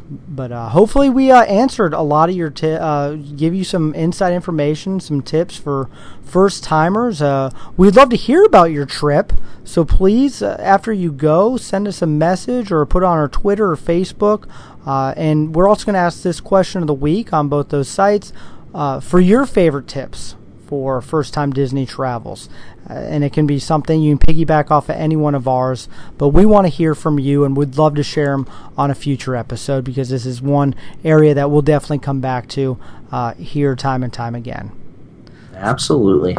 but 0.10 0.52
uh, 0.52 0.70
hopefully 0.70 1.10
we 1.10 1.32
uh, 1.32 1.44
answered 1.44 1.94
a 1.94 2.02
lot 2.02 2.30
of 2.30 2.36
your 2.36 2.54
uh, 2.64 3.14
give 3.36 3.56
you 3.56 3.64
some 3.64 3.94
inside 3.96 4.34
information 4.34 5.00
some 5.00 5.22
tips 5.22 5.58
for 5.58 5.90
first 6.24 6.64
timers. 6.64 7.22
Uh, 7.22 7.50
we'd 7.76 7.96
love 7.96 8.10
to 8.10 8.16
hear 8.16 8.44
about 8.44 8.72
your 8.72 8.86
trip. 8.86 9.34
So 9.64 9.84
please 9.84 10.42
uh, 10.42 10.58
after 10.60 10.94
you 10.94 11.12
go 11.12 11.58
send 11.58 11.88
us 11.88 12.02
a 12.02 12.08
message 12.08 12.72
or 12.72 12.86
put 12.86 13.04
on 13.04 13.18
our 13.18 13.28
twitter 13.28 13.72
or 13.72 13.78
facebook. 13.78 14.48
Uh, 14.86 15.14
and 15.18 15.56
we're 15.56 15.68
also 15.68 15.86
going 15.86 15.96
to 15.96 16.00
ask 16.00 16.22
this 16.22 16.40
question 16.40 16.82
of 16.82 16.88
the 16.88 16.94
week 16.94 17.34
on 17.34 17.50
both 17.50 17.70
those 17.70 17.90
sites 17.90 18.32
for 19.02 19.20
your 19.20 19.46
favorite 19.46 19.88
tips 19.88 20.36
for 20.68 21.02
first 21.02 21.34
time 21.34 21.52
Disney 21.52 21.86
travels. 21.86 22.50
Uh, 22.90 22.94
and 22.94 23.24
it 23.24 23.34
can 23.34 23.48
be 23.48 23.60
something 23.60 24.02
you 24.02 24.18
can 24.18 24.36
piggyback 24.36 24.70
off 24.70 24.90
of 24.90 24.96
any 24.96 25.16
one 25.16 25.36
of 25.36 25.48
ours. 25.48 25.88
But 26.18 26.30
we 26.30 26.46
want 26.46 26.66
to 26.66 26.70
hear 26.70 26.94
from 26.94 27.20
you 27.20 27.44
and 27.44 27.58
we'd 27.58 27.78
love 27.78 27.96
to 27.96 28.04
share 28.04 28.32
them 28.32 28.48
on 28.78 28.92
a 28.92 28.96
future 28.96 29.36
episode 29.36 29.84
because 29.84 30.10
this 30.10 30.26
is 30.26 30.42
one 30.42 30.76
area 31.04 31.34
that 31.34 31.50
we'll 31.50 31.62
definitely 31.62 32.00
come 32.00 32.22
back 32.22 32.48
to 32.50 32.78
uh, 33.12 33.34
here 33.36 33.76
time 33.76 34.04
and 34.04 34.14
time 34.14 34.36
again. 34.36 34.72
Absolutely. 35.56 36.38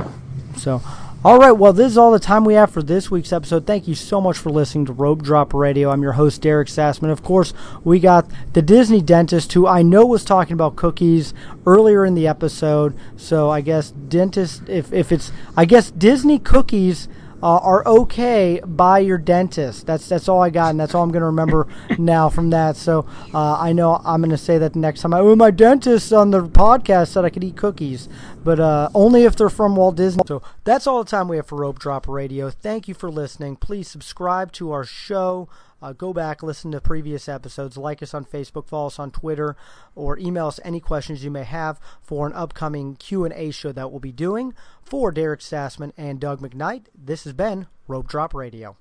So, 0.56 0.82
all 1.24 1.38
right, 1.38 1.52
well, 1.52 1.72
this 1.72 1.92
is 1.92 1.98
all 1.98 2.12
the 2.12 2.20
time 2.20 2.44
we 2.44 2.54
have 2.54 2.70
for 2.70 2.82
this 2.82 3.10
week's 3.10 3.32
episode. 3.32 3.66
Thank 3.66 3.88
you 3.88 3.94
so 3.94 4.20
much 4.20 4.38
for 4.38 4.50
listening 4.50 4.86
to 4.86 4.92
Rope 4.92 5.22
Drop 5.22 5.52
Radio. 5.52 5.90
I'm 5.90 6.02
your 6.02 6.12
host, 6.12 6.40
Derek 6.40 6.68
Sassman. 6.68 7.10
Of 7.10 7.24
course, 7.24 7.52
we 7.82 7.98
got 7.98 8.30
the 8.52 8.62
Disney 8.62 9.00
dentist 9.00 9.52
who 9.54 9.66
I 9.66 9.82
know 9.82 10.06
was 10.06 10.24
talking 10.24 10.52
about 10.52 10.76
cookies 10.76 11.34
earlier 11.66 12.04
in 12.04 12.14
the 12.14 12.28
episode. 12.28 12.94
So 13.16 13.50
I 13.50 13.60
guess 13.60 13.90
dentist, 13.90 14.68
if, 14.68 14.92
if 14.92 15.10
it's, 15.10 15.32
I 15.56 15.64
guess 15.64 15.90
Disney 15.90 16.38
cookies 16.38 17.08
uh, 17.42 17.58
are 17.58 17.86
okay 17.86 18.60
by 18.64 18.98
your 18.98 19.18
dentist. 19.18 19.86
That's 19.86 20.08
that's 20.08 20.28
all 20.28 20.42
I 20.42 20.50
got, 20.50 20.70
and 20.70 20.80
that's 20.80 20.94
all 20.94 21.02
I'm 21.02 21.10
going 21.10 21.20
to 21.20 21.26
remember 21.26 21.68
now 21.98 22.28
from 22.28 22.50
that. 22.50 22.76
So 22.76 23.06
uh, 23.34 23.58
I 23.58 23.72
know 23.72 24.00
I'm 24.04 24.20
going 24.20 24.30
to 24.30 24.38
say 24.38 24.58
that 24.58 24.72
the 24.72 24.78
next 24.78 25.02
time. 25.02 25.14
I, 25.14 25.20
oh, 25.20 25.36
my 25.36 25.50
dentist 25.50 26.12
on 26.12 26.30
the 26.30 26.42
podcast 26.42 27.08
said 27.08 27.24
I 27.24 27.30
could 27.30 27.44
eat 27.44 27.56
cookies, 27.56 28.08
but 28.42 28.60
uh, 28.60 28.88
only 28.94 29.24
if 29.24 29.36
they're 29.36 29.48
from 29.48 29.76
Walt 29.76 29.96
Disney. 29.96 30.22
So 30.26 30.42
that's 30.64 30.86
all 30.86 31.02
the 31.02 31.10
time 31.10 31.28
we 31.28 31.36
have 31.36 31.46
for 31.46 31.56
Rope 31.56 31.78
Drop 31.78 32.08
Radio. 32.08 32.50
Thank 32.50 32.88
you 32.88 32.94
for 32.94 33.10
listening. 33.10 33.56
Please 33.56 33.88
subscribe 33.88 34.52
to 34.52 34.72
our 34.72 34.84
show. 34.84 35.48
Uh, 35.82 35.92
go 35.92 36.12
back, 36.12 36.42
listen 36.42 36.72
to 36.72 36.80
previous 36.80 37.28
episodes, 37.28 37.76
like 37.76 38.02
us 38.02 38.14
on 38.14 38.24
Facebook, 38.24 38.66
follow 38.66 38.86
us 38.86 38.98
on 38.98 39.10
Twitter, 39.10 39.56
or 39.94 40.18
email 40.18 40.46
us 40.46 40.58
any 40.64 40.80
questions 40.80 41.22
you 41.22 41.30
may 41.30 41.44
have 41.44 41.78
for 42.00 42.26
an 42.26 42.32
upcoming 42.32 42.96
Q&A 42.96 43.50
show 43.50 43.72
that 43.72 43.90
we'll 43.90 44.00
be 44.00 44.12
doing. 44.12 44.54
For 44.82 45.12
Derek 45.12 45.40
Sassman 45.40 45.92
and 45.96 46.18
Doug 46.18 46.40
McKnight, 46.40 46.86
this 46.94 47.24
has 47.24 47.34
been 47.34 47.66
Rope 47.86 48.08
Drop 48.08 48.32
Radio. 48.32 48.76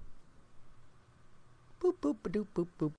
Boop, 1.82 1.96
boop, 2.02 2.16
boop, 2.24 2.48
boop, 2.56 2.68
boop. 2.80 2.92